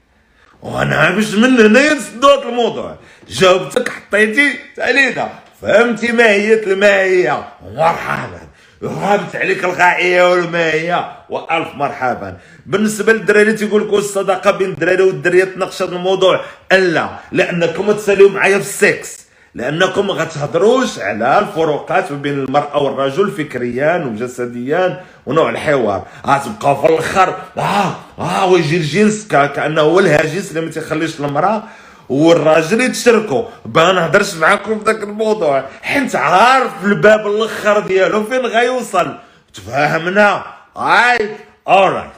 وأنا 0.62 1.11
باش 1.11 1.35
من 1.35 1.61
هنا 1.61 1.95
نسدو 1.95 2.43
الموضوع. 2.43 2.99
جاوبتك 3.29 3.89
حطيتي 3.89 4.59
علينا 4.79 5.29
فهمتي 5.62 6.12
ماهية 6.12 6.62
الماهية 6.67 7.49
مرحبا. 7.75 8.41
غابت 8.85 9.37
عليك 9.37 9.64
الغائية 9.64 10.31
والماهية. 10.31 11.12
وألف 11.31 11.68
مرحبا. 11.75 12.37
بالنسبة 12.66 13.12
للدراري 13.12 13.53
تيقول 13.53 13.89
لك 13.89 13.95
الصداقة 13.95 14.51
بين 14.51 14.70
الدراري 14.70 15.03
والدرية 15.03 15.45
تناقش 15.45 15.83
هذا 15.83 15.97
الموضوع. 15.97 16.41
لا 16.72 17.09
لأنكم 17.33 17.93
تساليو 17.93 18.29
معايا 18.29 18.59
في 18.59 18.64
السكس 18.64 19.25
لأنكم 19.55 20.07
ما 20.07 20.14
غتهضروش 20.14 20.99
على 20.99 21.39
الفروقات 21.39 22.12
بين 22.12 22.33
المرأة 22.33 22.83
والرجل 22.83 23.31
فكريا 23.31 23.97
وجسديا 23.97 25.01
ونوع 25.27 25.51
الحوار. 25.51 26.07
غتبقاو 26.27 26.83
في 26.83 26.89
الآخر 26.89 27.37
آه 27.59 27.95
آه 28.18 28.47
ويجي 28.47 28.77
الجنس 28.77 29.29
كأنه 29.29 29.81
هو 29.81 30.01
الهاجس 30.01 30.51
اللي 30.51 30.61
ما 30.61 30.70
تيخليش 30.70 31.20
المرأة 31.20 31.62
والراجل 32.09 32.80
يتشركوا 32.80 33.44
باه 33.64 33.92
نهضرش 33.92 34.34
معاكم 34.34 34.78
في 34.78 34.84
ذاك 34.84 35.02
الموضوع. 35.02 35.64
حيت 35.82 36.16
عارف 36.16 36.84
الباب 36.84 37.26
الأخر 37.26 37.80
ديالو 37.80 38.24
فين 38.24 38.46
غيوصل. 38.46 39.18
تفاهمنا. 39.55 40.44
right 40.76 41.37
alright 41.68 42.11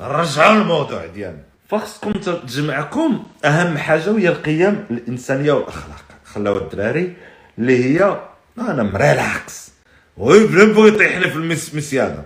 نرجعوا 0.00 0.54
للموضوع 0.54 1.06
ديالنا. 1.06 1.42
فخصكم 1.68 2.12
تجمعكم. 2.12 3.24
أهم 3.44 3.78
حاجة 3.78 4.10
وهي 4.10 4.28
القيم 4.28 4.86
الإنسانية 4.90 5.52
والأخلاق. 5.52 6.04
خلاو 6.24 6.56
الدراري 6.56 7.16
اللي 7.58 7.84
هي 7.84 8.20
أنا 8.58 8.82
مريلاكس. 8.82 9.66
وي 10.16 10.46
بلا 10.46 10.64
بغي 10.72 10.88
يطيحني 10.88 11.30
في 11.30 11.36
المسياده 11.36 12.24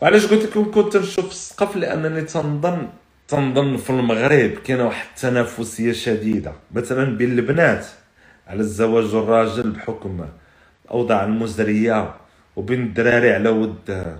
وعلاش 0.00 0.26
قلت 0.26 0.42
لكم 0.42 0.70
كنت 0.70 0.96
نشوف 0.96 1.30
السقف؟ 1.30 1.76
لأنني 1.76 2.22
تنظن 2.22 2.88
تنظن 3.28 3.76
في 3.76 3.90
المغرب 3.90 4.50
كاينة 4.50 4.84
واحد 4.84 5.06
التنافسية 5.16 5.92
شديدة. 5.92 6.52
مثلا 6.74 7.16
بين 7.16 7.38
البنات 7.38 7.86
على 8.48 8.60
الزواج 8.60 9.14
الراجل 9.14 9.70
بحكم 9.70 10.26
الاوضاع 10.84 11.24
المزرية 11.24 12.14
وبين 12.56 12.82
الدراري 12.82 13.34
على 13.34 13.48
ود 13.48 14.16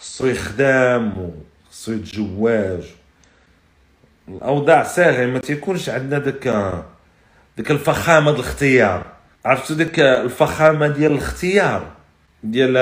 خصو 0.00 0.26
يخدم 0.26 1.12
وخصو 1.68 1.92
يتزواج 1.92 2.84
الأوضاع 4.28 4.82
صاغي 4.82 5.26
ما 5.26 5.38
تيكونش 5.38 5.88
عندنا 5.88 6.18
داك 6.18 6.74
ديك 7.56 7.70
الفخامة 7.70 8.30
ديال 8.30 8.40
الاختيار. 8.40 9.06
عرفتوا 9.44 9.76
ديك 9.76 10.00
الفخامة 10.00 10.88
ديال 10.88 11.12
الاختيار؟ 11.12 11.90
ديال 12.44 12.74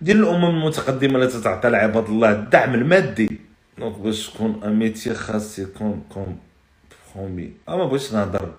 ديال 0.00 0.16
الأمم 0.16 0.44
المتقدمة 0.44 1.14
اللي 1.14 1.26
تتعطي 1.26 1.68
لعباد 1.68 2.04
الله 2.08 2.30
الدعم 2.30 2.74
المادي. 2.74 3.40
donc 3.78 3.98
باش 3.98 4.30
تكون 4.30 4.60
amitié 4.64 5.14
خاص 5.14 5.58
يكون 5.58 6.04
comme 6.14 6.38
premier 7.14 7.52
اما 7.68 7.84
باش 7.84 8.12
نهضر 8.12 8.52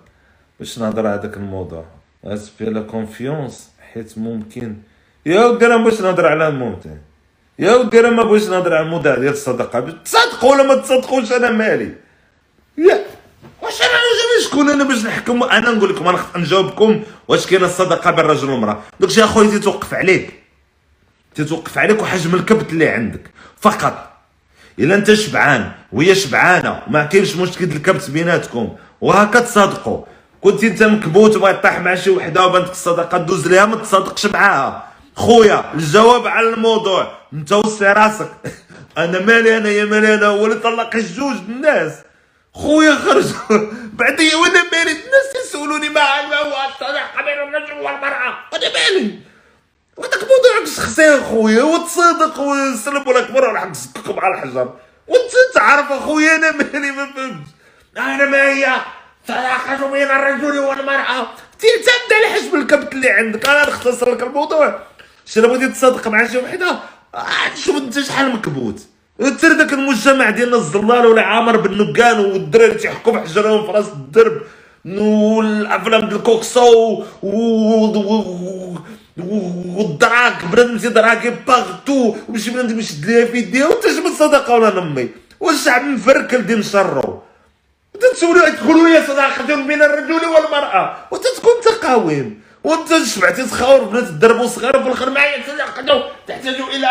باش 0.58 0.78
نهضر 0.78 1.06
على 1.06 1.18
داك 1.18 1.36
الموضوع 1.36 1.84
respect 2.24 2.64
la 2.64 2.80
confiance 2.80 3.70
حيت 3.92 4.18
ممكن 4.18 4.76
يا 5.26 5.44
ودي 5.44 5.66
أنا 5.66 5.76
باش 5.76 6.00
نهضر 6.00 6.26
على 6.26 6.48
الموت 6.48 6.86
يا 7.58 7.74
ودي 7.74 8.00
أنا 8.00 8.10
ما 8.10 8.22
بغيتش 8.22 8.48
نهضر 8.48 8.74
على 8.74 8.86
الموضوع 8.86 9.14
ديال 9.14 9.32
الصدقه 9.32 9.80
تصدقوا 10.04 10.52
ولا 10.52 10.62
ما 10.62 10.74
تصدقوش 10.74 11.32
أنا 11.32 11.50
مالي 11.50 11.94
يا 12.78 13.04
واش 13.62 13.80
أنا 13.82 13.90
جاي 13.90 14.44
شكون 14.44 14.70
أنا 14.70 14.84
باش 14.84 15.04
نحكم 15.04 15.42
أنا 15.42 15.70
نقول 15.70 15.94
لكم 15.94 16.08
أنا 16.08 16.18
نجاوبكم 16.36 17.02
واش 17.28 17.46
كاينة 17.46 17.66
الصدقه 17.66 18.10
بين 18.10 18.20
الرجل 18.24 18.50
والمراه 18.50 18.82
داكشي 19.00 19.24
اخويا 19.24 19.50
تيتوقف 19.50 19.94
عليك 19.94 20.32
تتوقف 21.34 21.78
عليك 21.78 22.02
وحجم 22.02 22.34
الكبت 22.34 22.72
اللي 22.72 22.88
عندك 22.88 23.30
فقط 23.60 24.13
الا 24.78 24.94
أنت 24.94 25.14
شبعان 25.14 25.72
وهي 25.92 26.14
شبعانة 26.14 26.82
ما 26.86 27.04
كاينش 27.04 27.36
مشكل 27.36 27.64
الكبت 27.64 28.10
بيناتكم. 28.10 28.76
وهكا 29.00 29.40
تصادقوا. 29.40 30.04
كنت 30.40 30.64
أنت 30.64 30.82
مكبوت 30.82 31.36
وبغيت 31.36 31.62
طيح 31.62 31.80
مع 31.80 31.94
شي 31.94 32.10
وحدة 32.10 32.46
وبانتك 32.46 32.70
الصدقة 32.70 33.18
دوز 33.18 33.48
ليها 33.48 33.66
ما 33.66 33.76
تصادقش 33.76 34.26
معاها. 34.26 34.88
خويا 35.16 35.64
الجواب 35.74 36.26
على 36.26 36.48
الموضوع. 36.48 37.18
أنت 37.32 37.52
وصي 37.52 37.84
راسك. 37.84 38.30
أنا 38.98 39.20
مالي 39.20 39.56
أنا 39.56 39.68
يا 39.68 39.84
مالي 39.84 40.14
أنا 40.14 40.26
هو 40.26 40.44
اللي 40.46 40.56
طلق 40.56 40.96
الجوج 40.96 41.36
الناس. 41.48 41.92
خويا 42.52 42.94
خرج. 42.94 43.24
بعدي 43.98 44.34
وأنا 44.34 44.62
مالي 44.72 44.90
الناس 44.90 45.46
يسولوني 45.46 45.88
ما 45.88 46.00
هو 46.00 46.68
الصدقه 46.68 47.22
بين 47.24 47.48
الرجل 47.48 47.72
والمراه 47.72 48.34
أنا 48.54 48.68
مالي. 48.74 49.18
وداك 49.96 50.14
الموضوع 50.14 50.74
شخصي 50.76 51.18
اخويا 51.18 51.62
وتصدق 51.62 52.40
وسلم 52.40 53.08
ولا 53.08 53.20
كبر 53.20 53.52
راح 53.52 53.66
نسككم 53.66 54.20
على 54.20 54.34
الحجر. 54.34 54.74
وانت 55.08 55.32
تعرف 55.54 55.92
أخويا 55.92 56.36
أنا 56.36 56.52
مالي 56.52 56.90
ما 56.90 57.06
فهمتش. 57.06 57.48
أنا 57.96 58.24
ما 58.24 58.48
هي؟ 58.48 58.76
صراحة 59.28 59.90
بين 59.90 60.10
الرجل 60.10 60.58
والمرأة؟ 60.58 61.26
تبدا 61.58 62.16
الحجم 62.20 62.60
الكبت 62.60 62.92
اللي 62.92 63.10
عندك. 63.10 63.48
أنا 63.48 63.68
نختصر 63.68 64.10
لك 64.14 64.22
الموضوع. 64.22 64.78
شي 65.26 65.40
بغيتي 65.40 65.68
تصادق 65.68 66.08
مع 66.08 66.26
شي 66.26 66.38
وحدة؟ 66.38 66.78
آه، 67.14 67.54
شوف 67.64 67.76
أنت 67.76 68.00
شحال 68.00 68.30
مكبوت. 68.30 68.80
تر 69.18 69.52
داك 69.52 69.72
المجتمع 69.72 70.30
ديالنا 70.30 70.56
الزلال 70.56 71.06
ولا 71.06 71.22
عامر 71.22 71.56
بالنقان 71.56 72.20
والدراري 72.20 72.74
تيحكوا 72.74 73.12
بحجرهم 73.12 73.66
في 73.66 73.72
راس 73.72 73.88
الدرب 73.88 74.42
والأفلام 74.84 76.00
ديال 76.00 76.16
الكوكسو 76.16 77.04
والدراك 79.18 80.44
بنادم 80.44 80.78
تي 80.78 80.88
دراكي 80.88 81.30
باغتو 81.30 82.16
ومشي 82.28 82.50
بنادم 82.50 82.78
يشد 82.78 83.04
ليها 83.06 83.26
في 83.26 83.38
يديها 83.38 83.66
وانت 83.66 83.86
جبت 83.86 84.18
صدقه 84.18 84.54
ولا 84.54 84.80
نمي 84.80 85.08
والشعب 85.40 85.84
مفركل 85.84 86.46
دين 86.46 86.62
شرو 86.62 87.22
انت 87.94 88.04
تسولوا 88.04 88.48
تقولوا 88.48 88.88
لي 88.88 89.06
صداقة 89.06 89.54
بين 89.66 89.82
الرجل 89.82 90.12
والمرأة. 90.12 90.96
وانت 91.10 91.24
تكون 91.36 91.52
تقاوم 91.64 92.40
وانت 92.64 92.88
شبعتي 93.14 93.42
تخاور 93.44 93.84
بنات 93.84 94.02
الدرب 94.02 94.40
وصغار 94.40 94.76
وفي 94.76 94.86
الآخر 94.86 95.10
معايا 95.10 95.42
صداقه 95.46 96.10
تحتاج 96.26 96.54
إلى 96.74 96.88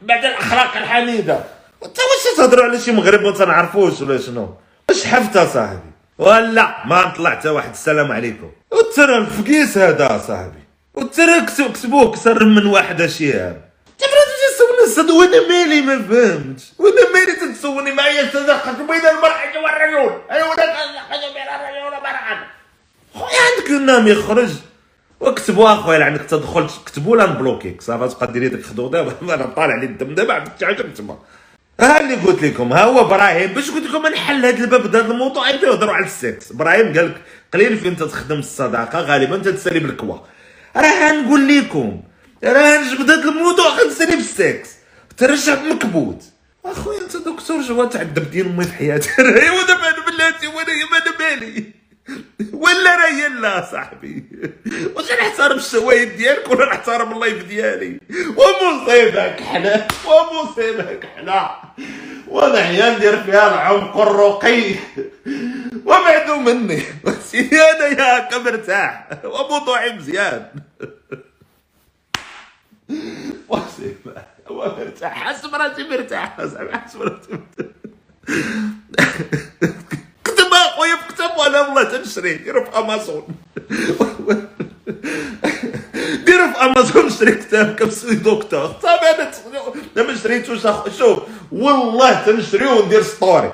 بعد 0.00 0.24
الأخلاق 0.24 0.76
الحميدة. 0.76 1.44
وانت 1.80 1.96
واش 1.98 2.36
تهضروا 2.36 2.64
على 2.64 2.80
شي 2.80 2.92
مغرب 2.92 3.20
ما 3.20 3.30
تنعرفوش 3.30 4.00
ولا 4.00 4.18
شنو؟ 4.18 4.54
واش 4.88 5.04
حفت 5.04 5.38
صاحبي 5.38 5.90
ولا 6.18 6.86
ما 6.86 7.12
طلع 7.16 7.30
حتى 7.30 7.48
واحد 7.48 7.70
السلام 7.70 8.12
عليكم. 8.12 8.50
وترى 8.70 9.16
الفقيس 9.16 9.78
هذا 9.78 10.22
صاحبي 10.26 10.61
وترى 10.94 11.40
كتبوه 11.74 12.12
كسر 12.12 12.44
من 12.44 12.66
واحد 12.66 13.00
أشياء. 13.00 13.60
تبرد 13.98 14.32
تسولني 14.54 14.84
الصد 14.84 15.10
وأنا 15.10 15.48
مالي 15.48 15.80
ما 15.80 15.98
فهمتش 16.02 16.64
وأنا 16.78 17.12
مالي 17.14 17.54
تسولني 17.54 17.92
معايا 17.92 18.30
صداقة 18.32 18.72
بين 18.72 19.06
المرأة 19.14 19.62
والرجل 19.64 20.20
أنا 20.30 20.44
ولا 20.44 20.54
صداقة 20.54 21.32
بين 21.34 21.48
الرجل 21.56 21.84
والمرأة 21.84 22.46
خويا 23.14 23.40
عندك 23.56 23.70
النام 23.70 24.08
يخرج. 24.08 24.50
وكتبوا 25.20 25.72
أخويا 25.72 26.04
عندك 26.04 26.20
تدخل 26.20 26.66
كتبوا 26.86 27.16
لا 27.16 27.26
نبلوكيك 27.26 27.82
صافي 27.82 28.14
تبقى 28.14 28.32
ديري 28.32 28.48
ديك 28.48 28.62
خدوده 28.66 29.00
أنا 29.22 29.46
طالع 29.46 29.76
لي 29.76 29.86
الدم 29.86 30.14
دابا 30.14 30.34
عرفت 30.34 30.64
حاجة 30.64 30.82
كتبها 30.82 31.18
ها 31.80 32.00
اللي 32.00 32.14
قلت 32.14 32.42
لكم. 32.42 32.72
ها 32.72 32.84
هو 32.84 33.00
إبراهيم. 33.00 33.52
باش 33.52 33.70
قلت 33.70 33.86
لكم 33.86 34.06
نحل 34.06 34.46
هذا 34.46 34.64
الباب 34.64 34.96
هذا 34.96 35.00
الموضوع 35.12 35.50
يبداو 35.50 35.72
يهضروا 35.72 35.94
على 35.94 36.04
السكس. 36.06 36.50
إبراهيم 36.52 36.86
قال 36.96 37.06
لك 37.08 37.14
قليل 37.54 37.78
فين 37.78 37.96
تخدم 37.96 38.38
الصداقة 38.38 39.00
غالبا 39.00 39.36
تتسالي 39.38 39.78
بالكوا. 39.78 40.18
راه 40.76 41.12
نقول 41.12 41.58
لكم 41.58 42.02
راه 42.44 42.78
هذا 42.78 43.14
الموضوع 43.14 43.66
غنسالي 43.68 44.16
بالسكس. 44.16 44.70
ترجع 45.16 45.62
مكبوت 45.62 46.22
اخويا 46.64 47.00
انت 47.00 47.16
دكتور 47.16 47.60
جوا 47.60 47.84
تعذب 47.84 48.30
ديال 48.30 48.46
امي 48.46 48.64
في 48.64 48.72
حياتي. 48.72 49.08
راه 49.22 49.66
دابا 49.66 50.10
بلاتي 50.10 50.46
وأنا 50.46 50.72
ما 50.90 51.18
مالي 51.20 51.81
ولا 52.52 52.96
راه 52.96 53.28
لا 53.28 53.68
صاحبي. 53.70 54.24
واش 54.94 55.12
نحترم 55.12 55.56
الشوايد 55.56 56.16
ديالك 56.16 56.50
ولا 56.50 56.66
نحترم 56.66 57.12
اللايف 57.12 57.44
ديالي؟ 57.44 58.00
ومصيبه 58.36 59.28
كحله 59.28 59.86
ومصيبه 60.06 60.94
كحله 60.94 61.50
وأنا 62.28 62.96
ندير 62.96 63.22
فيها 63.22 63.54
العمق 63.54 63.96
الرقي. 63.96 64.74
وبعدو 65.84 66.36
مني. 66.36 66.82
سيدي 67.24 67.62
أنا 67.62 67.86
ياك 67.86 68.34
مرتاح 68.34 69.08
وموضوعي 69.24 69.92
مزيان. 69.92 70.46
مصيبه 73.50 74.22
هو 74.48 74.76
مرتاح 74.78 75.24
حس 75.24 75.46
براسي 75.46 75.88
مرتاح. 75.88 76.36
حس 76.40 76.50
براسي 76.54 76.98
مرتاح. 76.98 77.38
خويا 80.76 80.96
في 80.96 81.08
كتاب 81.14 81.38
وأنا 81.38 81.60
والله 81.60 81.84
تنشري. 81.84 82.34
ديروا 82.34 82.64
في 82.64 82.78
أمازون. 82.78 83.26
ديروا 86.24 86.52
في 86.52 86.64
أمازون 86.64 87.06
نشري 87.06 87.34
كتاب 87.34 87.74
كبسوي 87.74 88.14
دكتور. 88.14 88.74
صافي 88.82 89.10
أنا 89.10 89.30
أنا 89.96 90.06
ما 90.06 90.16
شريتوش 90.22 90.62
شوف 90.98 91.18
والله 91.52 92.12
تنشري 92.26 92.66
وندير 92.66 93.02
story 93.02 93.52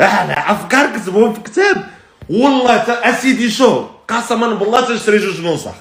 أنا 0.00 0.52
افكار 0.52 0.86
كتبهم 0.96 1.34
في 1.34 1.40
كتاب. 1.40 1.86
والله 2.30 2.74
أسيدي 2.76 3.50
شوف 3.50 3.86
قسما 4.08 4.54
بالله 4.54 4.80
تنشري 4.80 5.18
جوج 5.18 5.40
نسخ 5.40 5.74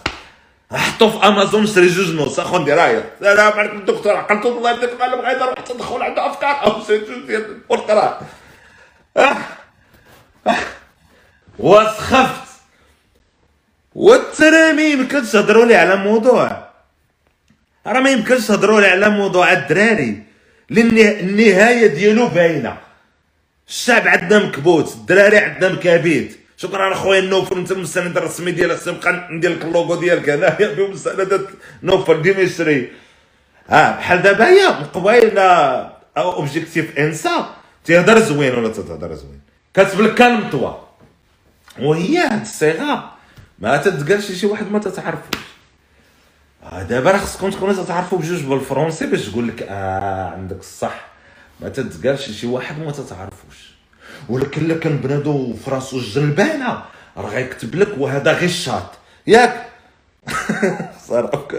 حطو 0.71 1.09
في 1.09 1.27
أمازون 1.27 1.63
نشري 1.63 1.87
جوج 1.87 2.15
نسخ 2.15 2.53
وندير 2.53 2.79
هاي. 2.81 3.03
السلام 3.21 3.59
عليكم 3.59 3.77
الدكتور 3.77 4.15
عقلت 4.15 4.45
الله 4.45 4.71
يديك 4.71 4.89
روح 5.41 5.53
تدخل 5.53 6.01
عنده 6.01 6.31
أفكار. 6.31 6.63
أو 6.65 6.83
شي 6.87 6.97
جوج 6.97 7.25
ديال 7.27 7.57
القران 7.71 8.13
وسخفت. 11.59 12.51
والترى 13.95 14.73
ما 14.73 14.81
يمكنش 14.81 15.31
تهضروا 15.31 15.65
لي 15.65 15.75
على 15.75 15.95
موضوع. 15.95 16.69
راه 17.87 17.99
ما 17.99 18.09
يمكنش 18.09 18.47
تهضروا 18.47 18.81
لي 18.81 18.87
على 18.87 19.09
موضوع 19.09 19.51
الدراري. 19.53 20.23
لأن 20.69 20.97
النهاية 20.97 21.87
ديالو 21.87 22.27
باينة. 22.27 22.77
الشعب 23.67 24.07
عندنا 24.07 24.45
مكبوت 24.45 24.93
الدراري 24.93 25.37
عندنا 25.37 25.73
مكابيت. 25.73 26.39
شكرا 26.57 26.93
أخويا 26.93 27.21
نوفل 27.21 27.57
أنت 27.57 27.71
المستند 27.71 28.17
الرسمي 28.17 28.51
ديال 28.51 28.79
سبقا 28.79 29.27
ندير 29.31 29.51
لك 29.51 29.65
اللوغو 29.65 29.95
ديالك 29.95 30.29
بهم 30.77 30.91
مستندات 30.91 31.47
نوفل 31.83 32.21
ديما 32.21 32.39
يشري 32.39 32.91
ها 33.69 33.97
بحال 33.97 34.21
دابا 34.21 34.47
هي 34.47 34.67
من 34.67 34.85
قبيل 34.85 35.39
objectif 36.17 36.99
إنسا. 36.99 37.55
تيهضر 37.85 38.19
زوين 38.19 38.55
ولا 38.55 38.69
تتهضر 38.69 39.13
زوين؟ 39.13 39.41
كتب 39.73 40.01
لك 40.01 40.15
كلمه 40.15 40.77
وهي 41.79 42.17
هاد 42.17 42.41
الصيغة 42.41 43.11
ما 43.59 43.77
تتقالش 43.77 44.31
شي 44.31 44.45
واحد 44.47 44.71
ما 44.71 44.79
تتعرفوش. 44.79 45.41
آه 46.63 46.83
دابا 46.83 47.11
راه 47.11 47.17
خصكم 47.17 47.49
تكونوا 47.49 47.83
تتعرفوا 47.83 48.17
بجوج 48.17 48.43
بالفرونسي 48.43 49.05
باش 49.05 49.25
تقول 49.29 49.47
لك 49.47 49.61
آه 49.69 50.29
عندك 50.29 50.59
الصح. 50.59 51.05
ما 51.59 51.69
تتقالش 51.69 52.31
شي 52.31 52.47
واحد 52.47 52.79
ما 52.79 52.91
تتعرفوش. 52.91 53.71
ولكن 54.29 54.61
إلا 54.61 54.77
كان 54.77 54.97
بنادو 54.97 55.53
في 55.53 55.71
راسو 55.71 55.97
الجلبانه 55.97 56.83
راه 57.17 57.29
غيكتب 57.29 57.75
لك 57.75 57.97
وهذا 57.97 58.31
غير 58.33 58.43
الشاط. 58.49 58.91
ياك؟ 59.27 59.65
صراحة 61.07 61.47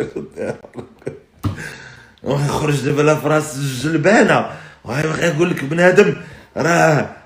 ويخرج 2.23 2.81
دابا 2.81 3.03
لا 3.03 3.15
فراس 3.15 3.57
الجلبانه 3.57 4.51
ويبغي 4.85 5.27
يقول 5.27 5.51
لك 5.51 5.65
بنادم 5.65 6.17
راه 6.57 7.22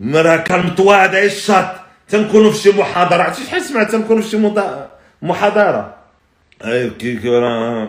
راه 0.00 0.36
كان 0.36 0.66
متواضع 0.66 1.22
الشاط 1.22 1.74
تنكونوا 2.08 2.50
في 2.50 2.58
شي 2.58 2.70
محاضره 2.72 3.22
عرفتي 3.22 3.44
شحال 3.44 3.62
سمعت 3.62 3.90
تنكونوا 3.90 4.22
في 4.22 4.28
شي 4.28 4.52
محاضره 5.22 5.94
اي 6.64 6.90
كي 6.90 7.28
راه 7.28 7.88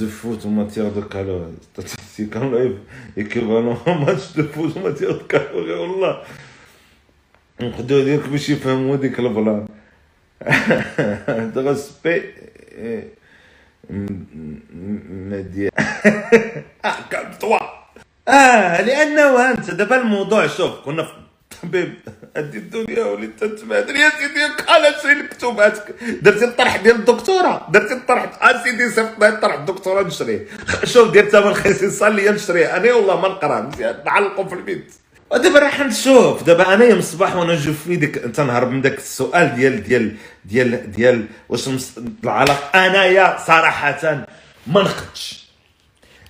de 0.00 0.06
foot 0.06 0.46
en 0.46 0.50
matière 0.50 0.90
de 0.90 1.02
calories. 1.02 1.68
C'est 2.12 2.28
quand 2.30 2.48
même 2.48 2.78
équivalent 3.16 3.78
à 3.84 3.90
un 3.90 3.98
match 4.04 4.32
de 4.34 4.42
foot 4.42 4.76
en 4.76 4.80
matière 4.80 5.14
de 5.14 5.22
calories. 5.22 5.72
والله 5.72 6.22
نقدروا 7.60 8.04
ديالك 8.04 8.28
باش 8.28 8.48
يفهموا 8.48 8.96
ديك 8.96 9.18
البلان 9.20 9.68
ريسبي 11.56 12.22
مديا 15.30 15.70
كم 17.10 17.32
توا 17.40 17.79
آه 18.28 18.80
لأنه 18.82 19.50
أنت 19.50 19.70
دابا 19.70 19.96
الموضوع 19.96 20.46
شوف 20.46 20.70
كنا 20.84 21.02
في 21.02 21.12
طبيب. 21.62 21.94
هذه 22.36 22.56
الدنيا 22.56 23.04
وليت 23.04 23.44
تتبادل 23.44 23.96
يا 23.96 24.10
سيدي 24.10 24.62
قال 24.68 24.94
شري 25.02 25.12
المكتوبات 25.12 25.78
درتي 26.22 26.44
الطرح 26.44 26.76
ديال 26.76 26.96
الدكتورة؟ 26.96 27.66
درتي 27.70 27.94
الطرح؟ 27.94 28.42
آه 28.42 28.62
سيدي 28.64 28.90
صيفط 28.90 29.22
الطرح. 29.22 29.54
الدكتورة 29.54 30.02
نشريه. 30.02 30.46
شوف 30.84 31.10
ديال 31.10 31.30
ثمن 31.30 31.54
خصيصه 31.54 32.08
لي 32.08 32.30
نشريه. 32.30 32.76
أنا 32.76 32.92
والله 32.92 33.20
ما 33.20 33.28
نقرأ 33.28 33.60
مزيان 33.60 33.96
نعلقو 34.06 34.48
في 34.48 34.54
البيت. 34.54 34.94
ودابا 35.30 35.58
راح 35.58 35.80
نشوف. 35.80 36.42
دابا 36.42 36.74
انايا 36.74 36.92
من 36.92 36.98
الصباح 36.98 37.36
وأنا 37.36 37.54
نشوف 37.54 37.84
في 37.84 37.96
ديك 37.96 38.14
تنهرب 38.14 38.70
من 38.70 38.80
داك 38.82 38.98
السؤال 38.98 39.54
ديال 39.54 39.82
ديال 39.82 40.16
ديال 40.44 40.92
ديال 40.92 41.26
واش 41.48 41.68
العلاقة 42.24 42.86
أنايا 42.86 43.38
صراحة 43.46 44.24
ما 44.66 44.82
نقدش. 44.82 45.39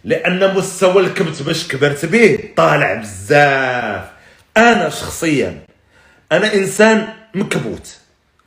لأن 0.04 0.54
مستوى 0.54 1.02
الكبت 1.02 1.42
باش 1.42 1.68
كبرت 1.68 2.04
به 2.06 2.38
طالع 2.56 2.94
بزاف. 2.94 4.04
أنا 4.56 4.88
شخصيا 4.88 5.58
أنا 6.32 6.54
إنسان 6.54 7.08
مكبوت. 7.34 7.96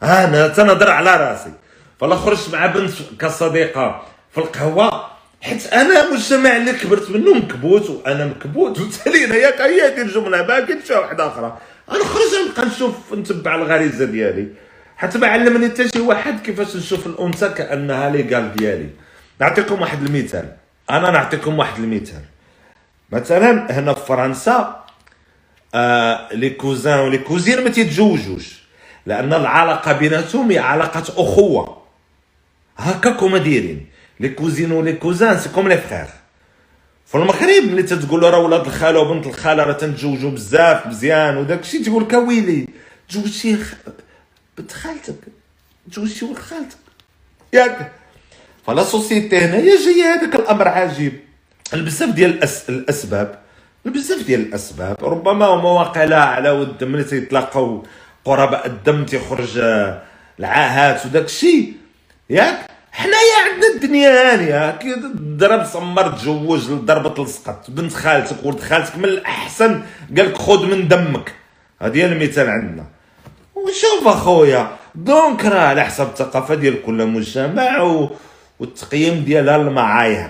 أنا 0.04 0.48
تنهضر 0.48 0.92
على 0.92 1.16
راسي. 1.16 1.52
فلا 2.00 2.16
خرجت 2.16 2.54
مع 2.54 2.66
بنت 2.66 2.92
كصديقة 3.20 4.06
في 4.32 4.38
القهوة 4.38 5.08
حيت 5.42 5.74
أنا 5.74 6.08
المجتمع 6.08 6.58
اللي 6.58 6.74
كبرت 6.74 7.10
منه 7.10 7.34
مكبوت 7.34 7.90
وأنا 7.90 8.26
مكبوت. 8.26 8.80
وتالي 8.80 9.40
ياك 9.40 9.62
هي 9.62 9.82
هذه 9.82 10.02
الجمله 10.02 10.46
ما 10.46 10.60
كاينش 10.60 10.92
واحدة 10.92 11.28
أخرى. 11.28 11.58
أنا 11.92 12.04
خرج 12.04 12.50
نبقى 12.50 12.66
نشوف 12.66 13.14
نتبع 13.14 13.56
الغريزة 13.56 14.06
ديالي. 14.06 14.48
حتى 14.98 15.18
ما 15.18 15.28
علمني 15.28 15.70
حتى 15.70 15.90
شي 15.90 16.00
واحد 16.00 16.40
كيفاش 16.40 16.76
نشوف 16.76 17.08
الأنثى 17.08 17.50
كأنها 17.50 18.10
l'égale 18.10 18.56
ديالي. 18.56 18.90
نعطيكم 19.40 19.82
واحد 19.82 20.04
المثال. 20.04 20.46
أنا 20.98 21.12
نعطيكم 21.12 21.60
واحد 21.60 21.80
المثال. 21.84 22.22
مثلا 23.12 23.80
هنا 23.80 23.94
في 23.94 24.06
فرنسا 24.06 24.84
آه 25.76 26.34
les 26.34 26.50
cousins 26.50 27.00
و 27.00 27.04
les 27.04 27.18
cousines 27.18 27.64
ما 27.64 27.70
تيتزوجوش 27.70 28.64
لأن 29.06 29.34
العلاقة 29.34 29.92
بيناتهم 29.94 30.52
هي 30.52 30.60
علاقة 30.60 31.04
أخوة. 31.18 31.82
هكاك 32.78 33.24
هما 33.24 33.38
دايرين. 33.38 33.86
les 34.20 34.30
cousines 34.30 34.72
و 34.72 34.77
les 34.77 34.94
cousins 34.94 35.40
c'est 35.40 35.50
comme 35.50 35.68
les 35.68 35.78
frères. 35.78 36.08
في 37.06 37.16
المغرب 37.16 37.64
ملي 37.64 37.84
تتقول 37.84 38.24
راه 38.24 38.40
ولاد 38.40 38.66
الخالة 38.66 39.00
وبنت 39.00 39.28
الخالة 39.28 39.64
راه 39.64 39.74
تنتزوجوا 39.74 40.32
بزاف 40.32 40.88
مزيان 40.88 41.38
وداك 41.38 41.60
الشيء 41.60 41.84
تقول 41.86 42.04
لك 42.04 42.14
ويلي؟ 42.14 42.68
تزوجتي 43.10 43.60
بنت 44.58 44.72
خالتك. 44.72 45.16
تزوجتي 45.92 46.26
ولد 46.26 46.38
خالتك. 46.38 46.78
ياك. 47.54 47.92
فلا 48.68 48.84
سوسيتي 48.84 49.38
هنايا 49.38 49.76
جاية 49.76 50.14
هذاك 50.14 50.36
الأمر 50.36 50.68
عجيب. 50.68 51.20
بزاف 51.74 52.10
ديال 52.10 52.30
الأس... 52.30 52.70
الأسباب 52.70 53.40
بزاف 53.86 54.24
ديال 54.24 54.40
الأسباب 54.40 54.98
ربما 55.02 55.46
هما 55.46 55.72
واقيلا 55.72 56.24
على 56.24 56.50
ود 56.50 56.84
ملي 56.84 57.04
تيتلاقاو 57.04 57.86
قرباء 58.26 58.68
الدم 58.68 59.06
تيخرج 59.06 59.62
العاهات 60.40 61.06
وداك 61.06 61.26
الشيء. 61.26 61.74
ياك 62.30 62.60
حنايا 62.92 63.38
عندنا 63.54 63.74
الدنيا 63.76 64.34
هانية. 64.34 64.78
كي 64.78 64.96
ضرب 65.18 65.66
سمر 65.66 66.12
تزوج 66.12 66.62
ضربة 66.72 67.24
لصقت 67.24 67.72
بنت 67.72 67.94
خالتك 67.94 68.46
ولد 68.46 68.60
خالتك 68.60 68.98
من 68.98 69.06
الأحسن 69.06 69.82
قال 70.18 70.30
لك 70.30 70.38
خذ 70.38 70.66
من 70.66 70.88
دمك. 70.88 71.34
هذه 71.82 72.06
المثال 72.06 72.50
عندنا. 72.50 72.86
وشوف 73.56 74.08
أخويا 74.08 74.68
donc 74.96 75.46
راه 75.46 75.60
على 75.60 75.84
حسب 75.84 76.08
الثقافة 76.08 76.56
ديال 76.56 76.82
كل 76.82 77.06
مجتمع 77.06 77.82
و... 77.82 78.10
والتقييم 78.64 79.24
ديالها 79.24 79.56
المعايير 79.56 80.30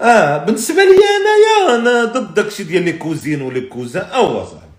آه 0.00 0.38
بالنسبة 0.38 0.82
لي 0.82 0.90
أنايا 0.90 1.78
أنا 1.78 2.04
ضد 2.04 2.34
داكشي 2.34 2.64
ديال 2.64 2.82
les 2.82 2.92
cousines 2.92 3.42
و 3.42 3.47
les 3.47 3.60
cousins 3.60 4.04
أو 4.04 4.44
صاحبي 4.44 4.72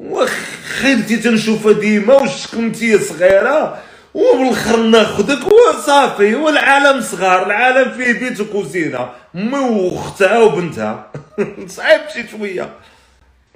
وخيرتي 0.00 1.16
تنشوفها 1.16 1.72
ديما 1.72 2.14
واش 2.14 2.46
كنتي 2.46 2.98
صغيرة 2.98 3.78
وبالآخر 4.14 4.76
ناخذك 4.76 5.38
وصافي 5.52 6.34
والعالم 6.34 7.00
صغار 7.00 7.46
العالم 7.46 7.92
فيه 7.92 8.12
بيت 8.12 8.40
وكوزينة. 8.40 9.08
امي 9.34 9.58
وأختها 9.58 10.38
وبنتها. 10.38 11.10
صعيب 11.76 12.00
شي 12.14 12.28
شوية. 12.28 12.70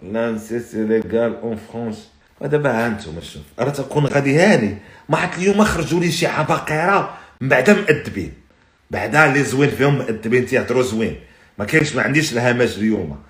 لا 0.02 0.38
c'est 0.38 0.60
c'est 0.60 0.84
légal 0.84 1.36
en 1.42 1.58
France 1.72 2.08
ودابا 2.40 2.70
ها 2.70 2.86
أنتم 2.86 3.20
شوف 3.20 3.42
راه 3.58 3.70
تكون 3.70 4.06
غادي 4.06 4.38
هاني. 4.38 4.78
ما 5.08 5.16
حتى 5.16 5.36
اليوم 5.36 5.64
خرجوا 5.64 6.00
لي 6.00 6.12
شي 6.12 6.26
عباقرة 6.26 7.14
من 7.40 7.48
بعدا 7.48 7.72
مأدبين. 7.72 8.47
بعدا 8.90 9.26
اللي 9.26 9.42
زوين 9.42 9.70
فيهم 9.70 9.98
مأدبين 9.98 10.46
تيهضروا 10.46 10.82
زوين. 10.82 11.20
ما 11.58 11.64
كاينش 11.64 11.94
ما 11.94 12.02
عنديش 12.02 12.32
الهمج 12.32 12.78
اليوم. 12.78 13.22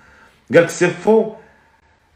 قال 0.53 0.63
لك 0.63 0.69
c'est 0.69 0.91
faux 1.05 1.35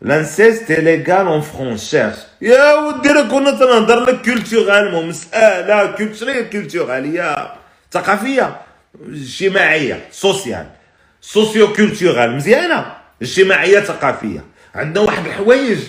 l'inceste 0.02 0.72
légal 0.72 1.28
en 1.28 1.42
France 1.42 1.90
cherche 1.90 2.16
يا 2.42 2.74
ودي 2.74 3.10
راه 3.10 3.22
كنا 3.22 3.52
تنهضر 3.52 4.00
لك 4.04 4.22
culturellement 4.26 5.08
مسألة 5.08 5.92
culturelle 5.92 6.50
culturelle 6.50 7.18
هي 7.18 7.52
ثقافية 7.92 8.62
اجتماعية 9.10 10.06
sociale 10.12 10.68
socio-culturelle 11.22 12.36
مزيانة. 12.36 12.86
اجتماعية 13.22 13.80
ثقافية. 13.80 14.44
عندنا 14.76 15.04
واحد 15.04 15.26
الحوايج 15.26 15.80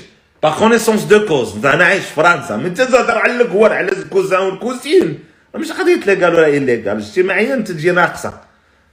par 0.42 0.50
connaissance 0.50 1.02
de 1.02 1.26
cause 1.26 1.66
أنا 1.66 1.84
عايش 1.84 2.04
في 2.04 2.14
فرنسا. 2.14 2.56
من 2.56 2.74
تهضر 2.74 3.18
على 3.18 3.42
الكوار 3.42 3.72
على 3.72 3.92
ال 3.92 3.99
cousin 3.99 4.40
وال 4.40 4.56
cousine. 4.56 5.18
مش 5.54 5.72
قضية 5.72 5.96
légal 5.96 6.34
ولا 6.34 6.46
illégal 6.46 6.96
اجتماعيا 6.96 7.56
تجي 7.56 7.90
ناقصة. 7.90 8.40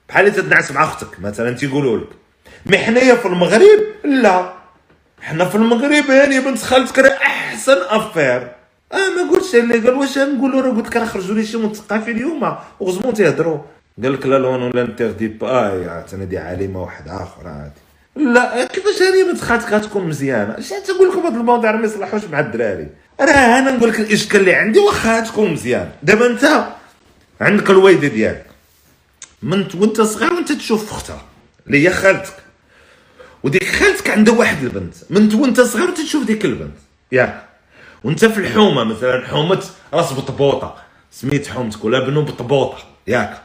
بحال 0.09 0.33
تتنعس 0.33 0.71
مع 0.71 0.83
أختك 0.83 1.19
مثلا 1.19 1.55
تيقولوا 1.55 1.97
لك 1.97 2.07
mais 2.65 2.77
حنايا 2.77 3.15
في 3.15 3.25
المغرب؟ 3.25 3.79
لا. 4.03 4.53
حنا 5.21 5.45
في 5.45 5.55
المغرب 5.55 6.11
هاني 6.11 6.39
بنت 6.39 6.57
خالتك 6.57 6.99
راه 6.99 7.09
أحسن 7.09 7.77
affaire. 7.89 8.51
أه 8.93 9.09
ما 9.17 9.31
قلتش 9.31 9.55
اللي 9.55 9.77
قال 9.79 9.93
واش 9.93 10.17
نقولوا 10.17 10.61
راه؟ 10.61 10.69
قلت 10.69 10.87
لك 10.87 10.97
راه 10.97 11.05
خرجوا 11.05 11.35
لي 11.35 11.45
شي 11.45 11.57
مثقفين 11.57 12.15
اليوم. 12.15 12.55
وغزمون 12.79 13.13
تيهضروا. 13.13 13.59
قال 14.03 14.13
لك 14.13 14.25
la 14.25 14.63
loi 14.63 14.81
n'interdit 14.81 15.27
pas 15.27 15.47
آه 15.47 16.05
أنا 16.13 16.25
دي 16.25 16.37
عالمة 16.37 16.81
واحدة 16.81 17.15
آخرى 17.15 17.49
هادي 17.49 17.81
لا 18.33 18.65
كيفاش 18.65 19.01
هاني 19.01 19.31
بنت 19.31 19.41
خالتك 19.41 19.73
غتكون 19.73 20.07
مزيانة؟ 20.07 20.57
اش 20.57 20.69
تقول 20.69 21.09
لكم 21.09 21.19
هاد 21.19 21.35
الموضوع؟ 21.35 21.71
ما 21.71 21.85
يصلحوش 21.85 22.23
مع 22.23 22.39
الدراري. 22.39 22.87
راه 23.21 23.59
أنا 23.59 23.71
نقول 23.71 23.89
لك 23.89 23.99
الاشكال 23.99 24.39
اللي 24.39 24.53
عندي 24.53 24.79
واخا 24.79 25.19
تكون 25.19 25.53
مزيان. 25.53 25.91
دابا 26.03 26.27
انت 26.27 26.67
عندك 27.41 27.69
الوالدة 27.69 28.07
ديالك. 28.07 28.45
من 29.41 29.67
وانت 29.75 30.01
صغير 30.01 30.33
وانت 30.33 30.51
تشوف 30.51 30.91
اختها 30.91 31.21
اللي 31.67 31.87
هي 31.87 31.93
خالتك. 31.93 32.33
وديك 33.43 33.75
خالتك 33.75 34.09
عندها 34.09 34.33
واحد 34.33 34.63
البنت. 34.63 34.93
من 35.09 35.35
وانت 35.35 35.61
صغير 35.61 35.91
تشوف 35.91 36.25
ديك 36.25 36.45
البنت. 36.45 36.75
ياك 37.11 37.45
وانت 38.03 38.25
في 38.25 38.37
الحومة 38.37 38.83
مثلا 38.83 39.27
حومة 39.27 39.63
راس 39.93 40.13
بطبوطة. 40.13 40.75
سميت 41.11 41.47
حومتك 41.47 41.85
ولا 41.85 41.99
بنو 41.99 42.21
بطبوطة. 42.21 42.77
ياك. 43.07 43.41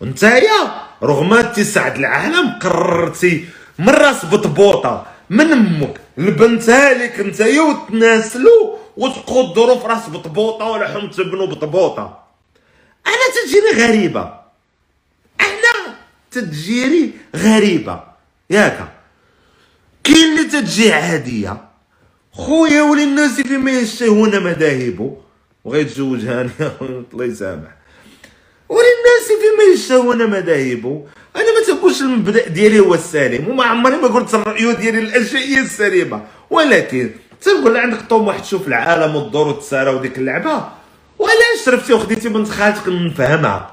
وانتايا 0.00 0.82
رغم 1.02 1.40
تسعد 1.40 1.98
العالم 1.98 2.58
قررتي 2.62 3.44
من 3.78 3.88
راس 3.88 4.24
بطبوطة 4.24 5.06
من 5.30 5.52
أمك. 5.52 6.00
لبنتها 6.16 6.94
لك 6.94 7.20
نتايا 7.20 7.62
وتناسلو 7.62 8.78
وتقدروا 8.96 9.78
في 9.78 9.86
راس 9.86 10.08
بطبوطة 10.08 10.64
ولا 10.64 10.88
حومه 10.88 11.16
بنو 11.16 11.46
بطبوطة. 11.46 12.22
أنا 13.06 13.26
تجيني 13.46 13.86
غريبة. 13.86 14.34
أنا 15.40 15.94
تجيني 16.30 17.10
غريبة. 17.36 18.00
ياك. 18.50 18.88
كاين 20.04 20.38
اللي 20.38 20.44
تتجي 20.50 20.92
عادية. 20.92 21.56
خويا 22.32 22.82
ولي 22.82 23.04
الناس 23.04 23.40
فيما 23.40 23.70
يشتهون 23.70 24.44
مذاهب 24.44 25.16
وغيتزوج 25.64 26.24
هاني 26.24 26.50
الله 27.12 27.24
يسامح. 27.24 27.70
ولي 28.68 28.88
الناس 28.98 29.26
فيما 29.40 29.74
يشتهون 29.74 30.30
مذاهب 30.30 31.06
أنا 31.36 31.44
ما 31.44 31.66
تقولش 31.66 32.00
المبدأ 32.02 32.48
ديالي 32.48 32.80
هو 32.80 32.94
السليم. 32.94 33.48
وما 33.48 33.64
عمري 33.64 33.96
ما 33.96 34.08
قلت 34.08 34.34
الراي 34.34 34.74
ديالي 34.74 34.98
الاشياء 34.98 35.42
هي 35.42 35.60
السليمة. 35.60 36.26
ولكن 36.50 37.10
تنقول 37.44 37.76
عندك 37.76 38.00
طموح 38.00 38.38
تشوف 38.38 38.68
العالم 38.68 39.16
وتدور 39.16 39.48
وتسارى 39.48 39.90
وديك 39.90 40.18
اللعبة. 40.18 40.68
وعلاش 41.18 41.64
شرفتي 41.66 41.92
وخديتي 41.92 42.28
بنت 42.28 42.48
خالتك 42.48 42.88
نفهمها؟ 42.88 43.70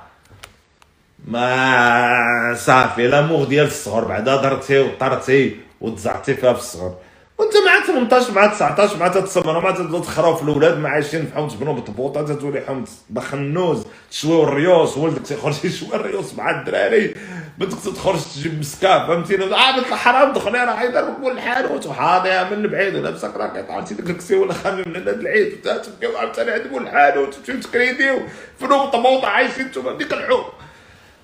ما 1.28 2.56
صافي 2.58 3.08
لاموغ 3.08 3.44
ديال 3.44 3.68
الصغر 3.68 4.06
بعدا 4.06 4.42
درتي 4.42 4.80
وطرتي 4.80 5.56
وتزعتي 5.82 6.36
فيها 6.36 6.54
في 6.54 6.60
الصغر. 6.60 6.94
وانت 7.40 7.54
مع 7.66 7.86
18 7.86 8.34
مع 8.34 8.46
19 8.48 8.98
مع 8.98 9.08
تتسمروا 9.08 9.62
مع 9.62 9.72
تتخراو 9.72 10.36
في 10.36 10.44
الأولاد 10.44 10.78
ما 10.78 10.90
عايشين 10.90 11.26
فحهم 11.26 11.48
تبنوا 11.48 11.74
بطبوطه 11.74 12.22
تتولي 12.22 12.62
حهم 12.62 12.86
بخنوز 13.10 13.86
تشويو 14.12 14.44
الريوس 14.44 14.98
ولدك 14.98 15.22
تيخرج 15.22 15.56
يشوي 15.66 15.96
الريوس 15.96 16.34
مع 16.34 16.60
الدراري 16.60 17.16
بنتك 17.58 17.78
تخرج 17.96 18.20
تجيب 18.36 18.60
مسكاف 18.60 19.08
فهمتيني 19.08 19.44
آه 19.44 19.78
بنت 19.78 19.88
الحرام 19.88 20.34
دخلي 20.34 20.64
راه 20.64 20.84
يضربك 20.84 21.20
من 21.20 21.32
الحانوت 21.32 21.86
وحاضيه 21.86 22.50
من 22.52 22.68
بعيد 22.68 22.96
ولابسك 22.96 23.36
راك 23.38 23.70
عطيتي 23.70 23.94
داك 23.94 24.10
الكسي 24.10 24.36
ولا 24.36 24.54
خامي 24.54 24.84
من 24.84 24.96
هذا 24.96 25.12
العيد 25.12 25.62
تبقاو 25.62 26.18
عاوتاني 26.18 26.52
عندكم 26.52 26.78
الحانوت 26.78 27.34
تمشيو 27.34 27.62
تكريديو 27.62 28.20
فنو 28.60 28.86
طبوطه 28.86 29.28
عايشين 29.28 29.66
نتوما 29.66 29.98
ديك 29.98 30.14
الحوم 30.14 30.46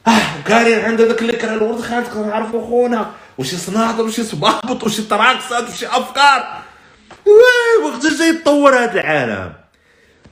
آه 0.08 0.42
كارين 0.48 0.80
عند 0.80 1.02
داك 1.02 1.22
اللي 1.22 1.34
كره 1.34 1.54
الورد 1.54 1.82
خالتك 1.82 2.18
نعرفو 2.18 2.62
خونا 2.62 3.12
وشي 3.38 3.58
صناعه 3.58 4.02
وشي 4.02 4.24
صبابط 4.24 4.84
وشي 4.84 5.02
تراكسات 5.02 5.70
وشي 5.70 5.88
أفكار. 5.88 6.62
وي 7.26 7.86
وقت 7.86 8.06
جاي 8.06 8.30
يتطور 8.30 8.76
هذا 8.76 8.94
العالم. 8.94 9.54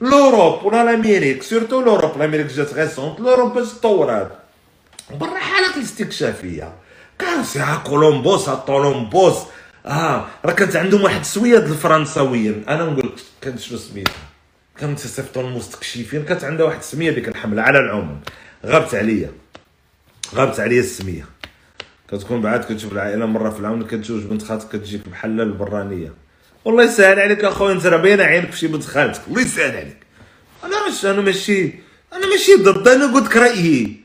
لوروب 0.00 0.64
ولا 0.64 0.84
لاميريك 0.84 1.42
سورتو 1.42 1.80
لوروب 1.80 2.18
لاميريك 2.18 2.46
جات 2.46 2.74
غيسونت 2.74 3.20
لوروب 3.20 3.54
باش 3.54 3.72
تطور 3.72 4.10
هذا 4.10 4.30
برا 5.10 5.38
حالات 5.38 5.76
الاستكشافية. 5.76 6.72
كان 7.18 7.44
سي 7.44 7.64
كولومبوس 7.84 8.48
طولومبوس. 8.48 9.36
آه 9.86 10.24
راه 10.44 10.52
كانت 10.52 10.76
عندهم 10.76 11.02
واحد 11.02 11.20
السويه 11.20 11.58
ديال 11.58 11.70
الفرنساويين. 11.70 12.64
أنا 12.68 12.84
نقول 12.84 13.06
لك 13.06 13.22
كانت 13.40 13.60
شنو 13.60 13.78
سميتها 13.78 14.14
كانت 14.78 15.00
تصيفطوا 15.00 15.42
المستكشفين. 15.42 16.24
كانت 16.24 16.44
عندها 16.44 16.66
واحد 16.66 16.78
السمية 16.78 17.10
ديك 17.10 17.28
الحملة 17.28 17.62
على 17.62 17.78
العموم. 17.78 18.20
غابت 18.66 18.94
عليا. 18.94 19.43
غابت 20.34 20.60
عليا 20.60 20.80
السمية. 20.80 21.24
كتكون 22.10 22.40
بعد 22.40 22.64
كتشوف 22.64 22.92
العائلة 22.92 23.26
مرة 23.26 23.50
في 23.50 23.60
العام 23.60 23.82
كتزوج 23.82 24.22
بنت 24.22 24.42
خالتك 24.42 24.68
كتجيك 24.68 25.08
بحال 25.08 25.40
البرانية. 25.40 26.12
والله 26.64 26.84
يسهل 26.84 27.20
عليك 27.20 27.44
أخويا 27.44 27.72
أنت 27.72 27.86
راه 27.86 27.96
باينة 27.96 28.24
عينك 28.24 28.50
في 28.50 28.58
شي 28.58 28.66
بنت 28.66 28.84
خالتك. 28.84 29.20
الله 29.28 29.40
يسهل 29.40 29.76
عليك. 29.76 29.96
أنا 30.64 30.88
مش 30.88 31.06
أنا 31.06 31.20
ماشي 31.20 31.72
أنا 32.12 32.26
ماشي 32.26 32.54
ضد 32.54 32.88
أنا 32.88 33.14
قلت 33.14 33.36
رأيي. 33.36 34.02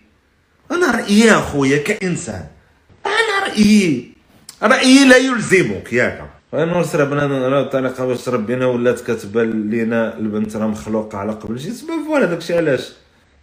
أنا 0.71 0.91
رأيي 0.91 1.31
أخويا 1.31 1.77
كإنسان. 1.77 2.45
أنا 3.05 3.47
رأيي. 3.47 4.13
رأيي 4.63 5.05
لا 5.05 5.17
يلزمك 5.17 5.93
ياك 5.93 6.29
أنا 6.53 6.81
بنادم 7.03 7.31
أنا 7.31 7.59
الطريقة 7.61 8.05
باش 8.05 8.21
تربينا 8.21 8.65
ولات 8.65 9.11
كتبان 9.11 9.69
لينا 9.69 10.17
البنت 10.17 10.55
راه 10.55 10.67
مخلوقة 10.67 11.17
على 11.17 11.31
قبل. 11.31 11.59
شي 11.59 11.71
سبب 11.71 12.05
فوالا 12.07 12.25
داكشي 12.25 12.57
علاش؟ 12.57 12.89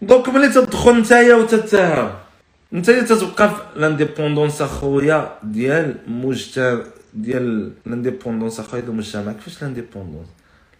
donc 0.02 0.28
ملي 0.28 0.48
تدخل 0.48 0.98
نتايا 0.98 1.34
وتتهم. 1.34 2.25
انت 2.72 2.90
تتبقى 2.90 3.50
في 3.50 3.62
l'indépendance 3.76 4.62
أخويا 4.62 5.38
ديال 5.42 5.94
مجتمع 6.06 6.82
ديال 7.14 7.72
l'indépendance 7.86 8.60
أخويا 8.60 8.80
ديال 8.80 8.92
المجتمع 8.92 9.32
كيفاش 9.32 9.62
l'indépendance 9.62 10.26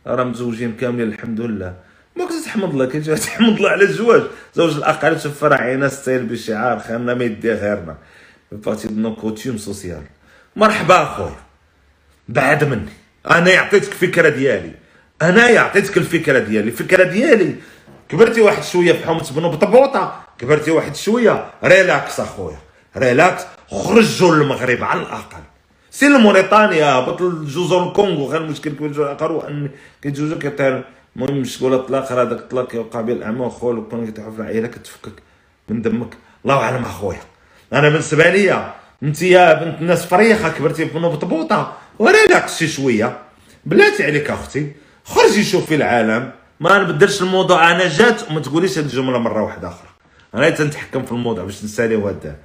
راه 0.06 0.24
مزوجين 0.24 0.72
كاملين 0.72 1.08
الحمد 1.08 1.40
لله. 1.40 1.74
ما 2.16 2.24
كنت 2.24 2.44
تحمد 2.44 2.70
الله 2.70 2.86
كي 2.86 3.00
تحمد 3.00 3.56
الله 3.56 3.70
على 3.70 3.84
الزواج. 3.84 4.22
زوج 4.54 4.76
الاقارب 4.76 5.18
شوف 5.18 5.44
عينا 5.44 5.88
style 5.88 6.26
بشعار 6.26 6.78
خيرنا 6.78 7.14
ما 7.14 7.24
يدي 7.24 7.52
غيرنا. 7.52 7.96
partie 8.52 8.88
de 8.88 9.14
coutume 9.14 9.58
sociale 9.58 10.02
مرحبا 10.56 11.02
أخويا. 11.02 11.36
بعد 12.28 12.64
مني. 12.64 12.92
أنا 13.30 13.50
يعطيتك 13.50 13.92
الفكرة 13.92 14.28
ديالي. 14.28 14.72
أنا 15.22 15.48
يعطيتك 15.50 15.96
الفكرة 15.96 16.38
ديالي. 16.38 16.68
الفكرة 16.68 17.04
ديالي. 17.04 17.54
كبرتي 18.08 18.40
واحد 18.40 18.62
شوية 18.62 18.92
في 18.92 19.06
حومة 19.06 19.32
بنو 19.36 19.50
بطبوطة. 19.50 20.25
كبرتي 20.38 20.70
واحد 20.70 20.96
شوية 20.96 21.46
ريلاكس 21.64 22.20
أخويا. 22.20 22.58
ريلاكس 22.96 23.42
خرجوا 23.70 24.34
للمغرب 24.34 24.84
على 24.84 25.00
الاقل 25.00 25.42
سير 25.90 26.08
لموريتانيا 26.08 27.00
بطل 27.00 27.46
جزر 27.46 27.88
الكونغو 27.88 28.26
غير 28.26 28.40
المشكل 28.40 28.70
كيف 28.70 28.98
الآخر 28.98 29.32
هو 29.32 29.40
ان 29.40 29.70
كيتزوجوا 30.02 30.38
كيطير. 30.38 30.84
المهم 31.16 31.44
شكون 31.44 31.78
طلاق 31.78 32.12
راه 32.12 32.24
داك 32.24 32.38
الطلاق 32.38 32.68
كيوقع 32.68 33.00
بين 33.00 33.16
الاعمى 33.16 33.40
وخول 33.40 33.78
وكون 33.78 34.06
كتعرف 34.06 34.34
في 34.34 34.40
العائلة 34.40 34.68
كتفكك 34.68 35.12
من 35.68 35.82
دمك. 35.82 36.16
الله 36.44 36.56
أعلم 36.56 36.82
أخويا. 36.82 37.20
أنا 37.72 37.88
بالنسبة 37.88 38.30
ليا 38.30 38.74
أنت 39.02 39.22
يا 39.22 39.54
بنت 39.54 39.80
الناس 39.80 40.06
فريخة 40.06 40.48
كبرتي 40.48 40.84
بنو 40.84 41.10
بطبوطة. 41.10 41.72
و 41.98 42.08
relax 42.08 42.58
شي 42.58 42.68
شوية. 42.68 43.18
بلاتي 43.64 44.04
عليك 44.04 44.30
أختي. 44.30 44.72
خرجي 45.04 45.44
شوفي 45.44 45.74
العالم. 45.74 46.30
ما 46.60 46.78
نبدلش 46.78 47.22
الموضوع 47.22 47.70
أنا 47.70 47.88
جات 47.88 48.30
وما 48.30 48.40
تقوليش 48.40 48.78
هاد 48.78 48.84
الجملة 48.84 49.18
مرة 49.18 49.42
واحدة 49.42 49.68
أخرى. 49.68 49.88
أنا 50.36 50.50
تنتحكم 50.50 51.04
في 51.04 51.12
الموضوع 51.12 51.44
باش 51.44 51.64
نساليو 51.64 52.08
هاد 52.08 52.36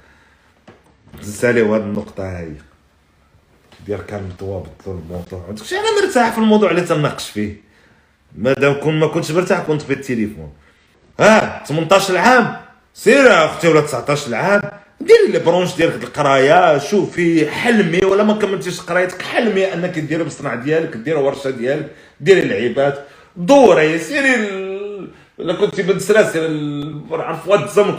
نساليو 1.20 1.74
هاد 1.74 1.80
النقطة 1.80 2.38
هاي. 2.38 2.52
ديال 3.86 4.06
كان 4.06 4.22
متوابط 4.22 4.68
الموضوع. 4.86 5.44
داكشي 5.50 5.76
أنا 5.78 6.02
مرتاح 6.06 6.32
في 6.32 6.38
الموضوع 6.38 6.70
اللي 6.70 6.80
تناقش 6.82 7.30
فيه. 7.30 7.56
مادام 8.38 8.72
كون 8.74 8.98
ما 8.98 9.06
كنتش 9.06 9.30
مرتاح 9.30 9.60
كنت 9.60 9.82
في 9.82 9.92
التليفون 9.92 10.52
آه 11.20 11.64
18 11.64 12.16
عام 12.18 12.56
سير 12.94 13.44
أختي 13.44 13.68
ولا 13.68 13.80
19 13.80 14.34
عام 14.34 14.62
ديري 15.00 15.32
لي 15.32 15.38
برونش 15.38 15.76
ديالك 15.76 16.04
القراية 16.04 16.78
شوفي 16.78 17.50
حلمي 17.50 17.98
ولا 18.04 18.22
ما 18.22 18.32
كملتيش 18.34 18.80
قرايتك 18.80 19.22
حلمي 19.22 19.74
أنك 19.74 19.98
ديري 19.98 20.24
بالصنع 20.24 20.54
ديالك 20.54 20.96
ديري 20.96 21.18
ورشه 21.18 21.50
ديالك 21.50 21.90
ديري 22.20 22.42
العيبات 22.42 23.04
دوري 23.36 23.98
سيري 23.98 24.36
الا 25.42 25.54
كنتي 25.54 25.82
بنت 25.82 26.00
سلاسل 26.00 27.00
عرف 27.10 27.50
الزم 27.50 27.96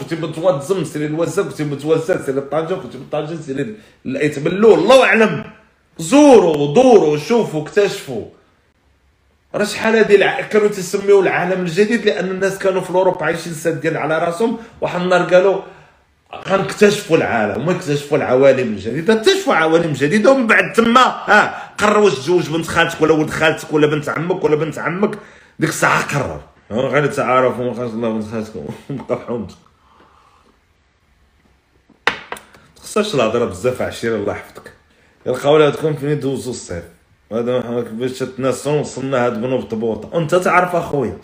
الزم 0.47 0.83
سيري 0.83 1.05
الوزه 1.05 1.43
كنتي 1.43 1.63
بنت 1.63 1.85
وزه 1.85 2.25
سيري 2.25 2.37
الطاجة 2.37 2.73
كنتي 2.73 2.97
بنت 2.97 3.11
طاجه 3.11 3.35
سيري 3.35 3.75
الايتبلو 4.05 4.75
الله 4.75 5.05
أعلم. 5.05 5.43
زوروا 5.97 6.73
دوروا 6.73 7.17
شوفوا 7.17 7.61
اكتشفوا. 7.61 8.25
راه 9.55 9.63
شحال 9.63 9.95
هادي 9.95 10.17
كانوا 10.51 10.67
تسميو 10.67 11.21
العالم 11.21 11.61
الجديد؟ 11.61 12.05
لأن 12.05 12.29
الناس 12.29 12.57
كانوا 12.57 12.81
في 12.81 12.89
اوروبا 12.89 13.25
عايشين 13.25 13.53
سادين 13.53 13.97
على 13.97 14.17
رأسهم 14.17 14.57
واحد 14.81 15.01
النهار 15.01 15.33
قالوا 15.33 15.61
غنكتشفوا 16.47 17.17
العالم 17.17 17.67
ويكتشفوا 17.67 18.17
العوالم 18.17 18.67
الجديدة 18.67 19.13
اكتشفوا 19.13 19.55
عوالم 19.55 19.93
جديدة 19.93 20.31
ومن 20.31 20.47
بعد 20.47 20.73
تما 20.73 21.01
ها 21.01 21.71
قرر 21.77 21.99
واش 21.99 22.13
تزوج 22.13 22.49
بنت 22.49 22.67
خالتك 22.67 23.01
ولا 23.01 23.13
ولد 23.13 23.29
خالتك 23.29 23.73
ولا 23.73 23.87
بنت 23.87 24.09
عمك 24.09 24.43
ولا 24.43 24.55
بنت 24.55 24.79
عمك. 24.79 25.17
ديك 25.59 25.69
الساعة 25.69 26.15
قرر 26.15 26.41
غير 26.82 27.07
تعارف 27.07 27.59
وما 27.59 27.74
خاص 27.74 27.91
الله 27.91 28.09
وبقى 28.89 29.17
في 29.17 29.26
حومتك 29.26 29.55
تخسرش 32.76 33.15
الهضرة 33.15 33.45
بزاف 33.45 33.82
عشيرة 33.82 34.15
الله 34.15 34.34
يحفظك. 34.34 34.74
يلقاو 35.26 35.53
ولادكم 35.53 35.93
فين 35.93 36.09
يدوزوا 36.09 36.53
الصيف 36.53 36.84
هذا 37.32 37.59
باش 37.91 38.19
تتناسلوا 38.19 38.80
وصلنا 38.80 39.26
هاد 39.26 39.41
بنو 39.41 39.57
بطبوطة. 39.57 40.17
أنت 40.17 40.36
تعرف 40.36 40.76
أخويا. 40.76 41.17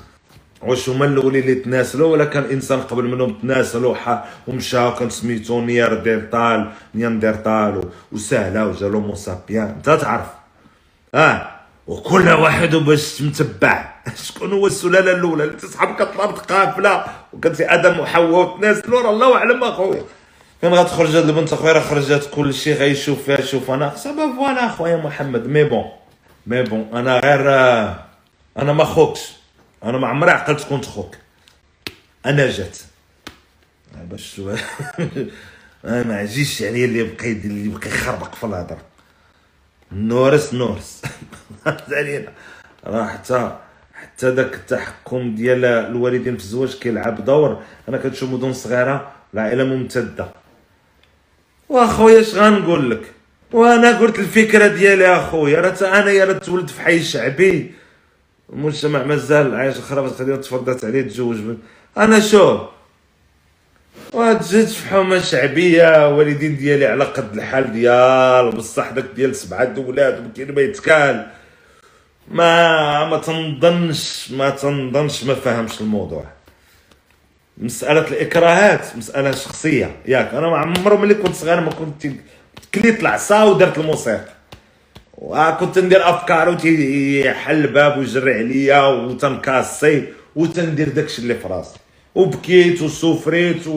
واش 0.62 0.89
هما 0.89 1.06
الأولين 1.06 1.41
اللي 1.41 1.56
تناسلوا 1.56 2.12
ولا 2.12 2.26
كان 2.26 2.43
إنسان 2.43 2.82
قبل 2.82 3.04
منهم 3.04 3.34
تناسلوا 3.34 3.95
ومشى 4.47 4.91
كان 4.91 5.10
سميتو 5.10 5.62
Néandertal 5.62 6.72
Néandertal 6.95 7.84
وسهلة 8.12 8.68
وجا 8.68 8.88
l'homo 8.88 9.16
sapiens 9.16 9.68
أنت 9.68 9.89
تعرف. 9.89 10.28
آه 11.16 11.59
وكل 11.90 12.30
واحد 12.30 12.76
باش 12.76 13.22
متبع. 13.22 13.94
شكون 14.16 14.54
هو 14.54 14.68
السلالة 14.68 15.12
الأولى؟ 15.12 15.44
اللي 15.44 15.56
تصحاب 15.58 15.96
كطلبت 15.96 16.52
قافلة 16.52 17.06
وكانت 17.34 17.62
أدم 17.62 18.00
وحواء 18.00 18.56
وتناسلوا 18.56 19.02
راه 19.02 19.10
الله 19.10 19.36
أعلم 19.38 19.64
أخويا. 19.64 20.04
فين 20.62 20.74
غتخرج 20.74 21.16
هاد 21.16 21.30
البنت 21.30 21.54
أخويا 21.54 21.74
راه 21.74 21.80
خرجت 21.80 22.30
كلشي 22.34 22.74
غيشوف 22.74 23.24
فيها 23.24 23.42
شوف 23.42 23.72
أنا 23.72 23.96
ça 23.95 24.16
va 24.16 24.36
voilà 24.36 24.66
أخويا 24.66 24.98
محمد 24.98 25.48
mais 25.47 25.64
bon. 25.64 25.86
مي 26.48 26.64
بون. 26.64 26.90
أنا 26.94 27.20
غير 27.20 27.50
أنا 28.58 28.74
ما 28.74 28.84
خوكش. 28.84 29.32
أنا 29.84 29.98
ما 29.98 30.08
عمري 30.08 30.32
عقلت 30.32 30.64
كنت 30.70 30.86
خوك. 30.86 31.16
أنا 32.26 32.52
جات. 32.52 32.78
باش 34.04 34.42
أنا 35.86 36.04
ما 36.04 36.18
عجيش 36.18 36.62
يعني 36.62 36.86
اللي 36.86 37.00
يبقى 37.00 37.32
اللي 37.32 37.66
يبقى 37.66 37.88
يخربق 37.88 38.36
في 38.36 38.44
الهضرة. 38.44 38.89
نورس 39.92 40.54
نورس. 40.54 41.02
علينا 41.92 42.32
راه 42.88 43.08
حتى 43.08 43.58
حتى 43.94 44.32
داك 44.32 44.54
التحكم 44.54 45.36
ديال 45.36 45.66
الوالدين 45.66 46.38
في 46.38 46.44
الزواج 46.44 46.74
كيلعب 46.74 47.26
دور. 47.26 47.60
أنا 47.90 47.98
كنشوف 47.98 48.30
مدن 48.30 48.54
صغيرة 48.54 49.12
العائله 49.34 49.64
ممتدة. 49.64 50.28
وأخويا 51.70 52.20
اش 52.20 52.36
غنقول 52.36 52.92
لك؟ 52.92 53.02
وأنا 53.52 54.00
قلت 54.00 54.20
الفكرة 54.20 54.68
ديالي 54.68 55.08
أخويا. 55.16 55.62
راه 55.62 56.00
أنا 56.02 56.12
يا 56.12 56.34
تولد 56.34 56.68
في 56.68 56.82
حي 56.82 57.04
شعبي. 57.04 57.72
المجتمع 58.54 59.04
مازال 59.04 59.56
عايش 59.56 59.78
خربت 59.78 60.14
خديت 60.14 60.44
تفضلت 60.44 60.86
عليه 60.86 61.02
تزوج 61.02 61.38
أنا 61.98 62.20
شوف 62.20 62.62
وتجد 64.14 64.68
في 64.68 64.89
حومه 64.89 65.20
شعبية. 65.20 66.18
والدين 66.18 66.57
ديالي 66.57 66.86
على 66.86 67.03
قد 67.03 67.34
الحال 67.34 67.74
ديال 67.74 68.51
بصح 68.51 68.89
داك 68.89 69.05
ديال 69.16 69.36
سبعة 69.36 69.74
أولاد 69.78 70.26
وكاين 70.26 70.51
ما 70.55 70.62
يتكال. 70.62 71.28
ما 72.32 73.05
ما 73.10 73.18
تنظنش 73.18 74.32
ما 74.32 74.49
تنظنش 74.49 75.24
ما 75.24 75.36
فهمش 75.36 75.82
الموضوع. 75.82 76.26
مسألة 77.57 78.07
الإكراهات 78.07 78.97
مسألة 78.97 79.32
شخصية. 79.32 79.95
ياك 80.05 80.34
أنا 80.34 80.47
ما 80.49 80.57
عمرو 80.57 80.97
ملي 80.97 81.14
كنت 81.14 81.36
صغير 81.36 81.62
ما 81.62 81.72
كنت 81.72 82.14
كليت 82.76 82.99
العصا 83.01 83.43
ودرت 83.43 83.78
الموسيقى. 83.78 84.34
وكنت 85.18 85.80
ندير 85.80 86.10
أفكار 86.10 86.49
وتيحل 86.49 87.66
الباب 87.66 87.97
ويجري 87.97 88.34
عليا 88.34 88.86
وتنكاسي 88.88 90.03
وتندير 90.36 90.89
داكشي 90.89 91.22
اللي 91.22 91.36
في 91.36 91.47
راسي. 91.47 91.80
وبكيت 92.20 92.82
وسفريت 92.82 93.67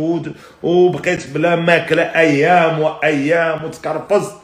وبقيت 0.63 1.31
بلا 1.31 1.57
ماكلة 1.57 2.03
أيام 2.03 2.81
وأيام 2.81 3.65
وتكرفصت 3.65 4.35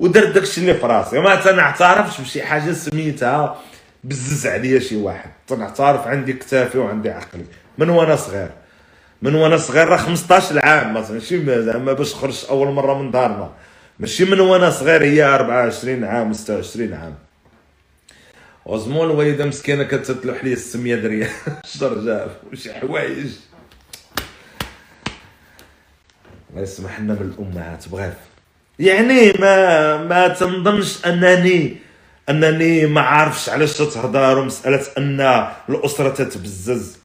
ودرت 0.00 0.28
داكشي 0.28 0.60
اللي 0.60 0.74
في 0.74 0.86
راسي. 0.86 1.18
ما 1.18 1.34
تنعترفش 1.34 2.20
بشي 2.20 2.42
حاجة 2.42 2.72
سميتها 2.72 3.56
بزز 4.04 4.46
عليا 4.46 4.78
شي 4.78 4.96
واحد. 4.96 5.30
تنعترف 5.46 6.06
عندي 6.06 6.32
كتافي 6.32 6.78
وعندي 6.78 7.10
عقلي. 7.10 7.44
من 7.78 7.90
وأنا 7.90 8.16
صغير؟ 8.16 8.50
من 9.22 9.34
وأنا 9.34 9.56
صغير 9.56 9.88
راه 9.88 9.96
15 9.96 10.58
عام 10.58 10.94
ماشي 10.94 11.62
زعما 11.62 11.92
باش 11.92 12.14
خرجت 12.14 12.46
أول 12.50 12.68
مرة 12.68 13.02
من 13.02 13.10
دارنا. 13.10 13.50
ماشي 13.98 14.24
من 14.24 14.40
وأنا 14.40 14.70
صغير 14.70 15.02
هي 15.04 15.24
24 15.24 16.04
عام 16.04 16.32
26 16.32 16.94
عام. 16.94 17.14
وزمون 18.66 19.10
الوالده 19.10 19.44
مسكينة 19.46 19.82
كتتلوح 19.84 20.44
لي 20.44 20.52
السمية 20.52 20.94
دريا 20.96 21.28
شرجاف 21.64 22.30
وشي 22.52 22.74
حوايج. 22.74 23.26
الله 26.50 26.62
يسمح 26.62 27.00
لنا 27.00 27.14
من 27.14 27.34
الامهات 27.38 27.88
بغيت 27.88 28.12
يعني 28.78 29.32
ما 29.32 29.96
ما 29.96 30.28
تنظنش 30.28 31.06
أنني 31.06 31.76
أنني 32.28 32.86
ما 32.86 33.00
عارفش 33.00 33.48
علاش 33.48 33.78
تهضر 33.78 34.38
ومسألة 34.38 34.82
أن 34.98 35.46
الأسرة 35.68 36.08
تتبزز. 36.08 36.98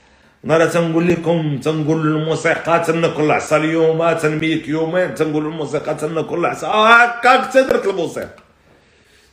أنا 0.45 0.65
تنقول 0.65 1.07
لكم 1.07 1.57
تنقول 1.57 2.05
للموسيقى 2.07 2.79
تناكل 2.87 3.31
عصا 3.31 3.57
اليوم 3.57 4.11
تنميك 4.13 4.67
يومين 4.67 5.15
تنقول 5.15 5.43
للموسيقى 5.43 5.95
تناكل 5.95 6.45
عصا. 6.45 6.67
هكاك 6.67 7.53
تدرك 7.53 7.85
الموسيقى. 7.85 8.50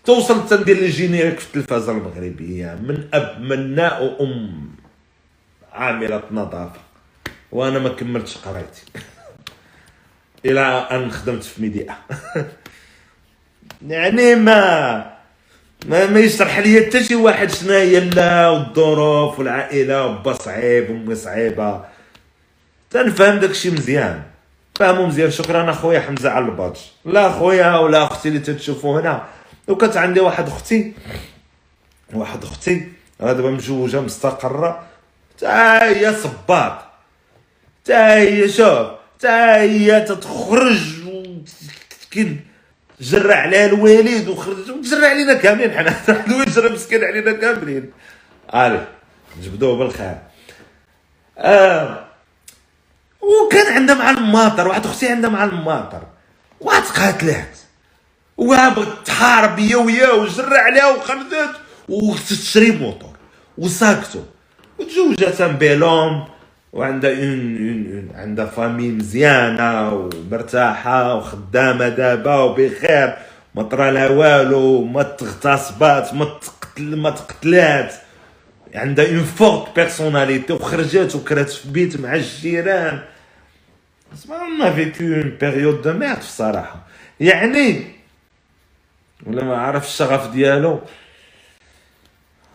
توصل 0.09 0.49
تندير 0.49 0.77
ال 0.77 0.83
générique 0.83 1.39
في 1.39 1.47
التلفازة 1.47 1.93
المغربية 1.93 2.79
من 2.83 3.09
أب 3.15 3.41
من 3.41 3.75
ناء 3.75 4.05
وأم. 4.05 4.71
عاملة 5.73 6.23
نظافة. 6.31 6.81
وأنا 7.53 7.79
ما 7.79 7.89
كملتش 7.89 8.39
قرايتي. 8.39 8.83
إلى 10.47 10.61
أن 10.91 11.11
خدمت 11.11 11.45
في 11.45 11.63
ميديا. 11.63 11.95
يعني 13.89 14.35
ما 14.35 14.97
ما, 15.87 16.07
ما 16.07 16.21
يشرح 16.21 16.59
لي 16.59 16.87
حتى 16.87 17.05
شي 17.05 17.15
واحد 17.15 17.51
شنو 17.51 17.73
هي 17.73 18.01
لا 18.01 18.49
والظروف 18.49 19.39
والعائلة 19.39 20.07
وبا 20.07 20.33
صعيب 20.33 20.91
وأمي 20.91 21.15
صعيبة. 21.15 21.85
تنفهم 22.91 23.39
داكشي 23.39 23.71
مزيان. 23.71 24.23
فهمو 24.75 25.07
مزيان. 25.07 25.31
شكرا 25.31 25.71
أخويا 25.71 26.01
حمزة 26.01 26.31
على 26.31 26.45
البادج 26.45 26.79
لا 27.05 27.27
اخويا 27.27 27.77
ولا 27.77 28.05
أختي 28.05 28.29
اللي 28.29 28.41
تتشوفوا 28.41 29.01
هنا. 29.01 29.38
وكانت 29.69 29.97
عندي 29.97 30.21
واحد 30.21 30.49
أختي 30.49 30.93
واحد 32.15 32.45
أختي 32.45 32.89
راه 33.21 33.33
دابا 33.33 33.51
مجوجه 33.51 34.01
مستقرة 34.01 34.87
تا 35.39 35.85
هي 35.85 36.15
صباط 36.15 36.79
تا 37.85 38.15
هي 38.15 38.49
شوف 38.49 38.89
تا 39.21 39.57
هي 39.61 40.01
تتخرج 40.01 40.99
كي 42.11 42.37
جرى 43.01 43.35
عليها 43.35 43.67
الوالد 43.67 44.29
وخرج 44.29 44.71
وجرى 44.71 45.07
علينا 45.07 45.35
كاملين 45.35 45.73
حنا 45.73 45.95
الوالد 46.27 46.49
جرى 46.49 46.69
مسكين 46.69 47.05
علينا 47.05 47.33
كاملين 47.33 47.93
الي 48.55 48.87
جبدوه 49.43 49.79
بالخير 49.79 50.19
آه. 51.39 52.05
وكان 53.21 53.73
عندها 53.73 53.95
مع 53.95 54.11
الماطر 54.11 54.69
واحد 54.69 54.87
أختي 54.87 55.09
عندها 55.09 55.31
مع 55.31 55.45
الماطر 55.45 56.03
واحد 56.61 56.83
وبغت 58.39 59.07
تحارب 59.07 59.57
بيا 59.57 59.77
وياه 59.77 60.15
وجرى 60.15 60.59
عليها 60.59 60.97
وخرجت 60.97 61.55
وتشري 61.89 62.71
موطور 62.71 63.17
وساكتو. 63.59 64.23
وتزوجات 64.79 65.43
bel 65.43 65.75
homme 65.75 66.29
وعندها 66.73 67.11
une 67.11 67.57
une 67.57 68.09
عندها 68.15 68.47
famille 68.47 68.89
مزيانة 68.89 69.95
ومرتاحة 69.95 71.15
وخدامة 71.15 71.89
دابا 71.89 72.35
وبخير. 72.35 73.15
ما 73.55 73.63
طرا 73.63 73.91
لها 73.91 74.09
والو 74.09 74.85
ما 74.85 75.03
تغتصبات 75.03 76.15
ما 76.15 76.25
تقتل 76.25 76.97
ما 76.97 77.11
تقتلات. 77.11 77.95
عندها 78.75 79.07
une 79.07 79.25
forte 79.25 79.77
personnalité 79.77 80.53
وخرجات 80.53 81.15
وكرات 81.15 81.51
في 81.51 81.69
بيت 81.69 82.01
مع 82.01 82.15
الجيران. 82.15 83.01
mais 84.59 84.73
a 84.73 84.79
vécu 84.79 85.05
une 85.05 85.37
période 85.41 85.83
de 85.83 85.93
merde 85.93 86.19
الصراحه 86.19 86.87
يعني 87.21 87.98
ولا 89.27 89.45
ما 89.45 89.57
عرف 89.57 89.87
الشغف 89.87 90.31
ديالو. 90.31 90.81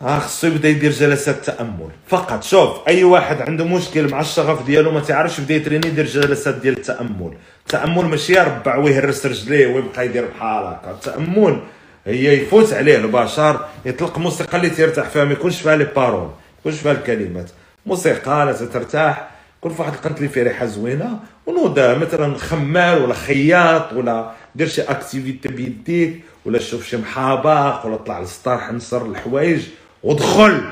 خصو 0.02 0.46
يبدا 0.46 0.68
يدير 0.68 0.90
جلسات 0.90 1.44
تأمل. 1.44 1.88
فقط 2.08 2.42
شوف 2.42 2.88
أي 2.88 3.04
واحد 3.04 3.40
عنده 3.42 3.64
مشكل 3.64 4.10
مع 4.10 4.20
الشغف 4.20 4.66
ديالو 4.66 4.90
ما 4.90 5.00
تعرفش 5.00 5.38
يبدا 5.38 5.54
يتريني 5.54 5.86
يدير 5.86 6.06
جلسات 6.06 6.54
ديال 6.54 6.76
التامل 6.76 7.34
التامل 7.60 8.04
ماشي 8.04 8.32
يربع 8.32 8.76
ويهرس 8.76 9.26
رجليه 9.26 9.66
ويبقى 9.66 10.06
يدير 10.06 10.26
بحال 10.26 10.64
هكا. 10.66 10.90
التامل 10.90 11.60
هي 12.06 12.34
يفوت 12.42 12.72
عليه 12.72 12.96
البشر 12.96 13.64
يطلق 13.84 14.18
موسيقى 14.18 14.56
اللي 14.56 14.70
تيرتاح 14.70 15.08
فيها 15.08 15.24
ما 15.24 15.32
يكونش 15.32 15.60
فيها 15.60 15.76
les 15.76 15.84
paroles 15.84 16.30
يكونش 16.60 16.80
فيها 16.80 16.92
الكلمات. 16.92 17.50
موسيقى 17.86 18.46
لا 18.46 18.52
ترتاح 18.52 19.30
كل 19.60 19.72
واحد 19.78 19.92
القنت 19.92 20.18
اللي 20.18 20.28
فيه 20.28 20.42
ريحة 20.42 20.66
زوينة 20.66 21.18
ونوض 21.46 21.80
مثلا 21.80 22.38
خمار 22.38 23.02
ولا 23.02 23.14
خياط 23.14 23.92
ولا 23.92 24.30
دير 24.54 24.68
شي 24.68 24.82
activité 24.82 25.48
بيديك 25.48 26.20
ولا 26.44 26.58
شوف 26.58 26.86
شي 26.86 26.96
محابق 26.96 27.86
ولا 27.86 27.96
طلع 27.96 28.20
للسطح 28.20 28.72
نصر 28.72 29.06
الحوايج 29.06 29.62
ودخل. 30.02 30.62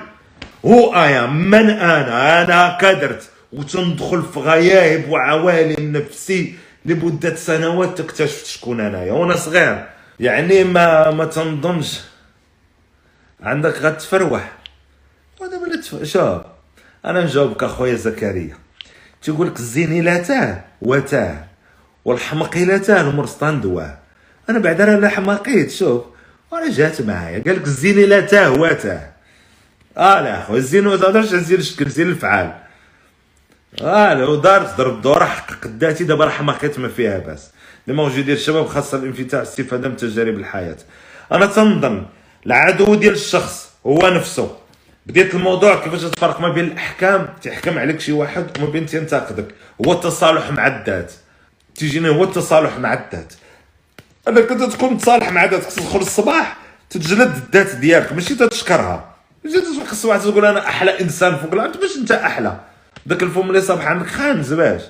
هو 0.66 0.94
ايا 0.94 1.26
من 1.26 1.70
أنا؟ 1.70 2.42
أنا 2.42 2.78
كدرت. 2.80 3.30
وتندخل 3.52 4.22
في 4.22 4.40
غياهب 4.40 5.08
وعوالم 5.08 5.96
نفسي 5.96 6.54
لمدة 6.84 7.34
سنوات 7.34 7.98
تكتشف 7.98 8.46
شكون 8.46 8.80
أنايا. 8.80 9.12
وأنا 9.12 9.36
صغير. 9.36 9.86
يعني 10.20 10.64
ما 10.64 11.10
ما 11.10 11.24
تنظنش. 11.24 12.00
عندك 13.42 13.74
غتفروح. 13.78 14.52
ودابا 15.40 15.66
لا 15.66 16.04
شوف. 16.04 16.42
أنا 17.04 17.24
نجاوبك 17.24 17.62
أخويا 17.62 17.94
زكريا. 17.94 18.56
تيقول 19.22 19.46
لك 19.46 19.56
الزيني 19.56 20.00
لا 20.00 20.18
تاه 20.18 20.64
وتاه. 20.82 21.44
والحمق 22.04 22.56
لا 22.56 22.78
تاه 22.78 23.00
المرسطان 23.00 23.60
دواه 23.60 24.01
أنا 24.50 24.58
بعد 24.58 24.80
أنا 24.80 25.00
لا 25.00 25.08
حماقيت 25.08 25.70
شوف. 25.70 26.02
وأنا 26.50 26.70
جات 26.70 27.02
معايا. 27.02 27.42
قال 27.46 27.56
لك 27.56 27.64
الزيني 27.64 28.06
لا 28.06 28.20
تاه 28.20 28.50
وتاه 28.50 29.12
آه 29.96 30.20
لا 30.20 30.42
اخو 30.42 30.56
الزين 30.56 30.84
ما 30.84 30.96
تقدرش 30.96 31.30
تزين 31.30 31.58
الشكل 31.58 31.88
زين 31.90 32.08
الفعال. 32.08 32.52
آه 33.82 34.14
لو 34.14 34.36
دارت 34.36 34.76
ضرب 34.76 35.02
دور 35.02 35.26
حقق 35.26 35.66
ذاتي 35.66 36.04
دابا 36.04 36.24
راه 36.24 36.30
حماقيت 36.30 36.78
ما 36.78 36.88
فيها 36.88 37.18
باس 37.18 37.50
لما 37.86 38.02
وجود 38.02 38.24
ديال 38.24 38.36
الشباب 38.36 38.66
خاصة 38.66 38.98
الانفتاح 38.98 39.40
الاستفاده 39.40 39.88
من 39.88 39.96
تجارب 39.96 40.34
الحياة. 40.34 40.76
أنا 41.32 41.46
تنظن 41.46 42.06
العدو 42.46 42.94
ديال 42.94 43.12
الشخص 43.14 43.70
هو 43.86 44.08
نفسه. 44.08 44.56
بديت 45.06 45.34
الموضوع 45.34 45.84
كيفاش 45.84 46.00
تفرق 46.00 46.40
ما 46.40 46.48
بين 46.48 46.64
الأحكام؟ 46.64 47.28
تحكم 47.42 47.78
عليك 47.78 48.00
شي 48.00 48.12
واحد 48.12 48.46
وما 48.58 48.70
بين 48.70 48.86
تنتقدك 48.86 49.48
هو 49.86 49.92
التصالح 49.92 50.50
مع 50.50 50.66
الذات. 50.66 51.12
تيجيني 51.74 52.08
هو 52.08 52.24
التصالح 52.24 52.78
مع 52.78 52.92
الذات. 52.92 53.32
انك 54.28 54.50
انت 54.50 54.62
تكون 54.62 54.92
متصالح 54.92 55.32
مع 55.32 55.44
ذاتك 55.44 55.72
تدخل 55.72 55.98
الصباح 55.98 56.56
تتجلد 56.90 57.34
الذات 57.36 57.76
ديالك 57.76 58.12
ماشي 58.12 58.34
تتشكرها. 58.34 59.14
جيت 59.46 59.88
خص 59.88 60.04
واحد 60.04 60.20
تقول 60.20 60.44
أنا 60.44 60.68
أحلى 60.68 61.00
إنسان 61.00 61.36
فوق 61.36 61.52
الأرض 61.52 61.80
باش 61.80 61.96
أنت 61.96 62.12
أحلى. 62.12 62.60
داك 63.06 63.22
الفم 63.22 63.48
اللي 63.48 63.60
صبح 63.60 63.86
عندك 63.86 64.06
خانز 64.06 64.52
باش. 64.52 64.82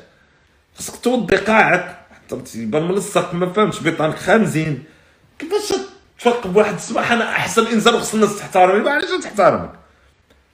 خصك 0.78 0.97
توضي 0.97 1.37
قاعك 1.37 1.97
تبان 2.28 2.83
ملصق 2.83 3.35
ما 3.35 3.53
فهمتش 3.53 3.80
بيطانك 3.80 4.16
خانزين. 4.18 4.85
كيفاش 5.39 5.78
تفرق 6.18 6.47
بواحد 6.47 6.74
الصباح 6.74 7.12
أنا 7.12 7.30
أحسن 7.30 7.66
إنسان 7.66 7.95
وخص 7.95 8.14
الناس 8.14 8.39
تحترمني 8.39 8.91
علاش 8.91 9.22
تحترمك. 9.22 9.70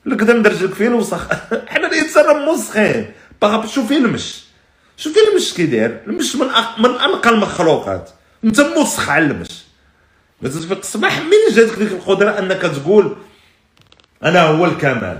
لك 0.06 0.22
ندرجلك 0.22 0.74
فين 0.74 0.92
وسخ 0.92 1.28
حنا 1.70 1.86
الإنسان 1.86 2.36
موسخين 2.44 3.12
باغا 3.42 3.66
شوفي 3.66 3.96
المش. 3.96 4.44
شوفي 4.96 5.18
المش 5.30 5.54
كي 5.54 5.66
داير. 5.66 6.00
المش 6.06 6.36
من 6.36 6.50
أق... 6.50 6.78
من 6.78 6.90
أنقى 6.90 7.30
المخلوقات. 7.30 8.10
انت 8.44 8.60
موسخ 8.60 9.08
على 9.10 9.24
المش 9.24 9.48
تفيق 10.44 10.78
الصباح 10.78 11.18
منين 11.18 11.54
جاتك 11.56 11.78
ديك 11.78 11.92
القدرة 11.92 12.38
انك 12.38 12.62
تقول 12.62 13.16
أنا 14.24 14.42
هو 14.42 14.64
الكمال؟ 14.64 15.18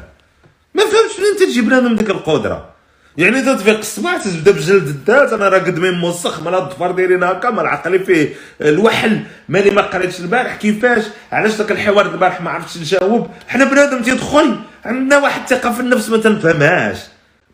ما 0.74 0.82
فهمتش 0.82 1.18
منين 1.20 1.50
تجيب 1.50 1.66
لنا 1.66 1.80
من 1.80 1.96
ديك 1.96 2.10
القدرة. 2.10 2.68
يعني 3.16 3.42
تتفيق 3.42 3.78
الصباح 3.78 4.16
تبدا 4.24 4.50
بجلد 4.50 4.86
الذات 4.86 5.32
أنا 5.32 5.48
راه 5.48 5.58
قد 5.58 5.78
من 5.78 5.90
موسخ 5.90 6.42
مال 6.42 6.54
الظفر 6.54 6.90
دايرين 6.90 7.22
هكا 7.22 7.50
مال 7.50 7.66
عقلي 7.66 7.98
فيه 7.98 8.34
الوحل 8.60 9.20
مالي 9.48 9.70
ما 9.70 9.82
قريتش 9.82 10.20
البارح 10.20 10.56
كيفاش؟ 10.56 11.04
علاش 11.32 11.54
داك 11.54 11.70
الحوار 11.70 12.06
البارح 12.12 12.40
ما 12.40 12.50
عرفتش 12.50 12.76
نجاوب؟ 12.78 13.28
حنا 13.48 13.64
بنادم 13.64 14.02
تيدخل 14.02 14.60
عندنا 14.84 15.18
واحد 15.18 15.40
الثقة 15.40 15.72
في 15.72 15.80
النفس 15.80 16.08
ما 16.08 16.16
تنفهمهاش. 16.16 16.98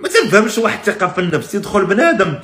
ما 0.00 0.08
تنفهمش 0.08 0.58
واحد 0.58 0.78
الثقة 0.88 1.08
في 1.08 1.20
النفس 1.20 1.50
تيدخل 1.50 1.86
بنادم. 1.86 2.34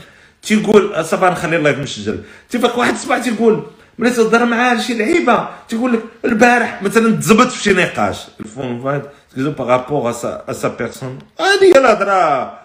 تيقول 0.43 1.05
صافي 1.05 1.25
نخلي 1.25 1.57
الله 1.57 1.73
مسجل 1.73 2.23
تيفيق 2.51 2.79
واحد 2.79 2.93
الصباح 2.93 3.19
تيقول 3.19 3.67
ملي 3.99 4.11
تهضر 4.11 4.45
معاه 4.45 4.81
شي 4.81 4.95
لعيبة. 4.95 5.49
تيقول 5.69 5.93
لك 5.93 6.01
البارح 6.25 6.83
مثلا 6.83 7.17
تزبط 7.17 7.47
في 7.47 7.63
شي 7.63 7.73
نقاش. 7.73 8.19
الفون 8.41 8.83
فهاد 8.83 9.11
par 9.37 9.59
rapport 9.59 10.11
à 10.49 10.53
sa 10.53 10.69
personne 10.69 11.19
هذه 11.41 11.65
هي 11.65 11.79
الهضرة. 11.79 12.59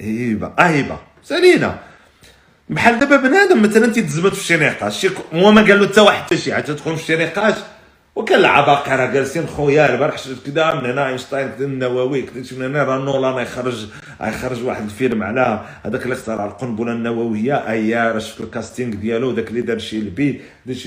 هيبه 0.00 0.52
اهيبه 0.58 0.98
سالينا. 1.24 1.78
بحال 2.68 2.98
دابا 2.98 3.16
بنادم 3.16 3.62
مثلا 3.62 3.92
تيتزبط 3.92 4.34
في 4.34 4.44
شي 4.44 4.56
نقاش 4.56 5.06
هو 5.34 5.52
ما 5.52 5.62
قال 5.62 5.80
له 5.80 5.88
حتى 5.88 6.00
واحد 6.00 6.22
حتى 6.22 6.36
شي 6.36 6.54
حاجة 6.54 6.62
تدخل 6.62 6.96
في 6.96 7.04
شي 7.04 7.16
نقاش. 7.16 7.54
وكان 8.16 8.38
العباقره 8.38 9.06
جالسين 9.06 9.46
خويا 9.46 9.94
البارح 9.94 10.18
شفت 10.18 10.46
كذا 10.46 10.74
من 10.74 10.90
هنا 10.90 11.08
إينشتاين 11.08 11.50
النووي 11.60 12.22
كذا 12.22 12.58
من 12.58 12.64
هنا 12.64 12.84
راه 12.84 12.98
نولان 12.98 13.42
يخرج 13.42 13.86
يخرج 14.20 14.64
واحد 14.64 14.84
الفيلم 14.84 15.22
على 15.22 15.60
هذاك 15.84 16.02
اللي 16.02 16.14
اخترع 16.14 16.44
القنبلة 16.44 16.92
النووية 16.92 17.54
ايا 17.54 18.12
راه 18.12 18.18
شفت 18.18 18.40
الكاستينغ 18.40 18.94
ديالو 18.94 19.32
داك 19.32 19.48
اللي 19.50 19.60
دار 19.60 19.78
شي 19.78 20.00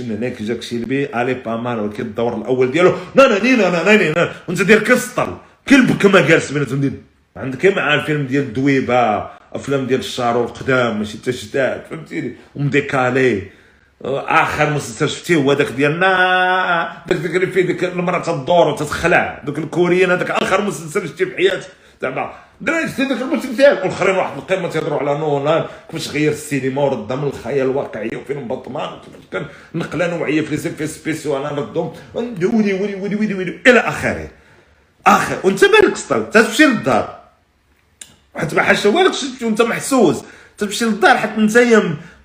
من 0.03 0.17
هنا 0.17 0.29
كي 0.29 0.43
جاك 0.43 0.61
شيلبي 0.61 1.21
ألي 1.21 1.33
با 1.33 1.55
مال 1.55 1.79
ولكن 1.79 2.03
الدور 2.03 2.37
الأول 2.37 2.71
ديالو 2.71 2.93
ني 3.15 3.55
نا 3.55 3.83
نا 3.83 3.95
ني 3.95 4.29
وانت 4.47 4.61
دير 4.61 4.83
كسطل 4.83 5.37
كلب 5.69 5.97
كما 5.97 6.21
جالس 6.21 6.51
ديال 6.51 6.93
عندك 7.37 7.65
مع 7.65 7.93
الفيلم 7.93 8.25
ديال 8.25 8.43
الدويبه 8.43 9.29
أفلام 9.53 9.85
ديال 9.85 9.99
الشارو 9.99 10.43
القدام 10.43 10.97
ماشي 10.99 11.17
جداد 11.27 11.81
فهمتيني؟ 11.89 12.33
ومديكالي. 12.55 13.58
آخر 14.05 14.69
مسلسل 14.69 15.09
شفتيه 15.09 15.35
هو 15.35 15.53
داك 15.53 15.67
ديالنا. 15.67 17.03
داك 17.07 17.17
داك 17.17 17.35
اللي 17.35 17.47
فيه 17.47 17.61
ديك 17.61 17.83
المرأة 17.83 18.19
تدور 18.19 18.67
وتتخلع. 18.67 19.41
دوك 19.45 19.57
الكوريين 19.57 20.11
هذاك 20.11 20.31
آخر 20.31 20.61
مسلسل 20.61 21.07
شفتيه 21.07 21.25
في 21.25 21.35
حياتي. 21.35 21.67
زعما 22.01 22.33
دراري 22.61 22.87
شفتي 22.87 23.05
داك 23.05 23.21
المسلسل 23.21 23.63
والآخرين 23.63 24.15
واحد 24.15 24.37
القمة 24.37 24.69
تيهضروا 24.69 24.99
على 24.99 25.17
نولان 25.19 25.65
كيفاش 25.91 26.09
غير 26.09 26.31
السينما 26.31 26.81
ورد 26.81 27.13
من 27.13 27.23
الخيال 27.23 27.69
الواقعيه 27.69 28.17
وفيلم 28.17 28.47
بطمان؟ 28.47 28.89
كان 29.31 29.45
نقلة 29.75 30.17
نوعية 30.17 30.41
في 30.41 30.71
les 30.79 30.87
spéciaux 30.87 31.37
أنا 31.37 31.49
ردهم 31.49 31.93
ولي 32.13 32.45
ولي 32.45 32.73
ولي 32.73 33.15
ولي 33.15 33.33
ولي 33.33 33.59
إلى 33.67 33.79
آخره. 33.79 34.27
آخر. 35.07 35.37
وانت 35.43 35.65
بالك 35.65 35.95
سطل 35.95 36.29
تمشي 36.29 36.63
للدار. 36.63 37.19
حيت 38.35 38.53
ما 38.53 38.63
حاش 38.63 38.85
والك 38.85 39.13
وانت 39.41 39.61
محسوس. 39.61 40.23
تمشي 40.59 40.85
للدار 40.85 41.17
حتى 41.17 41.37
انت 41.41 41.57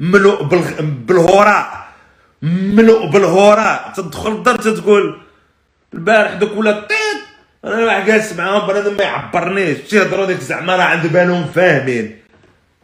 ملوء 0.01 0.43
بالهراء 1.07 1.89
ملوء 2.43 3.07
بالهراء 3.11 3.93
تدخل 3.97 4.31
للدار 4.31 4.57
تتقول 4.57 5.21
البارح 5.95 6.35
دوك 6.35 6.57
ولا 6.57 6.73
طيط 6.73 7.21
أنا 7.65 8.05
جالس 8.05 8.33
معاهم 8.33 8.67
بنادم 8.69 8.97
ما 8.97 9.03
يعبرنيش. 9.03 9.79
تيهضروا 9.79 10.27
ديك 10.27 10.41
زعما 10.41 10.77
راه 10.77 10.83
عند 10.83 11.07
بالهم 11.07 11.47
فاهمين. 11.55 12.19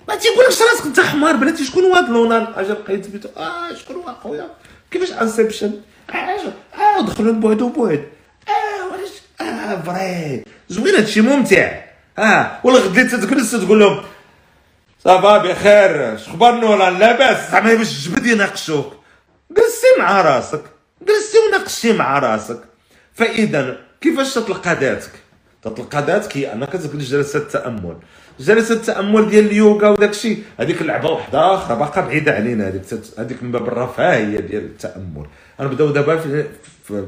ما 0.08 0.14
تيقولكش 0.16 0.62
راسك 0.62 0.86
انت 0.86 1.00
حمار 1.00 1.36
بلاتي 1.36 1.64
شكون 1.64 1.84
هو 1.84 1.94
هذا 1.94 2.06
نولان 2.12 2.46
اجا 2.56 2.72
لقيت 2.72 3.08
بيتو 3.08 3.28
آه 3.36 3.74
شكون 3.74 3.96
هو 3.96 4.10
اخويا 4.10 4.48
كيفاش 4.90 5.12
Inception؟ 5.12 5.72
آه 6.14 7.00
دخلوا 7.06 7.32
بوحدو 7.32 7.68
بوحد 7.68 8.02
آه 8.48 8.86
وعلاش 8.90 9.10
آه 9.40 9.82
vrai. 9.82 10.44
زوين 10.68 10.94
هادشي 10.94 11.20
ممتع. 11.20 11.70
آه 12.18 12.50
ولا 12.64 12.78
غدي 12.78 13.04
تجلس 13.04 13.50
تقول 13.50 13.80
لهم 13.80 14.00
صافا 15.04 15.38
بخير 15.38 16.16
شخبار 16.16 16.54
نولان 16.54 16.98
لاباس 16.98 17.50
زعما 17.50 17.74
باش 17.74 17.90
الجبد 17.90 18.26
يناقشوك. 18.26 18.92
جلسي 19.50 19.86
مع 19.98 20.20
راسك. 20.20 20.62
جلسي 21.02 21.38
وناقشي 21.48 21.92
مع 21.92 22.18
راسك. 22.18 22.60
فإذا 23.14 23.76
كيفاش 24.00 24.34
تتلقى 24.34 24.74
ذاتك؟ 24.74 25.10
تتلقى 25.62 26.04
ذاتك 26.06 26.36
هي 26.36 26.52
أنك 26.52 26.72
تجلس 26.72 27.10
جلسه 27.10 27.38
تأمل. 27.38 27.96
جلسة 28.40 28.74
التامل 28.74 29.30
ديال 29.30 29.46
اليوغا 29.46 29.88
وداك 29.88 30.10
الشيء. 30.10 30.42
هذيك 30.58 30.80
اللعبه 30.80 31.08
واحدة 31.08 31.54
أخرى 31.54 31.76
باقا 31.76 32.00
بعيدة 32.00 32.32
علينا. 32.32 32.68
هذيك 32.68 32.82
هذيك 33.18 33.42
من 33.42 33.52
باب 33.52 33.68
الرفاهية 33.68 34.40
ديال 34.40 34.64
التأمل. 34.64 35.26
نبدأو 35.60 35.90
دابا 35.90 36.16
في, 36.16 36.44
في 36.84 37.06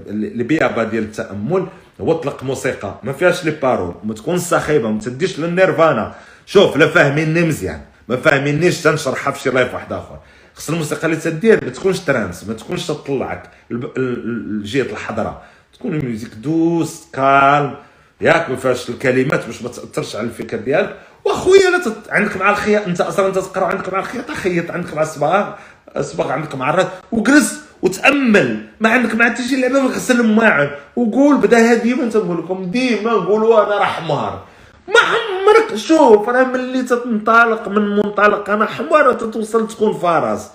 ديال 0.90 1.04
التأمل. 1.04 1.66
هو 2.00 2.12
طلق 2.12 2.42
موسيقى. 2.42 2.94
ما 3.02 3.12
فيهاش 3.12 3.44
les 3.44 3.50
paroles. 3.50 3.94
ما 4.04 4.14
تكونش 4.14 4.40
صاخبه 4.40 4.88
ما 4.88 5.00
تديش 5.00 5.38
للنيرفانا. 5.38 6.14
شوف 6.46 6.76
لا 6.76 6.86
فاهميني 6.86 7.42
مزيان 7.42 7.80
ما 8.08 8.16
فاهمينيش 8.16 8.82
تنشرحها 8.82 9.32
في 9.32 9.40
شي 9.40 9.50
live 9.50 9.74
واحد 9.74 9.92
آخر. 9.92 10.18
خص 10.54 10.70
الموسيقى 10.70 11.06
اللي 11.06 11.16
تدير 11.16 11.64
ما 11.64 11.70
تكونش 11.70 12.00
transe 12.00 12.44
ما 12.44 12.54
تكونش 12.54 12.86
تطلعك. 12.86 13.42
لجهه 13.70 14.82
الحضرة. 14.82 15.42
تكون 15.74 15.94
ال 15.94 15.99
musique 15.99 16.34
douce 16.34 17.06
calme. 17.12 17.74
ياك 18.20 18.50
ما 18.50 18.56
فيهاش 18.56 18.90
الكلمات 18.90 19.46
باش 19.46 19.62
ما 19.62 19.68
تأثرش 19.68 20.16
على 20.16 20.26
الفكر 20.26 20.56
ديالك. 20.56 20.96
واخويا 21.24 21.70
لا 21.70 21.84
تت... 21.84 22.10
عندك 22.10 22.36
مع 22.36 22.50
الخياط 22.50 22.86
انت 22.86 23.00
أصلا 23.00 23.26
أنت 23.26 23.38
تقرأ 23.38 23.66
عندك 23.66 23.92
مع 23.92 23.98
الخياط 23.98 24.30
خيط 24.30 24.70
عندك 24.70 24.94
مع 24.94 25.02
الصباغ. 25.02 25.52
الصباغ 25.96 26.32
عندك 26.32 26.54
مع 26.54 26.70
الرد 26.70 26.88
وجلس 27.12 27.60
وتأمل. 27.82 28.66
ما 28.80 28.88
عندك 28.88 29.14
مع 29.14 29.30
حتى 29.30 29.48
شي 29.48 29.60
لعبه 29.60 29.86
غسل 29.86 30.20
الماعن. 30.20 30.70
وقول 30.96 31.36
بدأ 31.36 31.74
ديما 31.74 32.10
تنقول 32.10 32.38
لكم 32.38 32.64
ديما 32.64 33.10
نقولوا 33.10 33.66
أنا 33.66 33.78
راه 33.78 33.84
حمار 33.84 34.51
ما 34.88 35.00
عمرك 35.00 35.74
شوف 35.76 36.28
راه 36.28 36.44
ملي 36.44 36.82
تنطلق 36.82 37.68
من 37.68 37.88
منطلق 37.96 38.50
أنا 38.50 38.66
حمار 38.66 39.12
تتوصل 39.12 39.68
تكون 39.68 39.92
فرس 39.98 40.48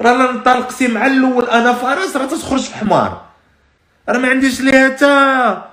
راه 0.00 0.12
لا 0.12 0.30
انطلقتي 0.30 0.88
مع 0.88 1.06
الأول 1.06 1.44
أنا 1.44 1.72
فرس 1.72 2.16
راه 2.16 2.26
تخرج 2.26 2.60
في 2.60 2.74
حمار. 2.74 3.22
راه 4.08 4.18
ما 4.18 4.28
عنديش 4.28 4.60
ليها 4.60 4.88
تا. 4.88 5.64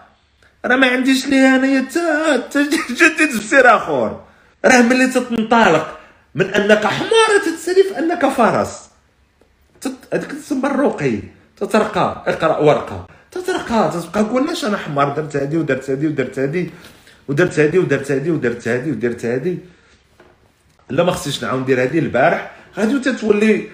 راه 0.66 0.76
ما 0.76 0.88
عنديش 0.88 1.28
ليها 1.28 1.56
انايا 1.56 1.82
تا 1.92 2.38
جديد 3.00 3.38
بسير 3.38 3.76
أخر. 3.76 4.20
راه 4.66 4.82
ملي 4.82 5.08
تتنطلق 5.08 5.98
من 6.36 6.46
أنك 6.54 6.86
حمار 6.86 7.30
تتسالي 7.46 7.84
في 7.84 8.00
أنك 8.00 8.26
فرس 8.30 8.82
هذيك 10.14 10.32
تسمى 10.32 10.66
الرقي. 10.70 11.20
تترقى 11.58 12.24
اقرأ 12.28 12.58
ورقة. 12.58 13.06
تترقى 13.32 13.92
تتبقى 13.94 14.44
لاش 14.44 14.66
أنا 14.66 14.78
حمار 14.78 15.10
درت 15.10 15.36
هادي 15.36 15.58
ودرت 15.58 15.90
هادي 15.90 16.08
ودرت 16.08 16.40
هادي 16.40 16.72
ودرت 17.28 17.60
هادي 17.60 17.78
ودرت 17.80 18.12
هادي 18.12 18.32
ودرت 18.32 18.68
هادي 18.68 18.92
ودرت 18.92 19.26
هادي. 19.26 19.58
لا 20.90 21.04
ما 21.04 21.12
خصنيش 21.12 21.44
نعاود 21.44 21.62
ندير 21.62 21.82
هادي 21.82 22.00
البارح. 22.00 22.52
غادي 22.78 23.00
تتولي 23.00 23.68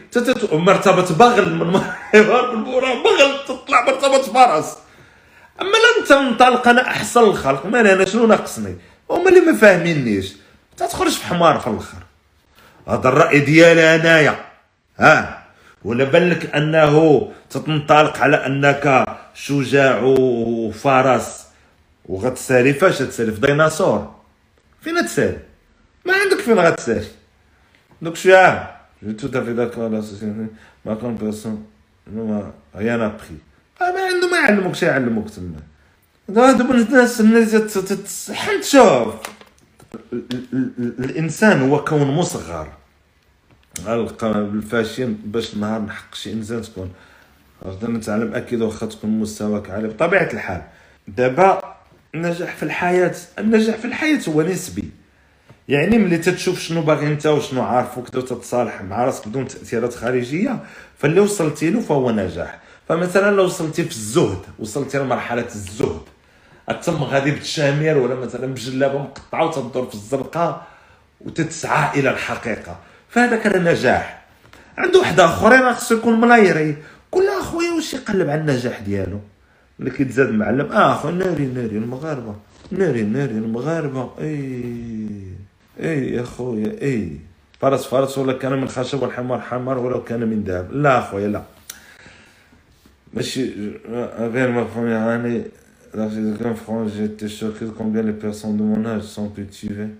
مرتبة 0.51 1.15
بغل 1.15 1.53
من 1.55 1.71
بالبورا. 2.13 2.93
بغل 2.93 3.45
تطلع 3.47 3.85
مرتبة 3.85 4.21
فرس 4.21 4.77
أما 5.61 5.69
لا 5.69 6.01
انت 6.01 6.13
منطلق 6.13 6.67
أنا 6.67 6.87
أحسن 6.87 7.19
الخلق. 7.21 7.65
مالي 7.65 7.93
أنا 7.93 8.05
شنو 8.05 8.27
ناقصني؟ 8.27 8.75
هما 9.11 9.29
اللي 9.29 9.39
ما 9.41 9.53
فاهمينيش. 9.57 10.33
تتخرج 10.77 11.11
في 11.11 11.25
حمار 11.25 11.59
في 11.59 11.67
الآخر. 11.67 11.97
هذا 12.87 13.09
الرأي 13.09 13.39
ديالي 13.39 13.95
أنايا. 13.95 14.35
ها؟ 14.99 15.43
ولا 15.83 16.03
بان 16.03 16.29
لك 16.29 16.55
أنه 16.55 17.31
تتنطلق 17.49 18.17
على 18.17 18.45
أنك 18.45 19.05
شجاع 19.33 20.01
وفرس 20.03 21.42
وغتسالي 22.05 22.73
فاش 22.73 22.97
تسالي 22.97 23.31
في 23.31 23.41
ديناصور. 23.41 24.15
فين 24.81 25.05
تسالي؟ 25.05 25.39
ما 26.05 26.13
عندك 26.13 26.37
فين 26.37 26.59
غتسالي. 26.59 27.07
دوك 28.01 28.15
شوية 28.15 28.75
جو 29.03 29.11
تو 29.11 29.39
افي 29.39 29.53
داكور 29.53 30.03
ما 30.85 30.95
كون 30.95 31.15
بيرسون 31.15 31.65
نو 32.07 32.51
ريان 32.75 33.01
ابخي 33.01 33.35
ما 33.81 34.01
عنده 34.13 34.29
ما 34.31 34.37
يعلموك 34.37 34.83
يعلموك 34.83 35.29
تما. 35.29 35.59
هادو 36.29 36.71
الناس 36.71 37.21
الناس 37.21 37.77
حنت 38.31 38.63
شوف. 38.63 39.15
الإنسان 40.99 41.69
هو 41.69 41.83
كون 41.83 42.07
مصغر. 42.07 42.67
الفاشين 44.23 45.21
باش 45.25 45.55
نهار 45.55 45.81
نحق 45.81 46.15
شي 46.15 46.33
إنسان 46.33 46.61
تكون. 46.61 46.91
غادي 47.65 47.87
نتعلم؟ 47.87 48.35
أكيد 48.35 48.61
واخا 48.61 48.85
تكون 48.85 49.09
مستواك 49.19 49.69
عالي. 49.69 49.87
بطبيعة 49.87 50.29
الحال 50.33 50.61
دابا 51.07 51.75
النجاح 52.15 52.55
في 52.55 52.63
الحياة 52.63 53.15
النجاح 53.39 53.75
في 53.75 53.85
الحياة 53.85 54.19
هو 54.29 54.41
نسبي. 54.41 54.89
يعني 55.67 55.97
ملي 55.97 56.17
تتشوف 56.17 56.59
شنو 56.59 56.81
باغي 56.81 57.07
انت 57.07 57.25
وشنو 57.25 57.61
عارف 57.61 57.97
وكذا 57.97 58.21
تتصالح 58.21 58.81
مع 58.81 59.05
راسك 59.05 59.27
بدون 59.27 59.47
تأثيرات 59.47 59.93
خارجية 59.93 60.59
فاللي 60.97 61.19
وصلتي 61.19 61.69
له 61.69 61.81
فهو 61.81 62.11
نجاح. 62.11 62.59
فمثلا 62.89 63.35
لو 63.35 63.43
وصلتي 63.43 63.83
في 63.83 63.91
الزهد 63.91 64.39
وصلتي 64.59 64.97
لمرحلة 64.97 65.45
الزهد 65.45 66.01
تم 66.85 67.03
غادي 67.03 67.31
بالتشامير 67.31 67.97
ولا 67.97 68.15
مثلا 68.15 68.47
بجلابة 68.47 68.99
مقطعة 68.99 69.45
وتدور 69.45 69.85
في 69.85 69.95
الزرقاء 69.95 70.67
وتتسعى 71.21 71.99
إلى 71.99 72.09
الحقيقة. 72.09 72.79
فهذاك 73.09 73.45
راه 73.45 73.59
نجاح. 73.59 74.23
عنده 74.77 74.99
واحد 74.99 75.19
اخرين 75.19 75.73
خصو 75.73 75.95
يكون 75.95 76.21
ملايري. 76.21 76.77
كل 77.11 77.27
اخويا 77.41 77.71
واش 77.71 77.93
يقلب 77.93 78.29
على 78.29 78.41
النجاح 78.41 78.79
ديالو؟ 78.79 79.19
ملي 79.83 79.91
كيتزاد 79.91 80.31
معلم. 80.31 80.71
آه 80.71 80.93
أخو 80.93 81.09
ناري 81.09 81.45
ناري 81.45 81.77
المغاربة. 81.77 82.35
ناري 82.71 83.03
ناري 83.03 83.31
المغاربة. 83.31 84.09
إي 84.19 84.69
إي 85.79 86.13
يا 86.13 86.23
خويا 86.23 86.81
إي. 86.81 87.17
فرس 87.61 87.85
فرس 87.85 88.17
ولا 88.17 88.33
كان 88.33 88.61
من 88.61 88.67
خشب 88.67 89.01
والحمار 89.01 89.41
حمار 89.41 89.77
ولو 89.77 90.03
كان 90.03 90.19
من 90.19 90.43
ذهب. 90.43 90.71
لا 90.71 91.01
خويا 91.01 91.27
لا. 91.27 91.43
ماشي 93.13 93.51
غير 94.19 94.51
مفهوم 94.51 94.87
يعني 94.87 95.43
En 95.95 96.55
France, 96.55 96.89
j'étais 96.97 97.27
choqué 97.27 97.65
de 97.65 97.69
combien 97.69 98.01
les 98.01 98.13
personnes 98.13 98.57
de 98.57 98.63
mon 98.63 98.83
âge 98.83 99.03
sont 99.03 99.29
cultivées, 99.29 99.91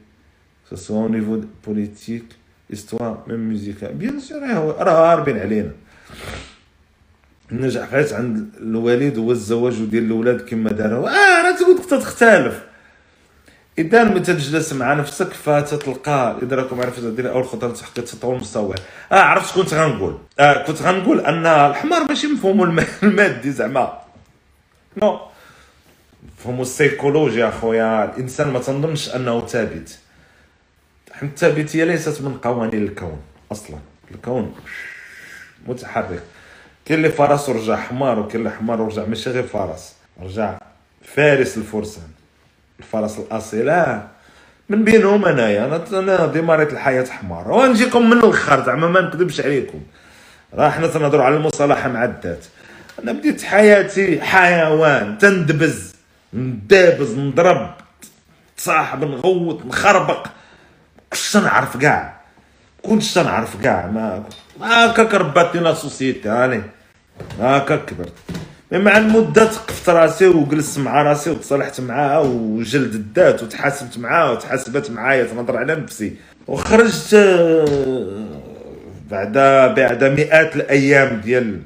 que 0.64 0.76
ce 0.76 0.78
soit 0.84 0.98
au 0.98 1.08
niveau 1.08 1.38
politique, 1.62 2.32
histoire, 2.68 3.24
même 3.28 3.44
musicale. 3.54 3.94
Bien 3.94 4.20
sûr, 4.20 4.38
راه 4.80 5.14
هاربين 5.14 5.38
علينا. 5.38 5.72
غير 7.52 8.16
عند 8.16 8.56
الوالد 8.58 9.18
هو 9.18 9.32
الزواج 9.32 9.82
وديال 9.82 10.04
الاولاد 10.04 10.42
كما 10.42 10.70
داروا. 10.72 11.10
آه 11.10 11.42
راه 11.42 11.56
تقول 11.58 12.02
تختلف. 12.02 12.64
إذا 13.78 14.04
ما 14.04 14.20
تجلس 14.20 14.74
مع 14.74 14.94
نفسك 14.94 15.34
فتلقى 15.34 16.36
اذا 16.44 16.56
راكم 16.56 16.82
عرفتوا 16.82 17.12
دير 17.12 17.32
اول 17.32 17.46
خطوه 17.46 17.74
تحقيق 17.74 18.06
تطور 18.06 18.36
المستوى. 18.36 18.76
آه 19.12 19.16
عرفت 19.16 19.56
كنت 19.56 19.74
غنقول 19.74 20.18
آه 20.40 20.64
كنت 20.64 20.82
غنقول 20.82 21.20
أن 21.20 21.46
الحمار 21.46 22.04
ماشي 22.10 22.28
مفهوم 22.28 22.80
المادي 23.04 23.52
زعما. 23.52 24.00
non. 25.02 25.20
مفهوم 26.40 26.62
السيكولوجي 26.62 27.48
أخويا. 27.48 28.06
الإنسان 28.06 28.54
ما 28.54 28.60
تنظنش 28.60 29.16
أنه 29.16 29.48
ثابت. 29.48 30.00
الثابتية 31.24 31.84
ليست 31.84 32.22
من 32.22 32.34
قوانين 32.38 32.84
الكون 32.84 33.22
أصلا. 33.52 33.78
الكون 34.12 34.56
متحرك. 35.68 36.24
اللي 36.92 37.10
فرس 37.10 37.50
ورجع 37.50 37.76
حمار 37.76 38.28
اللي 38.36 38.52
حمار 38.52 38.82
ورجع 38.82 39.06
ماشي 39.06 39.30
غير 39.30 39.44
فرس. 39.44 39.94
رجع 40.22 40.58
فارس 41.16 41.58
الفرسان. 41.58 42.08
الفرس 42.80 43.20
الاصيل 43.20 43.70
آه 43.70 44.08
من 44.70 44.84
بينهم 44.84 45.26
أنايا. 45.26 45.66
أنا 45.66 46.00
أنا 46.00 46.26
ديماريت 46.26 46.74
الحياة 46.74 47.06
حمار. 47.06 47.52
ونجيكم 47.52 48.10
من 48.10 48.18
الآخر 48.18 48.66
زعما 48.66 48.88
ما 48.88 49.02
نكذبش 49.02 49.42
عليكم. 49.42 49.82
راه 50.54 50.70
حنا 50.70 50.88
تنهضروا 50.88 51.24
على 51.24 51.36
المصالحه 51.36 51.90
مع 51.90 52.04
الذات 52.04 52.46
أنا 53.04 53.12
بديت 53.12 53.44
حياتي 53.44 54.22
حيوان 54.22 55.18
تندبز 55.18 55.96
ندابز 56.34 57.18
نضرب 57.18 57.74
تصاحب 58.58 59.04
نغوت 59.04 59.66
نخربق. 59.66 60.28
كنتش 61.10 61.32
تنعرف 61.32 61.78
كاع 61.78 62.23
كنتش 62.84 63.14
تنعرف 63.14 63.64
كاع 63.64 63.88
ما 63.88 64.24
هكاك 64.62 65.14
رباتني 65.14 65.62
la 65.62 65.74
société 65.74 66.30
هاني. 66.30 66.62
هكا 67.40 67.76
كبرت. 67.76 68.14
مع 68.72 68.98
المده 68.98 69.46
ثقفت 69.46 69.90
راسي 69.90 70.28
وجلست 70.28 70.80
مع 70.80 71.02
راسي 71.02 71.30
وتصالحت 71.30 71.82
معاها 71.82 72.20
وجلد 72.20 72.94
الذات 72.94 73.44
وتحاسبت 73.44 73.98
معاها 73.98 74.32
وتحاسبت 74.32 74.92
معايا 74.92 75.24
تنظر 75.24 75.58
على 75.58 75.76
نفسي. 75.76 76.16
وخرجت 76.48 77.14
آه، 77.14 78.26
بعد 79.12 79.34
بعد 79.76 80.04
مئات 80.04 80.56
الأيام 80.56 81.22
ديال 81.22 81.62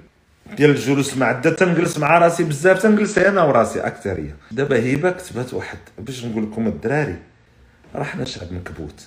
ديال 0.57 0.69
الجلوس 0.69 1.17
مع 1.17 1.31
الذات 1.31 1.59
تنجلس 1.59 1.97
مع 1.97 2.17
راسي 2.17 2.43
بزاف 2.43 2.81
تنجلس 2.81 3.17
أنا 3.17 3.43
وراسي 3.43 3.79
أكثرية. 3.79 4.35
دابا 4.51 4.75
هيبه 4.75 5.11
كتبات 5.11 5.53
واحد 5.53 5.77
باش 5.99 6.25
نقول 6.25 6.43
لكم 6.43 6.67
الدراري 6.67 7.15
راه 7.95 8.03
حنا 8.03 8.25
شعب 8.25 8.53
مكبوت 8.53 9.01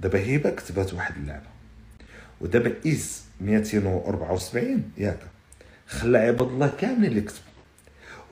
دابا 0.00 0.18
هيبه 0.18 0.50
كتبات 0.50 0.94
واحد 0.94 1.14
اللعبة. 1.22 1.49
ودابا 2.40 2.74
ايز 2.86 3.22
274 3.40 4.82
ياك. 4.98 5.18
خلى 5.88 6.18
عباد 6.18 6.48
الله 6.48 6.72
كاملين 6.80 7.10
اللي 7.10 7.20
كتبوا 7.20 7.50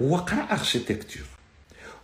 هو 0.03 0.17
قرا 0.17 0.43
architecture 0.53 1.23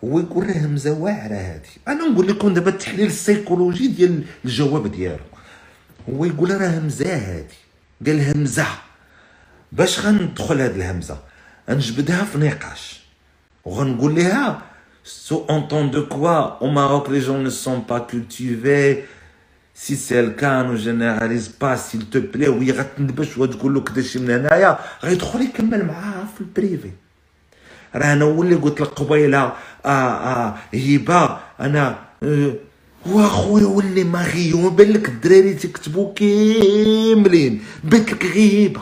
هو 0.04 0.20
يقول 0.20 0.46
راه 0.46 0.66
همزه 0.66 0.92
واعره 0.92 1.34
هذه. 1.34 1.70
أنا 1.88 2.04
نقول 2.08 2.28
لكم 2.28 2.54
دابا 2.54 2.70
التحليل 2.70 3.06
السيكولوجي 3.06 3.86
ديال 3.88 4.24
الجواب 4.44 4.92
ديالو 4.92 5.24
هو 6.10 6.24
يقول 6.24 6.60
راه 6.60 6.78
همزة 6.78 7.14
هذه. 7.14 7.56
قال 8.06 8.20
همزة. 8.20 8.66
باش 9.72 10.00
غندخل 10.00 10.60
هاد 10.60 10.74
الهمزة 10.74 11.18
غنجبدها 11.70 12.24
في 12.24 12.38
نقاش. 12.38 13.00
وغنقول 13.64 14.14
لها 14.14 14.62
on 15.04 15.46
s'étonne 15.50 15.90
de 15.90 16.06
quoi 16.06 16.58
au 16.60 16.66
Maroc 16.66 17.10
les 17.10 17.20
jeunes 17.20 17.44
ne 17.44 17.50
sont 17.50 17.80
pas 17.80 18.00
cultivés. 18.00 19.04
c'est 19.74 19.96
c'est 19.96 20.20
quelqu'un 20.20 20.70
on 20.70 20.74
généralise 20.76 21.48
pas 21.60 21.76
s'il 21.76 22.02
te 22.10 22.20
plaît 22.20 22.48
وهي 22.48 22.70
غتندبش 22.72 23.38
وتقول 23.38 23.74
له 23.74 23.80
كدا 23.80 24.02
شي 24.02 24.18
من 24.18 24.30
هنايا 24.30 24.78
غيدخل 25.04 25.42
يكمل 25.42 25.84
معاها 25.86 26.26
في 26.34 26.40
ال 26.40 26.49
privé 26.49 26.90
راه 27.94 28.12
أنا 28.12 28.24
هو 28.24 28.42
اللي 28.42 28.54
قلت 28.54 28.80
لك 28.80 28.88
قبيله 28.88 29.52
آه 29.86 29.88
آه 29.88 30.54
هبه 30.74 31.38
أنا 31.60 31.98
آه 32.22 32.52
واخويا 33.06 33.66
ولي 33.66 34.04
ماغيو 34.04 34.70
بان 34.70 34.90
لك 34.92 35.08
الدراري 35.08 35.54
تكتبوا 35.54 36.14
كاملين 36.14 37.64
بانت 37.84 38.10
لك 38.10 38.24
غيبه 38.24 38.80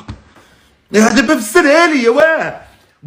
دابا 0.92 1.36
فسرها 1.36 1.86
لي 1.86 2.08
واه 2.08 2.60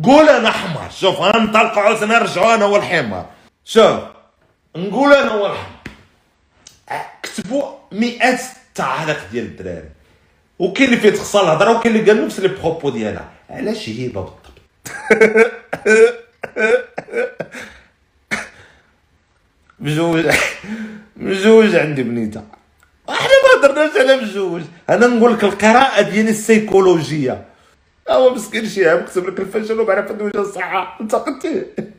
قول 0.03 0.29
أنا 0.29 0.51
حمار 0.51 0.89
شوف 0.99 1.19
غنطلقوا 1.19 1.81
عاوتاني 1.81 2.13
نرجعوا 2.13 2.55
أنا 2.55 2.65
والحمار 2.65 3.25
شوف 3.65 3.99
نقول 4.75 5.13
أنا 5.13 5.33
والحمار 5.33 5.74
كتبوا 7.23 7.63
مئات 7.91 8.39
التعاليق 8.67 9.19
ديال 9.31 9.45
الدراري. 9.45 9.89
وكاين 10.59 10.89
اللي 10.89 10.99
فيه 10.99 11.09
تخصى 11.09 11.39
الهضرة 11.39 11.77
وكاين 11.77 11.95
اللي 11.95 12.11
قال 12.11 12.25
نفس 12.25 12.39
لي 12.39 12.47
بروبو 12.47 12.89
ديالها. 12.89 13.31
علاش 13.49 13.89
هيبه 13.89 14.21
بالضبط 14.21 14.45
بجوج 19.79 20.25
بجوج 21.15 21.75
عندي 21.75 22.03
بنيته 22.03 22.43
إحنا 23.09 23.27
ما 23.27 23.59
هضرناش 23.59 23.97
على 23.97 24.17
بجوج 24.17 24.61
أنا 24.89 25.07
نقول 25.07 25.33
لك 25.33 25.43
القراءة 25.43 26.01
ديالي 26.01 26.29
السيكولوجية. 26.29 27.45
هو 28.09 28.35
مسكين 28.35 28.69
شي 28.69 28.97
كتب 29.01 29.27
لك 29.29 29.39
الفشل 29.39 29.79
وما 29.79 29.93
عرف 29.93 30.11
عنده 30.11 30.25
وجه 30.25 30.39
الصحه 30.39 30.97
انت 31.01 31.15
قلتي 31.15 31.65
واحد 31.77 31.94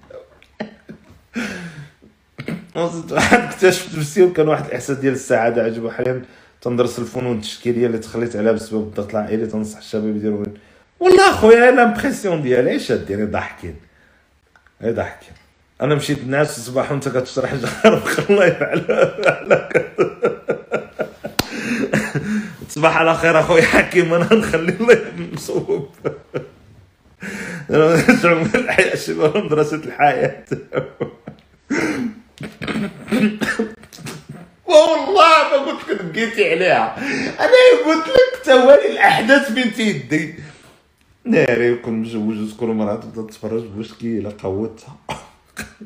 اكتشفت 3.33 3.99
نفسي 3.99 4.23
وكان 4.23 4.49
واحد 4.49 4.67
الإحساس 4.67 4.97
ديال 4.99 5.13
السعاده 5.13 5.63
عجبو 5.63 5.89
أحيانا 5.89 6.23
تندرس 6.61 6.99
الفنون 6.99 7.37
التشكيلية 7.37 7.87
اللي 7.87 7.99
تخليت 7.99 8.37
عليها 8.37 8.53
بسبب 8.53 8.81
الضغط 8.83 9.11
العائلي 9.11 9.47
تنصح 9.47 9.79
الشباب 9.79 10.17
يديروا 10.17 10.45
والله 11.01 11.33
خويا 11.33 11.71
l'impression 11.71 12.43
ديالي 12.43 12.77
اش 12.77 12.93
ديري 12.93 13.25
ضاحكين 13.25 13.77
اي 14.85 14.93
ضاحكين 14.93 15.33
أنا 15.81 15.95
مشيت 15.95 16.19
الناس 16.19 16.59
الصباح 16.59 16.93
وأنت 16.93 17.09
كتشرح 17.09 17.55
جارك 17.55 18.19
الله 18.31 18.47
يفعل. 18.47 18.81
تصبح 22.69 22.97
على 22.97 23.15
خير 23.15 23.41
أخويا 23.41 23.63
حكيم 23.63 24.15
أنا 24.15 24.35
نخلي 24.35 24.73
الله 24.73 25.03
مصوب. 25.33 25.89
من 27.71 28.51
الحياة 28.55 28.97
شباب 28.97 29.37
مدرسه 29.37 29.77
الحياة. 29.77 30.45
والله 34.67 35.49
ما 35.51 35.57
قلت 35.67 35.89
لك 35.89 36.05
بقيتي 36.05 36.51
عليها. 36.51 36.99
أنا 37.41 37.53
قلت 37.87 38.09
لك 38.09 38.45
توالي 38.45 38.93
الأحداث 38.93 39.53
بين 39.53 39.73
يدي. 39.79 40.35
ناري 41.25 41.75
كون 41.75 41.95
مزوج 41.95 42.39
وتكون 42.39 42.71
مرات 42.71 43.03
تبدا 43.03 43.23
تتفرج 43.23 43.63
بمشكله 43.63 44.35
قوتها. 44.43 44.97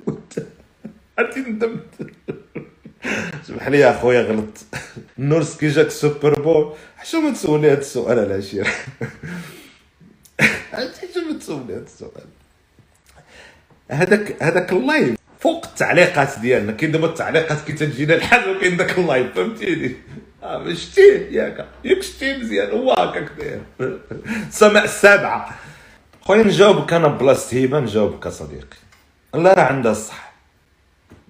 قوتها. 0.06 0.46
عرفتي 1.18 1.40
ندمت. 1.40 2.12
سمح 3.46 3.68
لي 3.68 3.78
يا 3.78 3.92
خويا 3.92 4.22
غلط 4.22 4.64
نورس 5.18 5.56
كي 5.56 5.68
جاك 5.68 5.86
السوبر 5.86 6.40
بول. 6.40 6.74
حشو 6.96 7.20
ما 7.20 7.30
تسولني 7.30 7.72
هذا 7.72 7.80
السؤال 7.80 8.18
على 8.18 8.26
العشير 8.26 8.64
حشو 10.72 11.20
ما 11.30 11.38
تسولني 11.38 11.72
هذا 11.74 11.84
السؤال. 11.84 12.26
هذاك 13.90 14.42
هذاك 14.42 14.72
ال 14.72 14.80
live. 14.80 15.16
فوق 15.40 15.66
التعليقات 15.66 16.38
ديالنا 16.38 16.72
كاين 16.72 16.92
دابا 16.92 17.06
التعليقات 17.06 17.60
كي 17.66 17.72
تجينا 17.72 18.14
الحال 18.14 18.56
وكاين 18.56 18.76
داك 18.76 18.98
ال 18.98 19.06
live 19.06 19.34
فهمتيني؟ 19.34 19.96
آه 20.42 20.74
شتيه 20.74 21.28
ياك 21.30 21.66
ياك 21.84 22.02
شتيه 22.02 22.36
مزيان 22.36 22.70
هو 22.70 22.92
هكاك 22.92 23.28
داير. 23.38 23.60
سمع 24.50 24.84
السابعة. 24.84 25.58
خويا 26.20 26.42
نجاوبك 26.42 26.92
أنا 26.92 27.08
بلاصه 27.08 27.64
هبه 27.64 27.80
نجاوبك 27.80 28.28
صديقي. 28.28 28.76
لا 29.34 29.54
راه 29.54 29.62
عندها 29.62 29.92
الصح. 29.92 30.32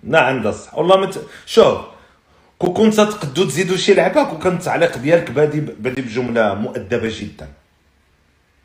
لا 0.05 0.21
عندها 0.21 0.51
الصح. 0.51 0.79
والله 0.79 0.97
مت... 0.97 1.27
شوف 1.47 1.79
كون 2.59 2.75
كنت 2.75 2.95
تقدو 2.95 3.45
تزيدو 3.45 3.77
شي 3.77 3.95
لعبة 3.95 4.25
كون 4.25 4.39
كان 4.39 4.53
التعليق 4.57 4.99
ديالك 4.99 5.31
بادي 5.31 5.61
بادي 5.61 6.03
بجملة 6.03 6.55
مؤدبة 6.55 7.13
جدا. 7.21 7.49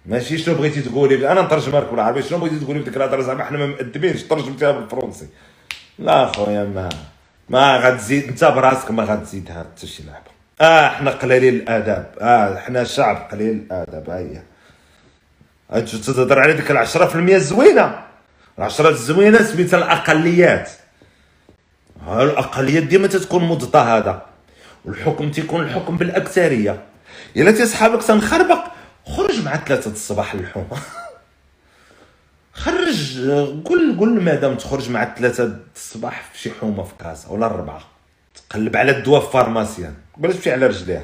ماشي 0.07 0.37
شنو 0.37 0.55
بغيتي 0.55 0.81
تقولي؟ 0.81 1.31
أنا 1.31 1.41
نترجمها 1.41 1.81
لك 1.81 1.91
بالعربي 1.91 2.21
شنو 2.21 2.39
بغيتي 2.39 2.59
تقولي 2.59 2.79
بديك 2.79 2.97
الهضره 2.97 3.21
زعما 3.21 3.43
حنا 3.43 3.57
ما 3.57 3.65
مؤدبينش 3.65 4.23
ترجمتيها 4.23 4.71
بالفرنسي. 4.71 5.27
لا 5.99 6.25
خويا 6.25 6.63
ما 6.63 6.89
ما 7.49 7.77
غتزيد 7.77 8.27
أنت 8.27 8.43
براسك 8.43 8.91
ما 8.91 9.03
غتزيدها 9.03 9.59
حتى 9.59 9.87
شي 9.87 10.03
لعبة. 10.03 10.35
آه 10.61 10.87
حنا 10.87 11.11
قليلين 11.11 11.55
الآداب. 11.55 12.11
آه 12.19 12.59
حنا 12.59 12.83
شعب 12.83 13.27
قليل 13.31 13.49
الآداب. 13.71 14.09
ها 14.09 14.43
هي 15.77 15.81
تهضر 15.81 16.39
على 16.39 16.53
ديك 16.53 16.71
ال 16.71 16.77
10% 16.77 17.15
الزوينة. 17.15 17.99
العشرة 18.57 18.89
الزوينة 18.89 19.43
سميتها 19.43 19.77
الأقليات. 19.77 20.69
الأقليات 22.07 22.83
ديما 22.83 23.07
تتكون 23.07 23.43
مضطهدة. 23.43 24.21
والحكم 24.85 25.31
تيكون 25.31 25.61
الحكم 25.61 25.97
بالأكثرية. 25.97 26.83
إلا 27.37 27.51
تيصحابك 27.51 28.03
تنخربق 28.03 28.74
خرج 29.05 29.43
مع 29.45 29.57
ثلاثة 29.57 29.91
الصباح 29.91 30.35
للحومه 30.35 30.77
خرج 32.53 33.19
قول 33.65 33.97
قول 33.99 34.21
مادام 34.21 34.55
تخرج 34.55 34.89
مع 34.89 35.15
ثلاثة 35.15 35.57
الصباح 35.75 36.29
في 36.33 36.39
شي 36.39 36.51
حومة 36.51 36.83
في 36.83 36.93
كاسا 36.99 37.29
ولا 37.29 37.45
الربعه 37.45 37.81
تقلب 38.35 38.77
على 38.77 38.97
الدواء 38.97 39.21
في 39.21 39.31
pharmacien. 39.31 39.93
بلاش 40.17 40.35
تمشي 40.35 40.51
على 40.51 40.67
رجليها. 40.67 41.03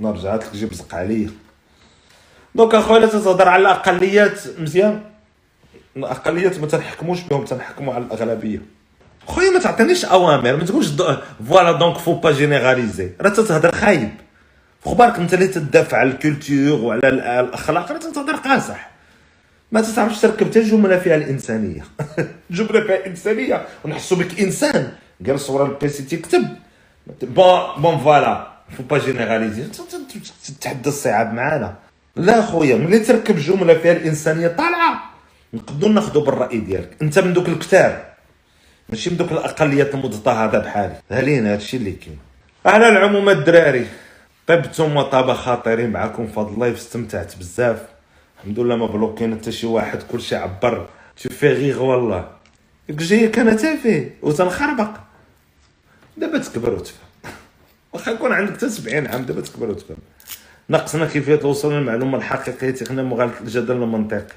نرجع 0.00 0.34
لك 0.34 0.50
جيب 0.52 0.74
زق 0.74 0.94
عليا. 0.94 1.30
donc 2.54 2.74
أخويا 2.74 3.06
تتهضر 3.06 3.48
على 3.48 3.60
الأقليات. 3.60 4.40
مزيان؟ 4.58 5.02
الأقليات 5.96 6.58
ما 6.58 6.66
تنحكموش 6.66 7.20
بهم 7.20 7.44
تنحكموا 7.44 7.94
على 7.94 8.04
الأغلبية. 8.04 8.62
خويا 9.26 9.50
ما 9.50 9.58
تعطينيش 9.58 10.04
أوامر 10.04 10.56
ما 10.56 10.64
تقولش 10.64 10.88
voilà 11.48 11.72
donc 11.72 11.98
faut 11.98 12.14
pas 12.14 12.32
généraliser 12.32 13.10
راه 13.20 13.28
تتهضر 13.28 13.72
خايب. 13.72 14.10
خبارك 14.84 15.18
انت 15.18 15.34
اللي 15.34 15.46
تدافع 15.46 15.98
على 15.98 16.10
ال 16.10 16.19
culture 16.19 16.80
وعلى 16.80 17.08
الاخلاق 17.08 17.92
راه 17.92 17.98
تتهضر 17.98 18.36
قاصح. 18.36 18.90
ما 19.72 19.80
تعرفش 19.80 20.20
تركب 20.20 20.46
حتى 20.46 20.62
جملة 20.62 20.98
فيها 20.98 21.16
الإنسانية. 21.16 21.84
جملة 22.50 22.80
فيها 22.80 22.96
الإنسانية. 22.96 23.66
ونحسوا 23.84 24.16
بك 24.16 24.40
إنسان. 24.40 24.92
قال 25.26 25.40
صوره 25.40 25.64
ال 25.64 25.77
PC 25.77 26.02
تكتب 26.02 26.48
bon 27.22 27.60
bon 27.82 27.98
voilà 27.98 28.48
faut 28.76 28.82
pas 28.82 28.98
généraliser 28.98 29.62
تتحدى 30.44 30.88
الصعاب 30.88 31.34
معانا. 31.34 31.74
لا 32.16 32.42
خويا 32.42 32.76
ملي 32.76 32.98
تركب 32.98 33.36
جملة 33.36 33.74
فيها 33.74 33.92
الإنسانية 33.92 34.48
طالعة. 34.48 35.10
نقدروا 35.54 35.92
ناخذوا 35.92 36.24
بالرأي 36.24 36.58
ديالك. 36.58 36.96
انت 37.02 37.18
من 37.18 37.32
دوك 37.32 37.48
الكتار 37.48 38.04
ماشي 38.88 39.10
من 39.10 39.16
دوك 39.16 39.32
الأقليات 39.32 39.94
المضطهده 39.94 40.58
بحالي. 40.58 40.94
هالين 41.10 41.46
هادشي 41.46 41.76
اللي 41.76 41.92
كاين. 41.92 42.18
على 42.66 42.88
العموم 42.88 43.28
الدراري. 43.28 43.86
طبتم 44.46 44.96
وطاب 44.96 45.32
خاطري 45.32 45.86
معكم 45.86 46.26
فهاد 46.26 46.48
ال 46.48 46.54
live 46.54 46.76
استمتعت 46.76 47.36
بزاف. 47.36 47.82
الحمد 48.38 48.58
لله 48.58 48.76
ما 48.76 48.86
بلوكين 48.86 49.38
حتى 49.38 49.52
شي 49.52 49.66
واحد 49.66 50.02
كلشي 50.02 50.36
عبر. 50.36 50.88
في 51.16 51.48
غيغ 51.48 51.82
والله. 51.82 52.28
جاي 52.90 53.28
كان 53.28 53.56
تافه 53.56 54.10
وتنخربق. 54.22 54.90
دابا 56.16 56.38
تكبر 56.38 56.74
وتفهم. 56.74 57.08
واخا 57.92 58.12
يكون 58.12 58.32
عندك 58.32 58.52
حتى 58.52 58.68
70 58.68 59.06
عام 59.06 59.22
دابا 59.22 59.40
تكبر 59.40 59.70
وتفهم. 59.70 59.96
ناقصنا 60.68 61.06
كيفية 61.06 61.36
توصل 61.36 61.72
للمعلومة 61.72 62.18
الحقيقية 62.18 62.70
تخنا 62.70 63.02
مغالطة 63.02 63.40
الجدل 63.40 63.82
المنطقي. 63.82 64.34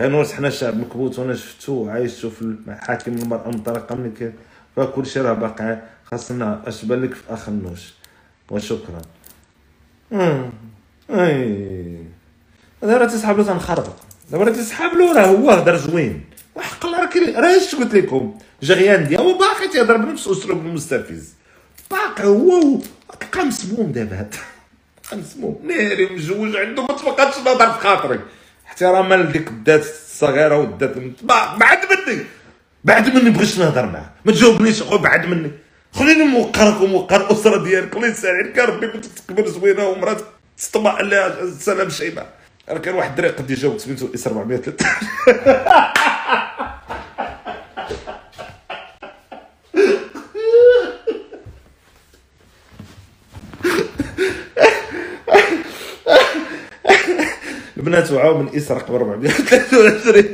نورس 0.00 0.32
حنا 0.32 0.50
شعب 0.50 0.76
مكبوت 0.76 1.18
وأنا 1.18 1.34
شفتو 1.34 1.88
عايشتو 1.90 2.30
في 2.30 2.56
محاكم 2.66 3.12
المرأة 3.12 3.48
المطلقة 3.50 3.94
ملي 3.94 4.10
كان 4.10 4.32
فكل 4.76 5.06
شيء 5.06 5.22
راه 5.22 5.32
باقي. 5.32 5.78
خاصنا 6.04 6.62
اش 6.66 6.84
بان 6.84 7.02
لك 7.02 7.14
في 7.14 7.22
اخ 7.30 7.48
النوش 7.48 7.94
وشكرا. 8.50 9.02
أي. 10.12 12.04
دابا 12.82 12.96
راه 12.96 13.06
تسحب 13.06 13.38
له 13.38 13.44
تنخربق. 13.44 13.96
دابا 14.30 14.44
راه 14.44 14.52
تسحب 14.52 14.92
له 14.96 15.12
راه 15.12 15.26
هو 15.26 15.50
هضر 15.50 15.76
زوين. 15.76 16.24
وحق 16.54 16.86
الله 16.86 16.98
راه 16.98 17.40
راه 17.40 17.56
اش 17.56 17.74
قلت 17.74 17.94
لكم؟ 17.94 18.38
جغيان 18.62 19.08
ديالو 19.08 19.38
باقي 19.38 19.68
تيهضر 19.68 19.96
بنفس 19.96 20.28
أسلوب 20.28 20.66
المستفز 20.66 21.34
باقي 21.90 22.24
هو 22.24 22.78
تلقى 23.20 23.46
مسموم 23.46 23.92
دابا 23.92 24.28
مسموم. 25.12 25.60
ناري 25.64 26.06
مجوج 26.06 26.56
عنده 26.56 26.82
ما 26.82 26.88
تبقاش 26.88 27.38
نهضر 27.38 27.72
في 27.72 27.80
خاطري 27.80 28.20
احتراما 28.66 29.14
لديك 29.14 29.48
الذات 29.48 29.80
الصغيرة 29.80 30.58
والذات 30.58 30.94
بعد 31.58 31.78
مني. 31.90 32.24
بعد 32.84 33.14
مني 33.14 33.30
بغيتش 33.30 33.58
نهضر 33.58 33.86
معاه. 33.86 34.10
ما 34.24 34.32
تجاوبنيش 34.32 34.82
بعد 34.82 35.26
مني. 35.26 35.50
خليني 35.92 36.24
موقرك 36.24 36.80
وموقر 36.80 37.20
الاسره 37.20 37.62
ديالك 37.64 37.96
الله 37.96 38.08
يسهل 38.08 38.30
عليك 38.36 38.58
ربي 38.58 38.88
كنت 38.88 39.04
تكبر 39.04 39.46
زوينة 39.46 39.88
ومراتك 39.88 40.24
تطمع 40.58 41.00
لها 41.00 41.50
سلام 41.58 41.88
شيبة. 41.88 42.26
راه 42.68 42.78
كان 42.78 42.94
واحد 42.94 43.10
الدري 43.10 43.28
قد 43.28 43.50
يجاوب 43.50 43.78
سميتو 43.78 44.08
إس 44.14 44.26
403 44.26 44.86
البنات 57.76 58.10
وعاو 58.12 58.38
من 58.42 58.48
اسر 58.56 58.76
رقم 58.76 58.94
423 58.94 60.24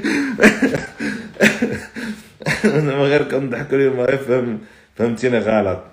أنا 2.64 2.92
غير 2.92 3.22
كنضحك 3.22 3.74
اليوم 3.74 3.96
ما 3.96 4.16
فهم 4.16 4.58
فهمتيني 4.96 5.38
غلط. 5.38 5.84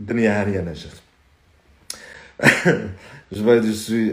الدنيا 0.00 0.42
هانية 0.42 0.60
أنا 0.60 0.74
شيخ 0.74 0.94
جو 3.32 3.60
جو 3.60 3.72
سوي 3.72 4.10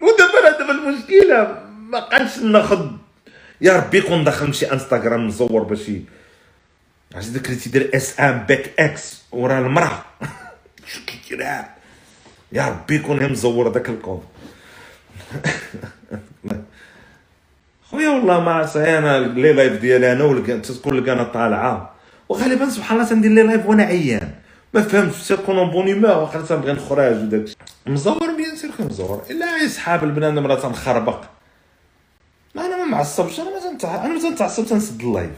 ودابا 0.00 0.50
دابا 0.58 0.72
المشكلة 0.72 1.62
ما 1.90 1.98
قادش 2.00 2.38
ناخذ 2.38 2.90
يا 3.60 3.72
ربي 3.76 3.98
يكون 3.98 4.24
داخل 4.24 4.54
شي 4.54 4.72
انستغرام 4.72 5.26
نزور 5.26 5.62
باش 5.62 5.90
عرفتي 7.14 7.32
داك 7.32 7.46
اللي 7.46 7.60
تيدير 7.60 7.90
اس 7.96 8.20
ام 8.20 8.38
باك 8.38 8.72
إكس 8.78 9.22
ورا 9.32 9.58
المرأة. 9.58 10.04
شو 10.86 11.00
كيدير 11.06 11.40
يا 12.52 12.68
ربي 12.68 12.94
يكون 12.94 13.18
هي 13.18 13.28
مزور 13.28 13.68
داك 13.68 13.88
الكونت 13.88 14.22
خويا 17.94 18.08
والله 18.08 18.40
ما 18.40 18.52
عرفت 18.52 18.76
أنا 18.76 19.18
لي 19.26 19.52
لايف 19.52 19.80
ديالي 19.80 20.12
أنا 20.12 20.24
ولقى 20.24 20.58
تكون 20.58 20.94
لقانا 21.00 21.22
طالعه 21.22 21.94
وغالبا 22.28 22.68
سبحان 22.68 22.96
الله 22.96 23.08
تندير 23.08 23.30
لي 23.30 23.42
لايف 23.42 23.66
وأنا 23.66 23.82
عيان 23.82 24.30
ما 24.74 24.82
فهمتش 24.82 25.28
تكون 25.28 25.70
بون 25.70 25.86
هيمور 25.86 26.10
واخا 26.10 26.40
تنبغي 26.40 26.72
نخرج 26.72 27.22
وداك 27.22 27.44
مزور 27.86 28.34
بيان 28.36 28.56
سير 28.56 28.70
مزور. 28.78 29.22
إلا 29.30 29.46
عايز 29.46 29.74
صحاب 29.74 30.04
البنادم 30.04 30.46
راه 30.46 30.60
تنخربق. 30.60 31.24
ما 32.54 32.66
أنا 32.66 32.76
ما 32.76 32.84
معصبش 32.84 33.40
أنا 33.40 33.50
ما 33.50 33.60
تنتع... 33.60 34.04
أنا 34.04 34.14
ما 34.14 34.20
تنتعصب 34.20 34.66
تنسد 34.66 35.00
اللايف 35.00 35.30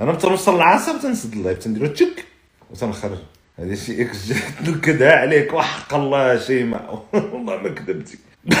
أنا 0.00 0.14
تنوصل 0.14 0.56
العصب 0.56 1.00
تنسد 1.00 1.32
اللايف 1.32 1.58
تنديرو 1.58 1.86
تشك 1.86 2.24
وتنخرج. 2.70 3.18
هذه 3.58 3.74
شي 3.74 4.02
إكس 4.02 4.32
نكدها 4.68 5.16
عليك 5.16 5.52
وحق 5.52 5.94
الله 5.94 6.38
شيماء 6.38 7.04
والله 7.12 7.56
ما 7.56 7.68
كذبتي. 7.68 8.18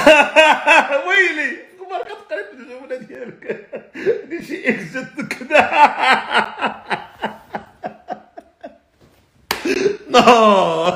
ويلي! 1.06 1.69
ما 1.90 1.98
كتقريب 2.02 2.46
الجمله 2.60 2.96
ديالك. 2.96 3.66
هذه 3.96 4.42
شي 4.46 4.68
إكس 4.68 4.96
نكدها 5.18 5.70
نو. 10.10 10.88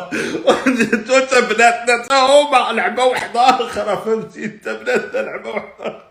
انت 1.17 1.35
بناتنا 1.35 2.07
تا 2.09 2.17
هما 2.17 2.73
لعبة 2.73 3.05
وحدة 3.05 3.41
أخرى 3.41 3.97
فهمتي؟ 4.05 4.45
انت 4.45 4.69
بناتنا 4.69 5.19
لعبة 5.19 5.51
وحدة. 5.51 6.03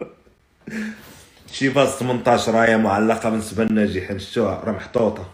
شي 1.52 1.72
فاز 1.72 1.90
18 1.90 2.52
راهي 2.54 2.78
معلقة 2.78 3.30
بالنسبة 3.30 3.64
للناجحين 3.64 4.20
شفتوها 4.20 4.62
راه 4.66 4.72
محطوطه 4.72 5.26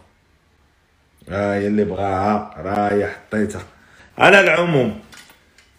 هاي 1.30 1.68
اللي 1.68 1.84
بغاها. 1.84 2.54
راهي 2.58 3.08
حطيتها. 3.08 3.62
على 4.18 4.40
العموم 4.40 5.00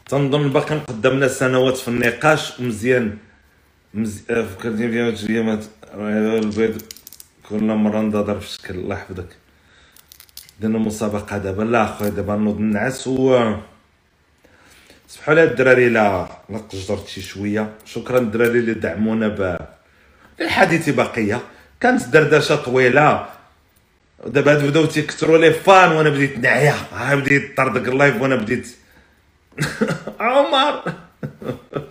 تنظن 0.08 0.48
باقي 0.48 0.78
قدامنا 0.78 1.28
سنوات 1.28 1.76
في 1.76 1.88
النقاش. 1.88 2.60
ومزيان 2.60 3.18
فكرتني 3.94 4.86
بيا 4.86 5.14
ايامات 5.28 5.64
البيض 5.94 6.82
كل 7.48 7.64
مره 7.64 8.00
نضرب 8.00 8.40
في 8.40 8.48
شكل 8.48 8.74
الله 8.74 8.94
يحفظك 8.94 9.36
درنا 10.60 10.78
مسابقة 10.78 11.38
دابا. 11.38 11.62
لا 11.62 11.86
خويا 11.86 12.10
دابا 12.10 12.36
نوض 12.36 12.60
نعس 12.60 13.06
و 13.06 13.54
سمحوا 15.08 15.34
لي 15.34 15.44
الدراري 15.44 15.88
لا 15.88 16.28
لا 16.48 16.58
قجرت 16.58 17.08
شي 17.08 17.22
شوية. 17.22 17.74
شكرا 17.84 18.18
الدراري 18.18 18.58
اللي 18.58 18.74
دعمونا 18.74 19.28
ب 19.28 19.58
الحديث 20.40 20.88
بقية. 20.90 21.40
كانت 21.80 22.08
دردشة 22.08 22.56
طويلة. 22.56 23.26
ودابا 24.24 24.52
هادو 24.52 24.68
بداو 24.68 24.86
تيكثروا 24.86 25.38
les 25.38 25.52
fans 25.52 25.92
وأنا 25.92 26.10
بديت 26.10 26.38
نعيا. 26.38 26.74
ها 26.92 27.14
بديت 27.14 27.56
طردق 27.56 27.90
ال 27.92 27.98
live 27.98 28.22
وأنا 28.22 28.36
بديت 28.36 28.68
عمر! 30.20 30.82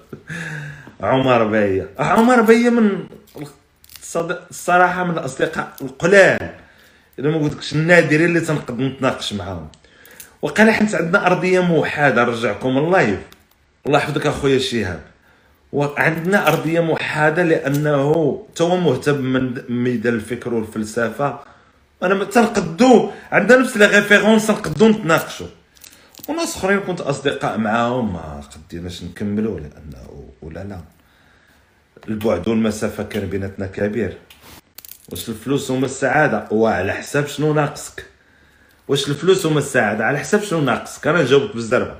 عمر 1.02 1.44
بيا. 1.44 1.90
عمر 2.00 2.42
بيا 2.42 2.70
من 2.70 3.04
الصراحة 4.52 5.04
من 5.04 5.18
الأصدقاء 5.18 5.74
القلال. 5.82 6.50
الا 7.20 7.30
ما 7.30 7.38
قلتلكش 7.38 7.74
النادرين 7.74 8.26
اللي 8.26 8.40
تنقد 8.40 8.80
نتناقش 8.80 9.34
معاهم. 9.34 9.68
وقال 10.42 10.72
حيت 10.72 10.96
عندنا 10.96 11.28
أرضية 11.28 11.60
موحدة 11.60 12.24
نرجعكم 12.24 12.78
ال 12.78 12.85
live. 12.85 13.20
الله 13.88 14.00
يحفظك 14.00 14.28
أخويا 14.28 14.60
شهاب. 14.60 15.02
وعندنا 15.74 16.48
أرضية 16.48 16.80
موحدة 16.80 17.44
لأنه 17.44 18.46
تو 18.56 18.78
مهتم 18.78 19.22
من 19.22 19.62
ميدان 19.70 20.14
الفكر 20.14 20.54
والفلسفة. 20.54 21.40
أنا 22.04 22.24
تنقدو. 22.24 23.12
عندنا 23.32 23.60
نفس 23.60 23.78
les 23.78 23.86
références 23.86 24.50
نقدو 24.50 24.88
نتناقشوا 24.88 25.48
وناس 26.30 26.58
أخرين 26.58 26.80
كنت 26.80 27.02
أصدقاء 27.02 27.58
معاهم 27.58 28.14
ما 28.14 28.42
قديناش 28.56 29.04
نكملوا 29.04 29.60
لأنه 29.60 30.30
ولا 30.42 30.64
لا. 30.64 30.82
البعد 32.08 32.48
والمسافة 32.48 33.04
كان 33.04 33.26
بيناتنا 33.30 33.66
كبير. 33.66 34.18
واش 35.10 35.30
الفلوس 35.30 35.72
هما 35.72 35.86
السعادة؟ 35.86 36.48
وعلى 36.52 36.94
حساب 36.94 37.28
شنو 37.28 37.54
ناقصك؟ 37.54 38.06
واش 38.88 39.10
الفلوس 39.10 39.46
هما 39.46 39.60
السعادة؟ 39.60 40.06
على 40.06 40.20
حساب 40.20 40.42
شنو 40.42 40.62
ناقصك؟ 40.62 41.08
أنا 41.08 41.22
نجاوبك 41.22 41.54
بالزربه 41.56 41.96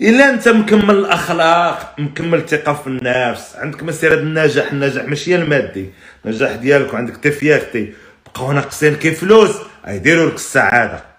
إلا 0.00 0.30
أنت 0.30 0.48
مكمل 0.48 0.94
الأخلاق 0.94 1.94
مكمل 1.98 2.38
الثقه 2.38 2.74
في 2.74 2.86
النفس 2.86 3.56
عندك 3.56 3.82
مسيرة 3.82 4.14
النجاح 4.14 4.72
النجاح 4.72 5.04
ماشي 5.04 5.36
المادي. 5.36 5.90
النجاح 6.24 6.52
ديالك 6.56 6.94
وعندك 6.94 7.16
تي 7.16 7.94
بقاو 8.26 8.52
ناقصين 8.52 8.96
كي 8.96 9.10
فلوس 9.10 9.56
يديروا 9.88 10.26
لك 10.26 10.34
السعادة. 10.34 11.13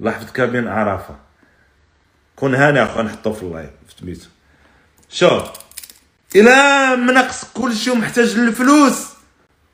الله 0.00 0.10
يحفظك 0.10 0.40
بين 0.40 0.68
عرفة. 0.68 1.16
كون 2.36 2.54
هاني 2.54 2.82
أخو 2.82 3.02
نحطو 3.02 3.32
في 3.32 3.42
ال 3.42 3.48
live 3.48 3.70
في 3.88 3.96
تميتو 3.96 4.28
شوف 5.08 5.42
الا 6.36 6.96
منقص 6.96 7.44
كلشي 7.44 7.90
ومحتاج 7.90 8.36
للفلوس. 8.36 9.08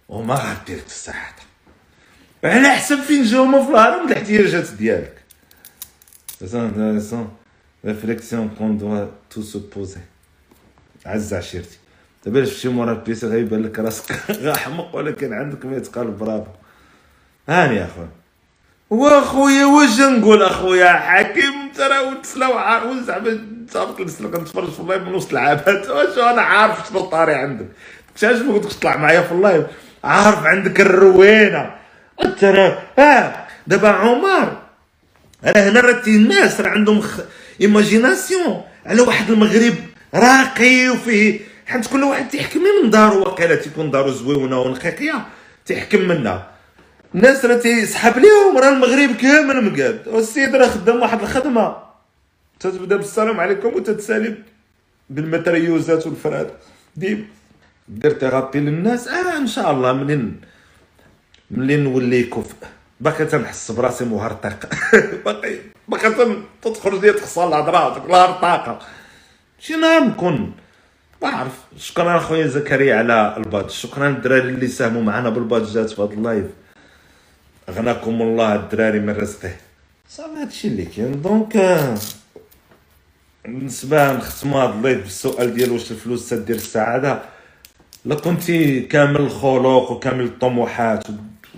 وما 0.09 0.35
غادير 0.35 0.77
لك 0.79 0.87
السعاده 0.87 1.43
على 2.45 2.69
حسب 2.69 3.01
فين 3.01 3.25
جاو 3.25 3.65
في 3.65 3.71
الهرم 3.71 4.09
الاحتياجات 4.09 4.71
ديالك. 4.71 5.23
réflexion 7.85 8.55
qu'on 8.59 8.79
doit 8.79 9.07
tous 9.31 9.43
se 9.43 9.61
poser 9.77 10.01
عز 11.07 11.35
عشيرتي. 11.35 11.79
دابا 12.25 12.45
شفتي 12.45 12.69
مورا 12.69 12.93
ال 12.93 13.04
PC 13.04 13.27
غيبان 13.27 13.63
لك 13.63 13.79
راسك 13.79 14.13
حمق 14.65 14.97
ولكن 14.97 15.33
عندك 15.33 15.67
ما 15.67 15.77
يتقال 15.77 16.11
برافو. 16.11 16.51
هاني 17.49 17.77
يا 17.77 17.85
اخويا 17.85 18.09
واخويا 18.91 19.65
واش 19.67 20.01
نقول 20.01 20.43
أخويا؟ 20.43 20.93
حكيم 20.93 21.73
ترى 21.77 21.99
وتسلا 21.99 22.49
وعارف 22.49 23.05
زعما 23.07 23.39
صافي 23.71 24.05
نسلك 24.05 24.35
نتفرج 24.35 24.71
في 24.71 24.81
ال 24.81 24.85
live 24.85 25.03
من 25.03 25.15
وسط 25.15 25.31
العابات 25.31 25.89
واش 25.91 26.19
أنا 26.19 26.43
عارف 26.43 26.89
شنو 26.89 27.01
طاري 27.01 27.35
عندك. 27.35 27.67
كنت 28.13 28.25
ما 28.25 28.55
قلت 28.55 28.73
تطلع 28.73 28.97
معايا 28.97 29.21
في 29.21 29.33
ال 29.33 29.38
live؟ 29.38 29.67
عارف 30.05 30.47
عندك 30.47 30.81
الروينة. 30.81 31.75
ترى 32.41 32.79
آه 32.99 33.35
دابا 33.67 33.89
عمر 33.89 34.57
راه 35.45 35.69
هنا 35.71 35.81
راه 35.81 36.03
الناس 36.07 36.61
راه 36.61 36.69
عندهم 36.71 37.01
خ... 37.01 37.21
imagination 37.61 38.63
على 38.87 39.01
واحد 39.01 39.31
المغرب 39.31 39.75
راقي 40.15 40.89
وفيه 40.89 41.41
حيت 41.67 41.87
كل 41.87 42.05
واحد 42.05 42.29
تيحكم 42.29 42.61
من 42.83 42.91
دارو 42.91 43.21
واقيلا 43.21 43.55
تيكون 43.55 43.91
دارو 43.91 44.11
زويونه 44.11 44.61
ونقيقية 44.61 45.27
تيحكم 45.67 46.01
منها. 46.01 46.56
الناس 47.15 47.45
راه 47.45 47.57
تيسحب 47.57 48.19
ليهم 48.19 48.59
راه 48.59 48.69
المغرب 48.69 49.17
كامل 49.17 49.65
مقاد. 49.65 50.09
والسيد 50.09 50.55
راه 50.57 50.69
خدام 50.69 51.03
واحد 51.03 51.21
الخدمة. 51.23 51.77
تتبدأ 52.61 52.97
بالسلام 52.97 53.41
عليكم 53.41 53.69
وتتسالي 53.69 54.35
بالمتريوزات 55.11 56.07
والفراد 56.07 56.51
ديما 56.97 57.25
دير 57.89 58.11
thérapie 58.11 58.61
للناس. 58.61 59.09
آه 59.09 59.37
إن 59.37 59.47
شاء 59.47 59.71
الله 59.71 59.93
منين 59.93 60.41
منين 61.51 61.85
نولي 61.85 62.23
كفء؟ 62.23 62.57
باقي 63.01 63.25
تنحس 63.25 63.71
براسي 63.71 64.05
مهرطق 64.05 64.69
باقي 65.25 65.57
باقي 65.89 66.37
تدخل 66.63 67.01
ديال 67.01 67.17
تخسر 67.17 67.49
الهضره 67.49 67.95
تقول 67.95 68.41
طاقة. 68.41 68.79
شي 69.59 69.77
نهار 69.77 70.05
نكون 70.05 70.53
ما 71.23 71.29
عرف. 71.29 71.59
شكرا 71.79 72.17
أخويا 72.17 72.47
زكريا 72.47 72.97
على 72.97 73.35
ال 73.37 73.42
badge 73.42 73.71
شكرا 73.71 74.09
الدراري 74.09 74.49
اللي 74.49 74.69
ساهموا 74.69 75.03
معنا 75.03 75.29
بالبادجات 75.31 75.91
في 75.91 76.03
هذا 76.03 76.13
ال 76.13 76.18
live. 76.18 76.47
غناكم 77.71 78.23
الله 78.23 78.55
الدراري 78.55 79.01
من 79.01 79.11
رزقه. 79.11 79.57
صافي 80.09 80.41
هادشي 80.41 80.69
اللي 80.69 80.85
كاين. 80.85 81.23
donc 81.23 81.57
بالنسبة 83.45 84.13
نختموا 84.13 84.63
هاد 84.63 84.75
ال 84.75 84.80
live 84.80 85.03
بالسؤال 85.03 85.55
ديال 85.55 85.73
واش 85.73 85.91
الفلوس 85.91 86.29
تدير 86.29 86.57
السعادة. 86.57 87.23
لا 88.05 88.15
كنتي 88.15 88.81
كامل 88.81 89.21
الخلق 89.21 89.91
وكامل 89.91 90.25
الطموحات 90.25 91.05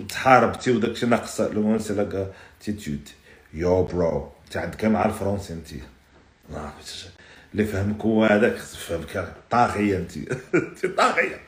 وتحاربتي 0.01 0.71
وداكشي 0.71 1.05
ناقص. 1.05 1.41
لو 1.41 1.79
سي 1.79 1.93
لا 1.93 2.27
تيتود 2.61 3.09
يو 3.53 3.83
برو 3.83 4.31
انت 4.45 4.57
عندك 4.57 4.85
مع 4.85 5.05
الفرونسي 5.05 5.53
انت. 5.53 5.67
اللي 7.53 7.65
فهمك 7.65 8.01
هو 8.01 8.25
هذاك 8.25 8.55
فهمك 8.57 9.33
طاغية 9.49 9.97
انت. 9.97 10.17
انت 10.55 10.85
طاغية. 10.97 11.39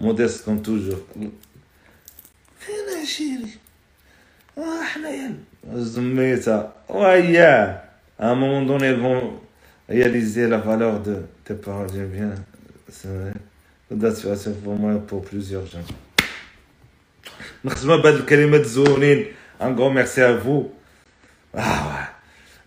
موديست 0.00 0.44
كوم 0.44 0.58
توجور 0.58 1.02
فين 2.66 3.02
عشيري 3.02 3.50
آه 4.58 4.82
حنايا 4.82 5.34
زميتها 5.74 6.72
وياه 6.88 7.84
à 8.18 8.28
un 8.30 8.34
moment 8.36 8.62
donné, 8.62 8.86
elles 8.86 9.00
vont 9.00 9.40
réaliser 9.88 10.46
la 10.46 10.58
valeur 10.58 11.00
de 11.00 11.16
tes 11.44 11.54
paroles. 11.54 11.88
J'aime 11.92 12.08
bien. 12.08 12.30
C'est 12.88 13.08
vrai. 13.08 13.32
C'est 14.36 14.62
pour 14.62 14.76
moi 14.76 14.94
pour 15.06 15.22
plusieurs 15.24 15.66
gens. 15.66 15.84
نختم 17.64 17.96
بهاد 17.96 18.14
الكلمات 18.14 18.60
الزوينين 18.60 19.26
un 19.62 19.74
grand 19.76 19.90
merci 19.90 20.24
à 20.24 20.38
vous 20.38 20.66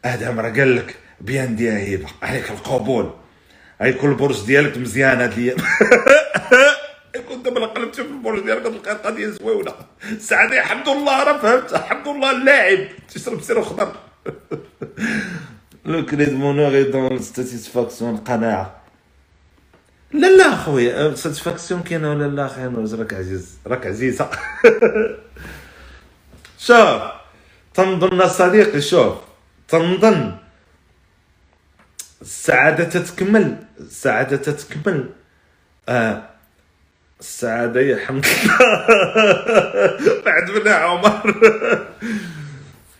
آدم 0.05 0.39
راه 0.39 0.49
قال 0.49 0.75
لك 0.75 0.95
bien 1.21 1.55
dit 1.55 1.71
هيبه 1.71 2.07
عليك 2.21 2.49
القبول 2.51 3.13
هاي 3.81 3.93
كل 3.93 4.13
برج 4.13 4.45
ديالك 4.45 4.77
مزيان 4.77 5.21
هاد 5.21 5.31
الأيام 5.31 5.57
كنت 7.57 7.65
دابا 7.65 7.79
قلبت 7.81 7.95
في 7.95 8.01
البرج 8.01 8.43
ديالك 8.43 8.63
تلقى 8.63 8.91
القضية 8.91 9.27
زوينة. 9.27 9.73
سعدي 10.19 10.59
الحمد 10.59 10.89
لله 10.89 11.23
راه 11.23 11.37
فهمت. 11.37 11.73
الحمد 11.73 12.07
لله 12.07 12.31
اللاعب. 12.31 12.87
تشرب 13.09 13.41
سير 13.41 13.61
خضر. 13.61 13.95
لو 15.85 16.05
كري 16.05 16.25
دو 16.25 16.37
مونور 16.37 16.75
اي 16.75 16.83
دون 16.83 17.19
ساتيسفاكسيون 17.19 18.15
القناعه 18.15 18.81
لا 20.11 20.27
لا 20.37 20.55
خويا. 20.55 21.15
ساتيسفاكسيون 21.15 21.81
كاينة 21.83 22.11
ولا 22.11 22.27
لا 22.27 22.45
أخي 22.45 22.61
نوز 22.61 22.95
راك 22.95 23.13
عزيز؟ 23.13 23.57
راك 23.67 23.87
عزيزة. 23.87 24.29
شوف 26.67 27.01
تنظن 27.73 28.27
صديقي 28.27 28.81
شوف. 28.81 29.17
تنظن. 29.67 30.37
السعادة 32.21 32.83
تتكمل. 32.83 33.57
السعادة 33.79 34.37
تتكمل. 34.37 35.09
آه 35.89 36.36
السعادة 37.19 37.81
يا 37.81 38.05
حمد 38.05 38.25
الله 38.25 38.87
بعد 40.25 40.51
منها 40.51 40.73
عمر. 40.75 41.35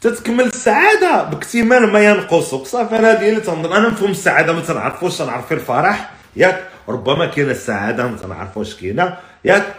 تتكمل 0.01 0.45
السعادة. 0.45 1.23
باكتمال 1.23 1.87
ما 1.87 1.99
ينقصك 1.99 2.63
صافي 2.63 2.99
أنا 2.99 3.11
هذه 3.11 3.29
اللي 3.29 3.41
تنظن 3.41 3.73
أنا 3.73 3.89
نفهم 3.89 4.11
السعادة 4.11 4.53
ما 4.53 4.61
تنعرفوش 4.61 5.17
تنعرف 5.17 5.53
الفرح. 5.53 6.11
ياك 6.35 6.63
ربما 6.89 7.25
كاينة 7.25 7.51
السعادة 7.51 8.07
ما 8.07 8.17
تنعرفوش 8.17 8.75
كاينة. 8.75 9.17
ياك. 9.45 9.75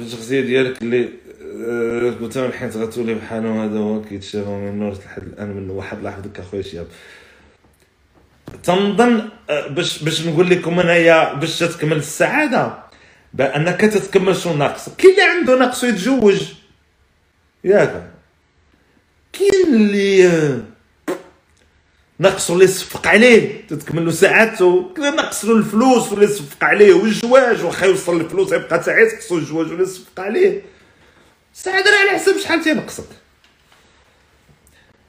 الشخصيه 0.00 0.40
ديالك 0.40 0.82
اللي 0.82 1.08
قلت 2.20 2.36
لهم 2.38 2.52
حيت 2.52 2.76
غتولي 2.76 3.14
بحال 3.14 3.46
هذا 3.46 3.78
هو 3.78 4.02
كيتشافى 4.02 4.48
من 4.48 4.68
النور 4.68 4.92
لحد 4.92 5.22
الان 5.22 5.48
من 5.48 5.70
واحد 5.70 6.02
لحظك 6.02 6.40
أخويا 6.40 6.62
شياب. 6.62 6.86
تنظن 8.62 9.28
آه، 9.50 9.68
باش 9.68 10.02
باش 10.02 10.26
نقول 10.26 10.50
لكم 10.50 10.80
أنايا 10.80 11.34
باش 11.34 11.58
تكمل 11.58 11.96
السعادة. 11.96 12.83
بانك 13.34 13.80
تتكمل 13.80 14.36
شنو 14.36 14.56
ناقص 14.56 14.88
كاين 14.98 15.10
اللي 15.10 15.22
عنده 15.22 15.58
ناقص 15.58 15.84
يتزوج. 15.84 16.42
ياك. 17.64 18.10
كاين 19.32 19.74
اللي 19.74 20.62
نقصوا 22.20 22.54
اللي 22.54 22.66
صفق 22.66 23.06
عليه 23.06 23.66
تتكمل 23.66 24.04
له 24.04 24.10
ساعاته. 24.10 24.92
كذا 24.96 25.10
نقص 25.10 25.44
له 25.44 25.56
الفلوس 25.56 26.12
واللي 26.12 26.26
صفق 26.26 26.64
عليه 26.64 26.94
والجواج 26.94 27.64
واخا 27.64 27.86
يوصل 27.86 28.20
الفلوس 28.20 28.52
يبقى 28.52 28.78
حتى 28.80 29.00
يتقصوا 29.00 29.38
الجواج 29.38 29.66
واللي 29.66 29.86
صفق 29.86 30.20
عليه. 30.20 30.62
السعاده 31.54 31.90
على 31.90 32.18
حسب 32.18 32.38
شحال 32.38 32.64
تينقصك. 32.64 33.04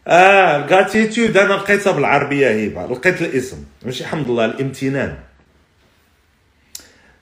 آه 0.08 0.58
الكاتيتود 0.64 1.38
أنا 1.38 1.54
لقيتها 1.54 1.92
بالعربية 1.92 2.66
هبه 2.66 2.96
لقيت 2.96 3.22
الاسم. 3.22 3.64
ماشي 3.86 4.04
الحمد 4.04 4.30
لله 4.30 4.46
الامتنان. 4.46 5.18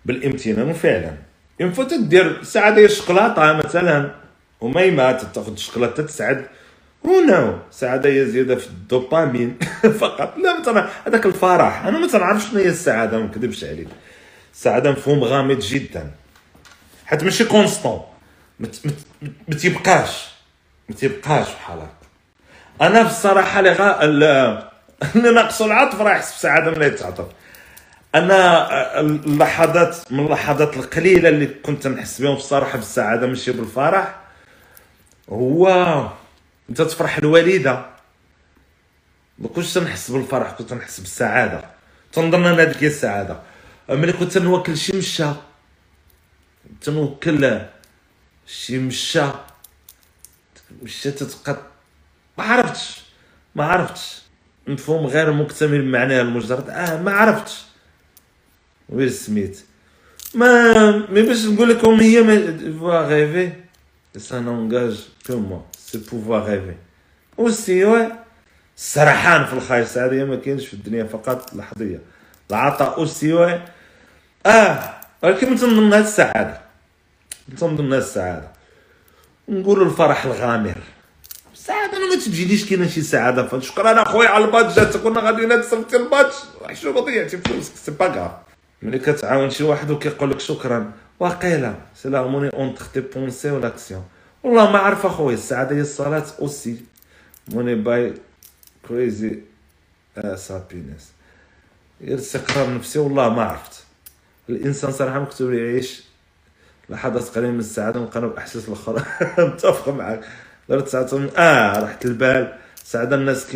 بالامتنان 0.06 0.70
وفعلا 0.70 1.14
ينفع 1.60 1.84
تدير 1.84 2.40
السعاده 2.42 2.86
الشوكولاتة 2.86 3.54
مثلا 3.54 4.12
وميمه 4.62 5.12
تاخذ 5.12 5.52
الشوكولاتة 5.52 6.04
تسعد. 6.04 6.46
هنا 7.06 7.60
سعاده 7.72 8.10
هي 8.10 8.26
زيادة 8.26 8.56
في 8.56 8.68
الدوبامين. 8.68 9.58
فقط. 10.02 10.38
لا 10.38 10.60
مثلا 10.60 10.90
هذاك 11.08 11.26
الفرح. 11.26 11.86
أنا 11.86 12.00
ما 12.00 12.08
تنعرفش 12.08 12.50
شنو 12.50 12.60
هي 12.60 12.68
السعاده 12.70 13.18
ما 13.20 13.26
نكذبش 13.26 13.64
عليك. 13.64 13.88
السعاده 14.54 14.92
مفهوم 14.92 15.24
غامض 15.24 15.60
جدا. 15.60 16.12
حيت 17.06 17.24
ماشي 17.24 17.46
كونستون 17.46 18.02
ما 18.60 19.56
تيبقاش. 19.62 20.28
ما 20.90 20.96
تيبقاش 20.96 21.48
بحال 21.48 21.80
هكا 21.80 22.04
أنا 22.82 23.04
في 23.04 23.10
الصراحه 23.10 23.60
اللي 23.60 23.72
غا 23.72 24.04
اللي 24.04 24.70
ناقصو 25.36 25.66
العطف 25.66 26.02
راه 26.02 26.12
يحس 26.12 26.36
بسعاده 26.38 26.72
ملي 26.72 26.86
يتعاطف 26.86 27.26
أنا 28.16 29.00
اللحظات 29.00 30.12
من 30.12 30.26
اللحظات 30.26 30.78
القليلة 30.78 31.30
اللي 31.30 31.46
كنت 31.48 31.88
نحس 31.88 32.22
بهم 32.22 32.36
بصراحه 32.36 32.78
بالسعاده 32.78 33.28
ماشي 33.28 33.52
بالفرح 33.52 34.20
هو 35.30 35.68
أنت 36.70 36.82
تفرح 36.82 37.18
الوالدة. 37.18 37.86
ما 39.40 39.48
كنتش 39.48 39.74
تنحس 39.74 40.12
بالفرح 40.12 40.52
كنت 40.52 40.70
تنحس 40.70 41.00
بالسعادة. 41.00 41.66
تنظن 42.14 42.46
ان 42.46 42.60
هذيك 42.60 42.84
هي 42.84 42.88
السعاده 42.88 43.40
ملي 43.90 44.14
كنت 44.14 44.38
نواكل 44.38 44.78
شي 44.78 44.98
مشا 44.98 45.36
تنوكل 46.82 47.62
شي 48.48 48.78
مشى 48.80 49.24
مشى 50.82 51.12
تتبقى 51.12 51.58
ما 52.38 52.44
عرفتش 52.44 53.02
ما 53.56 53.66
عرفتش. 53.66 54.22
مفهوم 54.68 55.06
غير 55.08 55.32
مكتمل 55.32 55.86
معناه 55.86 56.22
المجرد. 56.22 56.70
آه 56.70 57.02
ما 57.02 57.12
عرفتش. 57.12 57.64
ويل 58.90 59.12
سميت 59.12 59.60
ما 60.36 60.92
مي 61.10 61.22
باش 61.22 61.46
نقول 61.46 61.70
لكم 61.70 61.94
هي 61.94 62.24
فوا 62.80 63.02
غيفي 63.02 63.52
سا 64.18 64.40
نونجاج 64.40 65.08
كو 65.28 65.38
موا 65.38 65.60
سي 65.78 65.98
بوفوار 65.98 66.42
غيفي 66.42 66.76
اوسي 67.40 67.86
وي 67.86 68.12
السرحان 68.78 69.46
في 69.46 69.54
الخير 69.54 69.82
السعادة 69.82 70.26
ما 70.26 70.36
كاينش 70.36 70.68
في 70.68 70.74
الدنيا 70.74 71.04
فقط 71.04 71.54
لحظية 71.56 72.00
العطاء 72.52 72.98
اوسي 72.98 73.34
وي 73.34 73.62
آه 74.46 74.94
ولكن 75.24 75.50
من 75.50 75.56
ضمنها 75.56 76.00
السعادة 76.00 76.62
من 77.50 77.76
ضمنها 77.76 77.98
السعادة 77.98 78.52
نقولوا 79.50 79.86
الفرح 79.86 80.26
الغامر 80.26 80.78
السعادة 81.54 82.00
ما 82.00 82.16
تجيليش 82.16 82.70
كاينة 82.70 82.88
شي 82.88 83.02
سعادة 83.02 83.60
شكرا 83.60 84.02
اخويا 84.02 84.30
على 84.30 84.46
البادج 84.46 84.98
كنا 84.98 85.20
غاديين 85.20 85.62
تصيفطي 85.62 85.98
البادج 85.98 86.34
شو 86.74 87.00
ضيعتي 87.06 87.38
فلوسك 87.38 87.76
سي 87.76 87.92
با 87.92 88.44
ملي 88.84 89.00
كتعاون 89.00 89.50
شي 89.50 89.64
واحد 89.64 89.92
وكيقول 89.92 90.32
لك 90.32 90.40
شكرا 90.40 90.92
واقيلا 91.20 91.76
سي 91.96 92.10
لارموني 92.10 92.50
اونتر 92.50 92.86
تي 92.86 93.02
بونسي 93.02 93.52
و 93.52 93.60
لاكسيون 93.60 94.04
والله 94.44 94.72
ما 94.72 94.78
عارف 94.78 95.06
اخويا 95.06 95.36
السعادة 95.36 95.76
هي 95.76 95.82
الصلاة 95.82 96.26
أوسي. 96.40 96.78
موني 97.52 97.76
باي 97.76 98.14
كريزي 98.88 99.40
سابينس 100.36 101.12
غير 102.02 102.18
استقرار 102.18 102.74
نفسي 102.74 103.00
والله 103.00 103.30
ما 103.30 103.44
عرفت. 103.44 103.84
الإنسان 104.50 104.92
صراحة 104.92 105.20
مكتوب 105.20 105.54
يعيش 105.54 106.04
لحظات 106.90 107.30
قليله 107.30 107.52
من 107.52 107.60
السعاده 107.60 108.00
ونقارب 108.00 108.36
باحساس 108.36 108.68
الأخرى. 108.68 109.04
متفق 109.48 109.90
معك 109.90 110.26
درت 110.70 110.88
ساعه 110.88 111.30
آه 111.38 111.80
راحت 111.80 112.06
البال. 112.06 112.63
سعادة 112.84 113.16
الناس 113.16 113.48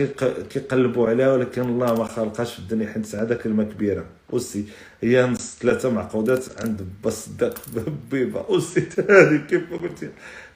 كيقلبوا 0.49 1.09
عليها 1.09 1.33
ولكن 1.33 1.61
الله 1.61 1.93
ما 1.95 2.05
خلقهاش 2.05 2.53
في 2.53 2.59
الدنيا 2.59 2.87
حيت 2.87 2.97
السعادة 3.03 3.35
كلمة 3.35 3.63
كبيرة. 3.63 4.05
أوسي 4.33 4.65
هي 5.01 5.25
نص 5.25 5.57
ثلاثة 5.61 5.89
معقودات 5.89 6.45
عند 6.63 6.87
بصدق 7.03 7.61
بيبا. 8.11 8.39
أوسي 8.49 8.87
هذه 9.09 9.37
كيف 9.49 9.73
قلتي 9.73 10.09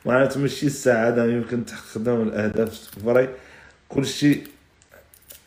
معناته 0.06 0.39
ماشي 0.39 0.65
السعادة 0.65 1.26
يمكن 1.26 1.65
تخدم 1.65 2.22
الأهداف 2.22 2.89
فري 3.06 3.30
كلشي 3.89 4.41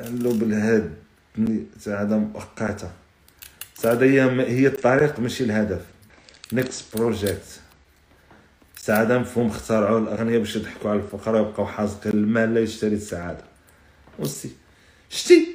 له 0.00 0.32
بالهاد 0.34 0.92
سعادة 1.78 2.16
مؤقتة. 2.18 2.90
السعادة 3.76 4.06
هي 4.06 4.20
هي 4.40 4.66
الطريق 4.66 5.20
ماشي 5.20 5.44
الهدف. 5.44 5.80
next 6.52 6.96
project 6.96 7.60
السعادة 8.76 9.18
مفهوم 9.18 9.46
اخترعوه 9.46 9.98
الأغنياء 9.98 10.38
باش 10.38 10.56
يضحكوا 10.56 10.90
على 10.90 11.00
الفقراء 11.00 11.42
ويبقاو 11.42 11.66
حازقين 11.66 12.12
المال 12.12 12.54
لا 12.54 12.60
يشتري 12.60 12.94
السعادة. 12.94 13.44
aussi. 14.18 14.50
شتي؟ 15.10 15.48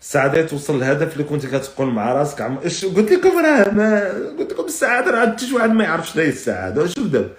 السعادة 0.00 0.42
توصل 0.46 0.76
للهدف 0.76 1.12
اللي 1.12 1.24
كنت 1.24 1.46
كتقول 1.46 1.88
مع 1.88 2.12
راسك. 2.12 2.40
عم 2.40 2.58
اش 2.58 2.84
قلت 2.84 3.12
لكم 3.12 3.38
راه؟ 3.38 3.70
ما 3.70 4.08
قلت 4.38 4.52
لكم 4.52 4.64
السعادة 4.64 5.10
راه 5.10 5.26
حتى 5.26 5.54
واحد 5.54 5.70
ما 5.70 5.84
يعرفش 5.84 6.12
شنو 6.12 6.22
هي 6.22 6.28
السعادة. 6.28 6.86
شوف 6.86 7.06
دابا. 7.06 7.30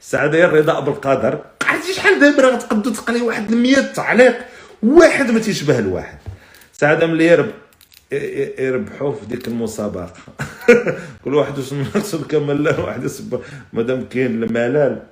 السعادة 0.00 0.38
هي 0.38 0.44
الرضا 0.44 0.80
بالقدر. 0.80 1.44
عرفتي 1.62 1.92
شحال 1.92 2.20
دابا 2.20 2.42
راه 2.42 2.56
تقدو 2.56 2.90
تقري 2.90 3.20
واحد 3.20 3.54
100 3.54 3.92
تعليق 3.92 4.38
واحد 4.82 5.30
ما 5.30 5.38
تيشبه 5.38 5.78
الواحد 5.78 6.18
السعادة 6.74 7.06
ملي 7.06 7.26
يرب 7.26 7.50
يربحوا 8.12 9.12
في 9.12 9.26
ديك 9.26 9.48
المسابقة. 9.48 10.12
كل 11.24 11.34
واحد 11.34 11.58
واش 11.58 11.72
المقصود 11.72 12.26
كمل 12.26 12.64
له 12.64 12.80
واحد 12.80 13.04
يسب. 13.04 13.40
مادام 13.72 14.04
كاين 14.04 14.42
الملال 14.42 15.02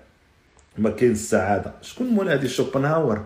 ما 0.79 0.91
كاين 0.91 1.13
السعادة. 1.13 1.73
شكون 1.83 2.15
منادي 2.17 2.49
شوبنهاور؟ 2.49 3.25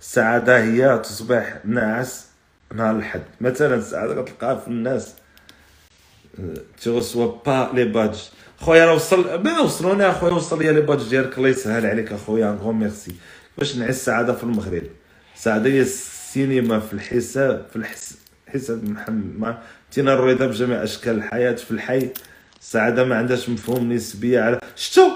السعادة 0.00 0.62
هي 0.62 0.98
تصبح 0.98 1.58
ناعس 1.64 2.26
نهار 2.74 2.96
الحد. 2.96 3.22
مثلا 3.40 3.74
السعادة 3.74 4.22
كتلقاها 4.22 4.54
في 4.54 4.68
الناس. 4.68 5.14
تغسوا 6.82 7.32
با 7.46 7.70
لي 7.74 7.84
بادج. 7.84 8.18
خويا 8.58 8.86
راه 8.86 8.94
وصل 8.94 9.42
ما 9.42 9.60
وصلوني 9.60 10.10
اخويا 10.10 10.32
وصل 10.32 10.62
لي 10.62 10.72
لي 10.72 10.80
بادج 10.80 11.08
ديالك. 11.10 11.38
الله 11.38 11.48
يسهل 11.48 11.86
عليك 11.86 12.12
اخويا 12.12 12.58
غون 12.62 12.78
ميرسي 12.78 13.14
باش 13.58 13.76
نعيش 13.76 13.90
السعادة 13.90 14.32
في 14.32 14.44
المغرب. 14.44 14.82
السعادة 15.36 15.70
هي 15.70 15.80
السينما 15.80 16.80
في 16.80 16.92
الحساب 16.92 17.66
في 17.70 17.76
الحس 17.76 18.27
حساب 18.52 18.90
محمد. 18.90 19.58
تينا 19.90 20.14
الرضا 20.14 20.46
بجميع 20.46 20.82
أشكال 20.82 21.16
الحياة 21.16 21.52
في 21.52 21.70
الحي. 21.70 22.10
السعادة 22.60 23.04
ما 23.04 23.16
عندهاش 23.16 23.48
مفهوم 23.48 23.92
نسبيه 23.92 24.40
على 24.40 24.60
شتو 24.76 25.10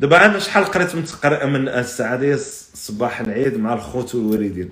دابا 0.00 0.26
أنا 0.26 0.38
شحال 0.38 0.64
قريت 0.64 0.94
من 0.94 1.04
تقرا 1.04 1.46
من 1.46 1.68
السعادة؟ 1.68 2.36
صباح 2.74 3.20
العيد 3.20 3.56
مع 3.56 3.74
الخوت 3.74 4.14
والوالدين. 4.14 4.70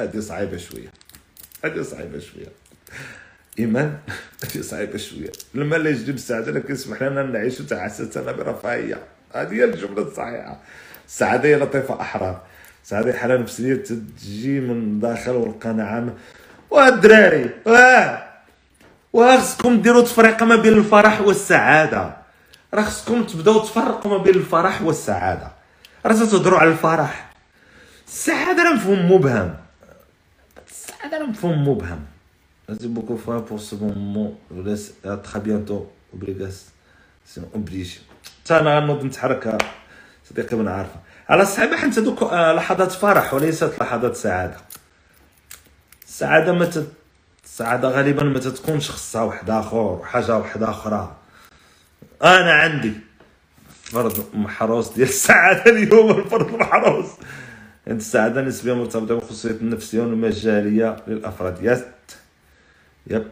هذه 0.00 0.20
صعيبة 0.20 0.56
شوية. 0.56 0.88
هذه 1.64 1.82
صعيبة 1.82 2.18
شوية. 2.18 2.52
إيمان؟ 3.58 3.98
هذه 4.44 4.62
صعيبة 4.62 4.98
شوية. 4.98 5.32
لما 5.54 5.76
لا 5.76 5.90
يجلب 5.90 6.14
السعادة 6.14 6.52
لكن 6.52 6.74
يسمح 6.74 7.02
لنا 7.02 7.22
نعيش 7.22 7.58
تعسسنا 7.58 8.32
برفاهيه 8.32 8.98
هذه 9.34 9.54
هي 9.54 9.64
الجملة 9.64 10.02
الصحيحة. 10.02 10.60
السعادة 11.06 11.48
هي 11.48 11.56
لطيفة 11.56 12.00
أحرار. 12.00 12.42
السعادة 12.84 13.12
حالة 13.12 13.36
نفسية 13.36 13.74
تجي 13.74 14.60
من 14.60 15.00
داخل 15.00 15.32
والقناعة. 15.32 16.14
والدراري 16.70 17.50
واه 17.66 18.24
واه 19.12 19.40
خصكم 19.40 19.82
ديروا 19.82 20.02
تفرقه 20.02 20.46
ما 20.46 20.56
بين 20.56 20.72
الفرح 20.72 21.20
والسعادة. 21.20 22.16
راه 22.74 22.82
خصكم 22.82 23.24
تبداو 23.24 23.58
تفرقوا 23.58 24.10
ما 24.10 24.18
بين 24.18 24.34
الفرح 24.34 24.82
والسعادة. 24.82 25.50
راه 26.06 26.14
تهضروا 26.14 26.58
على 26.58 26.70
الفرح. 26.70 27.30
السعادة 28.08 28.62
راه 28.62 28.72
مفهوم 28.72 29.12
مبهم. 29.12 29.54
السعادة 30.70 31.18
راه 31.18 31.26
مفهوم 31.26 31.68
مبهم. 31.68 32.00
Merci 32.68 32.88
beaucoup 32.88 33.16
frère 33.16 33.42
pour 33.44 33.60
ce 33.60 33.74
moment. 33.74 34.30
Je 34.50 34.54
vous 34.56 34.62
laisse 34.62 34.92
à 35.04 35.16
très 35.16 35.40
bientôt. 35.40 35.90
Obrigation 36.14 37.42
oblige. 37.54 38.00
أنا 38.50 38.78
غنوض 38.78 39.04
نتحرك 39.04 39.58
صديقي 40.30 40.56
من 40.56 40.68
عارفه 40.68 41.00
على 41.28 41.42
الصعيبه 41.42 41.76
حيت 41.76 41.98
هذوك 41.98 42.22
لحظات 42.32 42.92
فرح 42.92 43.34
وليست 43.34 43.72
لحظات 43.80 44.16
سعاده 44.16 44.56
السعاده 46.18 46.52
ما 46.52 46.64
تت... 46.64 46.92
السعاده 47.44 47.88
غالبا 47.88 48.22
ما 48.22 48.38
تتكونش 48.38 48.90
خصها 48.90 49.22
واحد 49.22 49.50
آخر 49.50 50.00
حاجة 50.04 50.36
واحدة 50.36 50.70
أخرى. 50.70 51.16
أنا 52.22 52.52
عندي 52.52 52.92
فرض 53.82 54.26
محروس 54.34 54.88
ديال 54.88 55.08
السعادة 55.08 55.70
اليوم 55.72 56.10
الفرض 56.18 56.54
محروس. 56.54 57.06
هاد 57.88 57.96
السعادة 57.96 58.40
نسبيا 58.42 58.74
مرتبطة 58.74 59.14
بالخصوصيات 59.14 59.60
النفسيه 59.60 60.00
والمجالية 60.00 60.96
للأفراد. 61.06 61.58
يس 61.62 61.80
يب. 63.06 63.28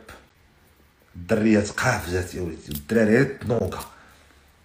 الدريات 1.16 1.70
قافزات 1.70 2.34
يا 2.34 2.40
وليدي 2.40 2.68
الدراري 2.72 3.24
تنوقه 3.24 3.86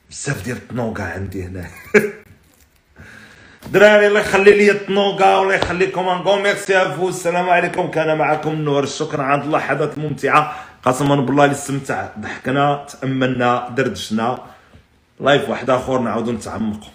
بزاف 0.09 0.45
ديال 0.45 0.57
التنوقه 0.57 1.03
عندي 1.03 1.43
هنا. 1.43 1.67
دراري 3.69 4.07
الله 4.07 4.19
يخلي 4.19 4.51
لي 4.51 4.71
الطنوقه 4.71 5.39
والله 5.39 5.55
يخليكم 5.55 6.09
انكم 6.09 6.43
ميرسي 6.43 6.77
أفو. 6.77 7.09
السلام 7.09 7.49
عليكم. 7.49 7.87
كان 7.87 8.17
معكم 8.17 8.55
نور. 8.55 8.83
الشكر 8.83 9.21
عند 9.21 9.55
حدث 9.55 9.97
ممتعه 9.97 10.55
قسما 10.83 11.15
بالله 11.15 11.45
اللي 11.45 11.55
استمتع. 11.55 12.07
ضحكنا 12.19 12.85
تأملنا 12.89 13.69
دردشنا. 13.77 14.37
لايف 15.19 15.49
واحد 15.49 15.69
آخر. 15.69 15.99
نعاودو 15.99 16.31
نتعمقوا 16.31 16.89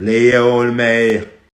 ليا 0.00 0.40
والماية. 0.40 1.34